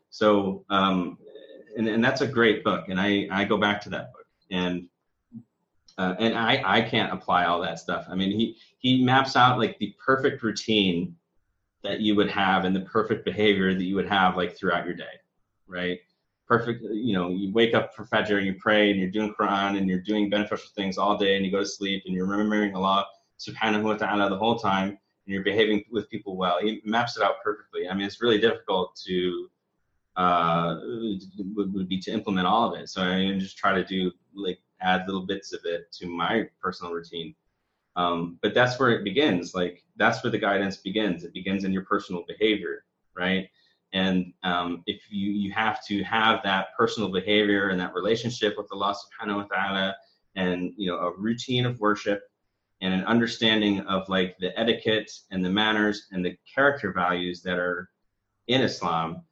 So, 0.10 0.64
um, 0.70 1.18
and, 1.76 1.88
and 1.88 2.04
that's 2.04 2.22
a 2.22 2.28
great 2.28 2.64
book, 2.64 2.90
and 2.90 3.00
I, 3.00 3.28
I 3.32 3.46
go 3.46 3.58
back 3.58 3.82
to 3.82 3.90
that 3.90 4.12
book, 4.14 4.26
and 4.52 4.88
uh, 5.98 6.16
and 6.20 6.38
I, 6.38 6.62
I 6.66 6.82
can't 6.82 7.12
apply 7.12 7.46
all 7.46 7.62
that 7.62 7.80
stuff. 7.80 8.06
I 8.10 8.16
mean, 8.16 8.32
he 8.32 8.58
he 8.80 9.04
maps 9.04 9.36
out 9.36 9.58
like 9.58 9.78
the 9.80 9.96
perfect 10.04 10.44
routine 10.44 11.16
that 11.84 12.02
you 12.02 12.16
would 12.16 12.30
have 12.30 12.66
and 12.66 12.76
the 12.76 12.82
perfect 12.82 13.26
behavior 13.26 13.74
that 13.74 13.84
you 13.84 13.96
would 13.96 14.08
have 14.08 14.38
like 14.38 14.56
throughout 14.56 14.86
your 14.86 14.94
day, 14.94 15.16
right? 15.68 16.00
Perfect, 16.48 16.82
you 16.84 17.14
know, 17.14 17.30
you 17.30 17.52
wake 17.52 17.74
up 17.74 17.94
for 17.94 18.06
Fajr 18.06 18.38
and 18.38 18.46
you 18.46 18.56
pray 18.56 18.92
and 18.92 19.00
you're 19.00 19.10
doing 19.10 19.34
Quran 19.34 19.78
and 19.78 19.88
you're 19.90 20.00
doing 20.00 20.30
beneficial 20.30 20.70
things 20.76 20.98
all 20.98 21.18
day 21.18 21.36
and 21.36 21.46
you 21.46 21.52
go 21.52 21.60
to 21.60 21.66
sleep 21.66 22.04
and 22.06 22.16
you're 22.16 22.26
remembering 22.26 22.76
Allah 22.76 23.06
subhanahu 23.40 23.84
wa 23.84 23.96
ta'ala 23.96 24.30
the 24.30 24.38
whole 24.38 24.58
time 24.58 24.90
and 24.90 24.98
you're 25.34 25.44
behaving 25.44 25.84
with 25.92 26.10
people 26.10 26.38
well. 26.38 26.60
He 26.62 26.82
maps 26.86 27.18
it 27.18 27.24
out 27.24 27.36
perfectly. 27.44 27.90
I 27.90 27.94
mean, 27.94 28.06
it's 28.06 28.22
really 28.22 28.40
difficult 28.40 29.00
to 29.06 29.50
uh, 30.16 30.78
would, 31.56 31.74
would 31.74 31.90
be 31.90 32.00
to 32.00 32.12
implement 32.12 32.48
all 32.48 32.74
of 32.74 32.80
it. 32.80 32.90
So 32.90 33.02
I 33.04 33.38
just 33.38 33.58
try 33.58 33.74
to 33.74 33.84
do 33.84 34.12
like 34.34 34.60
add 34.82 35.06
little 35.06 35.26
bits 35.26 35.54
of 35.54 35.62
it 35.66 35.92
to 35.94 36.08
my 36.08 36.48
personal 36.62 36.94
routine. 36.94 37.36
Um, 37.96 38.38
but 38.42 38.54
that's 38.54 38.80
where 38.80 38.92
it 38.92 39.04
begins. 39.04 39.56
Like 39.56 39.84
that's 39.96 40.24
where 40.24 40.32
the 40.32 40.38
guidance 40.38 40.78
begins. 40.78 41.24
It 41.24 41.34
begins 41.34 41.64
in 41.64 41.74
your 41.74 41.86
personal 41.86 42.24
behavior, 42.28 42.86
right? 43.16 43.50
And 43.94 44.34
um, 44.44 44.84
if 44.86 45.02
you 45.10 45.32
you 45.32 45.52
have 45.54 45.84
to 45.88 46.04
have 46.04 46.44
that 46.44 46.68
personal 46.78 47.10
behavior 47.10 47.70
and 47.70 47.80
that 47.80 47.96
relationship 47.96 48.56
with 48.58 48.68
Allah 48.72 48.96
Subhanahu 48.96 49.38
wa 49.38 49.48
Taala, 49.48 49.94
and 50.36 50.74
you 50.78 50.92
know 50.92 50.98
a 50.98 51.18
routine 51.18 51.66
of 51.66 51.80
worship 51.80 52.22
and 52.82 52.94
an 52.94 53.04
understanding 53.06 53.80
of 53.82 54.08
like 54.08 54.38
the 54.40 54.58
etiquette 54.60 55.12
and 55.32 55.44
the 55.44 55.50
manners 55.50 56.08
and 56.12 56.24
the 56.24 56.38
character 56.54 56.92
values 56.92 57.42
that 57.42 57.58
are 57.58 57.90
in 58.48 58.62
Islam, 58.62 59.24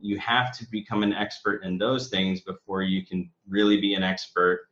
you 0.00 0.18
have 0.18 0.56
to 0.58 0.66
become 0.70 1.02
an 1.02 1.12
expert 1.12 1.62
in 1.62 1.78
those 1.78 2.08
things 2.08 2.40
before 2.40 2.82
you 2.82 3.06
can 3.06 3.30
really 3.48 3.80
be 3.80 3.94
an 3.94 4.02
expert 4.02 4.67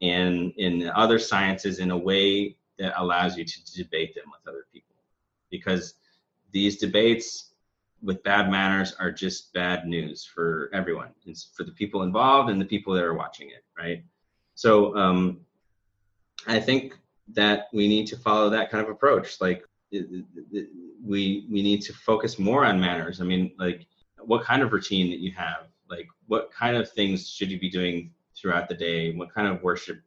in 0.00 0.52
in 0.56 0.88
other 0.90 1.18
sciences 1.18 1.78
in 1.78 1.90
a 1.90 1.96
way 1.96 2.56
that 2.78 2.94
allows 2.96 3.36
you 3.36 3.44
to 3.44 3.74
debate 3.74 4.14
them 4.14 4.24
with 4.30 4.46
other 4.46 4.66
people. 4.72 4.94
Because 5.50 5.94
these 6.52 6.78
debates 6.78 7.50
with 8.02 8.22
bad 8.22 8.50
manners 8.50 8.94
are 9.00 9.10
just 9.10 9.52
bad 9.52 9.86
news 9.86 10.24
for 10.24 10.70
everyone. 10.72 11.08
It's 11.26 11.50
for 11.56 11.64
the 11.64 11.72
people 11.72 12.02
involved 12.02 12.50
and 12.50 12.60
the 12.60 12.64
people 12.64 12.94
that 12.94 13.02
are 13.02 13.14
watching 13.14 13.48
it, 13.48 13.64
right? 13.76 14.04
So 14.54 14.96
um, 14.96 15.40
I 16.46 16.60
think 16.60 16.96
that 17.34 17.68
we 17.72 17.88
need 17.88 18.06
to 18.08 18.16
follow 18.16 18.48
that 18.50 18.70
kind 18.70 18.84
of 18.84 18.90
approach. 18.90 19.40
Like 19.40 19.64
we 19.90 21.46
we 21.50 21.62
need 21.62 21.82
to 21.82 21.92
focus 21.92 22.38
more 22.38 22.64
on 22.64 22.80
manners. 22.80 23.20
I 23.20 23.24
mean, 23.24 23.52
like 23.58 23.86
what 24.20 24.44
kind 24.44 24.62
of 24.62 24.72
routine 24.72 25.10
that 25.10 25.18
you 25.18 25.32
have, 25.32 25.66
like 25.90 26.08
what 26.26 26.52
kind 26.52 26.76
of 26.76 26.90
things 26.90 27.28
should 27.28 27.50
you 27.50 27.58
be 27.58 27.70
doing 27.70 28.12
throughout 28.40 28.68
the 28.68 28.74
day? 28.74 29.14
What 29.14 29.32
kind 29.34 29.48
of 29.48 29.62
worship, 29.62 30.00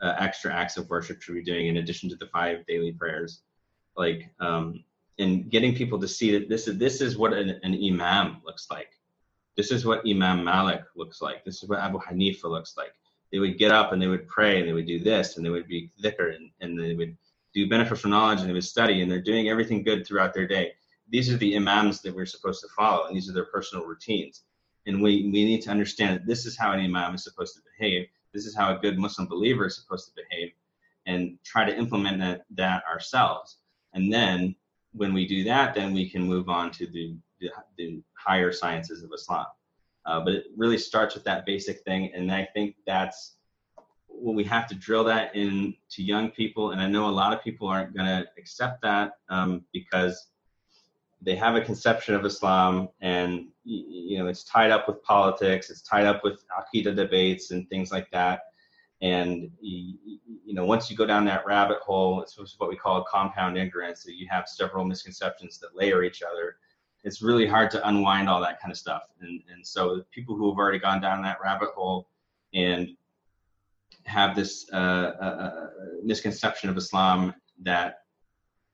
uh, 0.00 0.14
extra 0.18 0.52
acts 0.52 0.76
of 0.76 0.88
worship 0.88 1.22
should 1.22 1.34
we 1.34 1.40
be 1.40 1.52
doing 1.52 1.66
in 1.68 1.78
addition 1.78 2.08
to 2.10 2.16
the 2.16 2.26
five 2.26 2.66
daily 2.66 2.92
prayers? 2.92 3.42
Like, 3.96 4.30
um, 4.40 4.84
and 5.18 5.48
getting 5.48 5.74
people 5.74 6.00
to 6.00 6.08
see 6.08 6.36
that 6.36 6.48
this 6.48 6.66
is 6.66 6.76
this 6.76 7.00
is 7.00 7.16
what 7.16 7.32
an, 7.32 7.60
an 7.62 7.74
imam 7.74 8.42
looks 8.44 8.66
like. 8.70 8.90
This 9.56 9.70
is 9.70 9.86
what 9.86 10.02
Imam 10.04 10.42
Malik 10.42 10.82
looks 10.96 11.22
like. 11.22 11.44
This 11.44 11.62
is 11.62 11.68
what 11.68 11.78
Abu 11.78 12.00
Hanifa 12.00 12.44
looks 12.44 12.76
like 12.76 12.92
they 13.34 13.40
would 13.40 13.58
get 13.58 13.72
up 13.72 13.90
and 13.90 14.00
they 14.00 14.06
would 14.06 14.28
pray 14.28 14.60
and 14.60 14.68
they 14.68 14.72
would 14.72 14.86
do 14.86 15.00
this 15.00 15.36
and 15.36 15.44
they 15.44 15.50
would 15.50 15.66
be 15.66 15.90
dhikr 16.00 16.36
and, 16.36 16.50
and 16.60 16.78
they 16.78 16.94
would 16.94 17.16
do 17.52 17.68
beneficial 17.68 18.08
knowledge 18.08 18.38
and 18.38 18.48
they 18.48 18.52
would 18.52 18.62
study 18.62 19.02
and 19.02 19.10
they're 19.10 19.20
doing 19.20 19.48
everything 19.48 19.82
good 19.82 20.06
throughout 20.06 20.32
their 20.32 20.46
day. 20.46 20.70
These 21.10 21.32
are 21.32 21.36
the 21.38 21.56
imams 21.56 22.00
that 22.02 22.14
we're 22.14 22.26
supposed 22.26 22.60
to 22.60 22.68
follow 22.76 23.06
and 23.06 23.16
these 23.16 23.28
are 23.28 23.32
their 23.32 23.46
personal 23.46 23.86
routines. 23.86 24.44
And 24.86 25.02
we, 25.02 25.30
we 25.32 25.44
need 25.44 25.62
to 25.62 25.70
understand 25.70 26.14
that 26.14 26.26
this 26.26 26.46
is 26.46 26.56
how 26.58 26.72
an 26.72 26.80
imam 26.80 27.14
is 27.14 27.24
supposed 27.24 27.54
to 27.56 27.62
behave. 27.78 28.06
This 28.32 28.46
is 28.46 28.56
how 28.56 28.74
a 28.74 28.78
good 28.78 28.98
Muslim 28.98 29.28
believer 29.28 29.66
is 29.66 29.76
supposed 29.76 30.06
to 30.08 30.22
behave, 30.22 30.52
and 31.06 31.38
try 31.44 31.64
to 31.64 31.76
implement 31.76 32.18
that, 32.20 32.44
that 32.50 32.82
ourselves. 32.90 33.58
And 33.92 34.12
then 34.12 34.56
when 34.92 35.12
we 35.14 35.26
do 35.26 35.44
that, 35.44 35.74
then 35.74 35.92
we 35.92 36.08
can 36.08 36.22
move 36.22 36.48
on 36.48 36.70
to 36.72 36.86
the, 36.86 37.16
the, 37.40 37.50
the 37.76 38.02
higher 38.14 38.52
sciences 38.52 39.02
of 39.02 39.10
Islam. 39.14 39.46
Uh, 40.06 40.20
but 40.20 40.34
it 40.34 40.44
really 40.56 40.78
starts 40.78 41.14
with 41.14 41.24
that 41.24 41.46
basic 41.46 41.80
thing, 41.80 42.12
and 42.14 42.30
I 42.30 42.44
think 42.54 42.76
that's 42.86 43.36
what 44.06 44.34
we 44.34 44.44
have 44.44 44.66
to 44.68 44.74
drill 44.74 45.04
that 45.04 45.34
into 45.34 46.02
young 46.02 46.30
people. 46.30 46.70
And 46.70 46.80
I 46.80 46.86
know 46.86 47.08
a 47.08 47.10
lot 47.10 47.32
of 47.32 47.42
people 47.42 47.66
aren't 47.68 47.96
going 47.96 48.06
to 48.06 48.26
accept 48.38 48.82
that 48.82 49.12
um, 49.28 49.64
because 49.72 50.28
they 51.20 51.34
have 51.36 51.56
a 51.56 51.60
conception 51.60 52.14
of 52.14 52.24
Islam, 52.24 52.90
and 53.00 53.46
you 53.64 54.18
know 54.18 54.26
it's 54.26 54.44
tied 54.44 54.70
up 54.70 54.86
with 54.86 55.02
politics, 55.02 55.70
it's 55.70 55.82
tied 55.82 56.06
up 56.06 56.22
with 56.22 56.44
aqidah 56.50 56.94
debates 56.94 57.50
and 57.50 57.68
things 57.68 57.90
like 57.90 58.10
that. 58.10 58.42
And 59.00 59.50
you, 59.60 60.54
know, 60.54 60.64
once 60.64 60.90
you 60.90 60.96
go 60.96 61.04
down 61.04 61.24
that 61.26 61.44
rabbit 61.44 61.78
hole, 61.80 62.22
it's 62.22 62.38
what 62.58 62.70
we 62.70 62.76
call 62.76 63.02
a 63.02 63.04
compound 63.04 63.58
ignorance. 63.58 64.02
So 64.02 64.10
you 64.10 64.26
have 64.30 64.48
several 64.48 64.84
misconceptions 64.84 65.58
that 65.58 65.76
layer 65.76 66.04
each 66.04 66.22
other. 66.22 66.56
It's 67.02 67.20
really 67.20 67.46
hard 67.46 67.70
to 67.72 67.86
unwind 67.86 68.28
all 68.28 68.40
that 68.40 68.60
kind 68.60 68.72
of 68.72 68.78
stuff. 68.78 69.02
And 69.20 69.42
and 69.52 69.66
so 69.66 70.02
people 70.10 70.36
who 70.36 70.50
have 70.50 70.58
already 70.58 70.78
gone 70.78 71.00
down 71.00 71.22
that 71.22 71.38
rabbit 71.42 71.70
hole 71.70 72.08
and 72.54 72.90
have 74.06 74.36
this 74.36 74.66
uh, 74.72 74.76
uh, 74.76 75.24
uh 75.24 75.66
misconception 76.02 76.70
of 76.70 76.76
Islam 76.76 77.34
that 77.62 78.03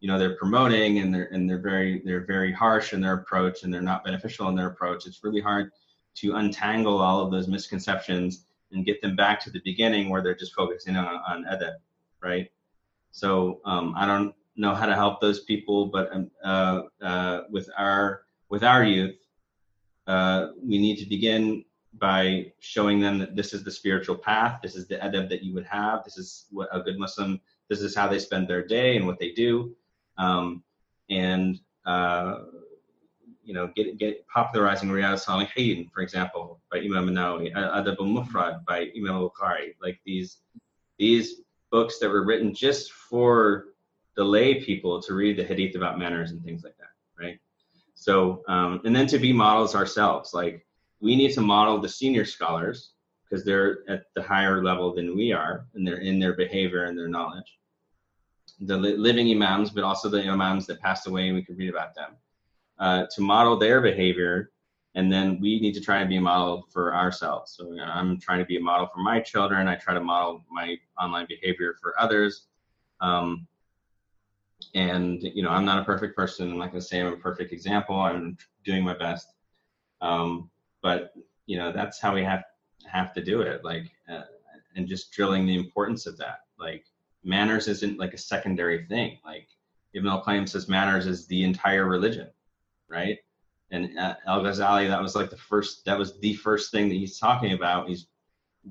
you 0.00 0.08
know 0.08 0.18
they're 0.18 0.36
promoting 0.36 0.98
and 0.98 1.14
they're 1.14 1.28
and 1.32 1.48
they're 1.48 1.60
very 1.60 2.02
they're 2.04 2.24
very 2.24 2.52
harsh 2.52 2.92
in 2.92 3.00
their 3.00 3.14
approach 3.14 3.62
and 3.62 3.72
they're 3.72 3.82
not 3.82 4.04
beneficial 4.04 4.48
in 4.48 4.54
their 4.54 4.68
approach. 4.68 5.06
It's 5.06 5.22
really 5.22 5.40
hard 5.40 5.70
to 6.16 6.36
untangle 6.36 6.98
all 6.98 7.20
of 7.20 7.30
those 7.30 7.48
misconceptions 7.48 8.46
and 8.72 8.84
get 8.84 9.00
them 9.02 9.14
back 9.14 9.40
to 9.40 9.50
the 9.50 9.60
beginning 9.64 10.08
where 10.08 10.22
they're 10.22 10.34
just 10.34 10.54
focusing 10.54 10.96
on, 10.96 11.06
on 11.06 11.44
adab 11.44 11.74
right? 12.22 12.50
So 13.12 13.60
um, 13.64 13.94
i 13.96 14.06
don't 14.06 14.34
know 14.56 14.74
how 14.74 14.86
to 14.86 14.94
help 14.94 15.20
those 15.20 15.40
people 15.40 15.86
but 15.86 16.12
um, 16.12 16.30
uh, 16.44 16.82
uh, 17.02 17.40
with 17.50 17.68
our 17.76 18.22
with 18.48 18.62
our 18.64 18.84
youth 18.84 19.16
uh, 20.06 20.48
we 20.62 20.78
need 20.78 20.96
to 20.96 21.06
begin 21.06 21.64
by 21.94 22.52
showing 22.60 23.00
them 23.00 23.18
that 23.18 23.34
this 23.34 23.52
is 23.52 23.64
the 23.64 23.70
spiritual 23.70 24.14
path. 24.14 24.60
This 24.62 24.76
is 24.76 24.86
the 24.86 24.94
adab 24.96 25.28
that 25.28 25.42
you 25.42 25.52
would 25.54 25.66
have. 25.66 26.04
This 26.04 26.16
is 26.18 26.46
what 26.50 26.68
a 26.72 26.80
good 26.80 26.98
muslim 26.98 27.40
this 27.70 27.80
is 27.80 27.94
how 27.94 28.08
they 28.08 28.18
spend 28.18 28.48
their 28.48 28.66
day 28.66 28.96
and 28.96 29.06
what 29.06 29.18
they 29.18 29.30
do 29.30 29.74
um, 30.18 30.62
and 31.08 31.58
uh, 31.86 32.40
you 33.50 33.54
know, 33.54 33.68
get, 33.74 33.98
get 33.98 34.26
popularizing 34.28 34.90
Riyadh 34.90 35.24
Salihin, 35.24 35.90
for 35.90 36.02
example, 36.02 36.60
by 36.70 36.78
Imam 36.78 37.08
Nawawi, 37.08 37.52
Adab 37.52 37.96
al-Mufrad 37.98 38.64
by 38.64 38.90
Imam 38.96 39.16
al-Bukhari, 39.16 39.74
like 39.82 39.98
these 40.06 40.38
these 40.98 41.40
books 41.72 41.98
that 41.98 42.10
were 42.10 42.24
written 42.24 42.54
just 42.54 42.92
for 42.92 43.68
the 44.16 44.22
lay 44.22 44.62
people 44.62 45.02
to 45.02 45.14
read 45.14 45.36
the 45.36 45.44
hadith 45.44 45.74
about 45.74 45.98
manners 45.98 46.30
and 46.30 46.44
things 46.44 46.62
like 46.62 46.76
that, 46.78 46.90
right? 47.18 47.40
So, 47.94 48.42
um, 48.48 48.82
and 48.84 48.94
then 48.94 49.06
to 49.08 49.18
be 49.18 49.32
models 49.32 49.74
ourselves, 49.74 50.34
like 50.34 50.66
we 51.00 51.16
need 51.16 51.32
to 51.32 51.40
model 51.40 51.80
the 51.80 51.88
senior 51.88 52.24
scholars 52.24 52.92
because 53.24 53.44
they're 53.44 53.78
at 53.88 54.04
the 54.14 54.22
higher 54.22 54.62
level 54.62 54.94
than 54.94 55.16
we 55.16 55.32
are, 55.32 55.66
and 55.74 55.86
they're 55.86 56.02
in 56.02 56.18
their 56.18 56.34
behavior 56.34 56.84
and 56.84 56.98
their 56.98 57.08
knowledge 57.08 57.59
the 58.60 58.76
living 58.76 59.30
imams, 59.30 59.70
but 59.70 59.84
also 59.84 60.08
the 60.08 60.22
imams 60.22 60.66
that 60.66 60.80
passed 60.80 61.06
away, 61.06 61.26
and 61.28 61.34
we 61.34 61.42
could 61.42 61.58
read 61.58 61.70
about 61.70 61.94
them, 61.94 62.16
uh, 62.78 63.06
to 63.14 63.22
model 63.22 63.56
their 63.56 63.80
behavior. 63.80 64.52
And 64.96 65.10
then 65.12 65.38
we 65.40 65.60
need 65.60 65.74
to 65.74 65.80
try 65.80 66.00
and 66.00 66.08
be 66.08 66.16
a 66.16 66.20
model 66.20 66.66
for 66.72 66.94
ourselves. 66.94 67.54
So 67.56 67.70
you 67.70 67.76
know, 67.76 67.84
I'm 67.84 68.18
trying 68.18 68.40
to 68.40 68.44
be 68.44 68.56
a 68.56 68.60
model 68.60 68.88
for 68.92 69.00
my 69.00 69.20
children. 69.20 69.68
I 69.68 69.76
try 69.76 69.94
to 69.94 70.00
model 70.00 70.44
my 70.50 70.76
online 71.00 71.26
behavior 71.28 71.76
for 71.80 71.94
others. 71.98 72.46
Um, 73.00 73.46
and 74.74 75.22
you 75.22 75.42
know, 75.42 75.50
I'm 75.50 75.64
not 75.64 75.80
a 75.80 75.84
perfect 75.84 76.16
person. 76.16 76.50
I'm 76.50 76.58
not 76.58 76.70
going 76.70 76.80
to 76.80 76.86
say 76.86 77.00
I'm 77.00 77.12
a 77.12 77.16
perfect 77.16 77.52
example. 77.52 77.96
I'm 78.00 78.36
doing 78.64 78.84
my 78.84 78.96
best. 78.96 79.32
Um, 80.00 80.50
but 80.82 81.12
you 81.46 81.56
know, 81.56 81.72
that's 81.72 82.00
how 82.00 82.14
we 82.14 82.24
have 82.24 82.42
have 82.86 83.12
to 83.14 83.22
do 83.22 83.42
it. 83.42 83.64
Like, 83.64 83.90
uh, 84.10 84.22
and 84.76 84.86
just 84.88 85.12
drilling 85.12 85.46
the 85.46 85.56
importance 85.56 86.06
of 86.06 86.16
that. 86.18 86.40
Like, 86.58 86.84
manners 87.24 87.68
isn't 87.68 87.98
like 87.98 88.14
a 88.14 88.18
secondary 88.18 88.86
thing. 88.86 89.18
Like 89.24 89.48
Ibn 89.94 90.08
al-Qayyim 90.08 90.48
says 90.48 90.68
manners 90.68 91.06
is 91.06 91.26
the 91.26 91.42
entire 91.44 91.86
religion, 91.86 92.28
right? 92.88 93.18
And 93.70 93.96
uh, 93.98 94.14
Al-Ghazali, 94.26 94.88
that 94.88 95.00
was 95.00 95.14
like 95.14 95.30
the 95.30 95.36
first, 95.36 95.84
that 95.84 95.98
was 95.98 96.18
the 96.18 96.34
first 96.34 96.72
thing 96.72 96.88
that 96.88 96.96
he's 96.96 97.18
talking 97.18 97.52
about. 97.52 97.88
He's 97.88 98.06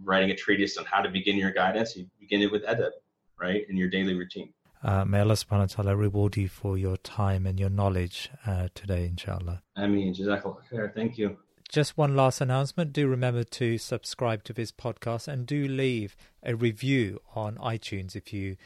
writing 0.03 0.31
a 0.31 0.35
treatise 0.35 0.77
on 0.77 0.85
how 0.85 1.01
to 1.01 1.09
begin 1.09 1.37
your 1.37 1.51
guidance. 1.51 1.95
You 1.95 2.05
begin 2.19 2.41
it 2.41 2.51
with 2.51 2.63
adab, 2.65 2.91
right, 3.39 3.65
in 3.69 3.77
your 3.77 3.89
daily 3.89 4.13
routine. 4.13 4.53
Uh, 4.83 5.03
may 5.03 5.19
Allah 5.19 5.33
subhanahu 5.33 5.77
wa 5.77 5.83
ta'ala 5.83 5.95
reward 5.95 6.37
you 6.37 6.47
for 6.47 6.77
your 6.77 6.95
time 6.97 7.45
and 7.45 7.59
your 7.59 7.69
knowledge 7.69 8.29
uh, 8.45 8.69
today, 8.73 9.05
inshallah. 9.05 9.61
I 9.75 9.87
mean, 9.87 10.13
Jazakallah 10.13 10.61
khair. 10.71 10.93
Thank 10.93 11.17
you. 11.17 11.37
Just 11.69 11.99
one 11.99 12.15
last 12.15 12.41
announcement. 12.41 12.93
Do 12.93 13.07
remember 13.07 13.43
to 13.43 13.77
subscribe 13.77 14.43
to 14.45 14.53
this 14.53 14.71
podcast 14.71 15.27
and 15.27 15.45
do 15.45 15.67
leave 15.67 16.17
a 16.41 16.55
review 16.55 17.21
on 17.35 17.57
iTunes 17.57 18.15
if 18.15 18.33
you 18.33 18.57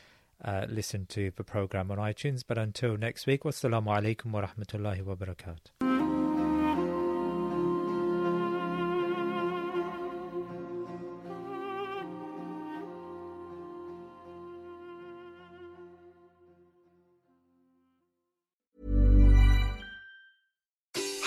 uh, 0.43 0.65
listen 0.69 1.05
to 1.07 1.31
the 1.35 1.43
program 1.43 1.91
on 1.91 1.97
iTunes. 1.97 2.43
But 2.47 2.57
until 2.57 2.95
next 2.95 3.27
week, 3.27 3.43
wassalamu 3.43 3.87
alaikum 3.87 4.31
wa 4.31 4.47
rahmatullahi 4.47 5.03
wa 5.03 5.15
barakatuh. 5.15 6.22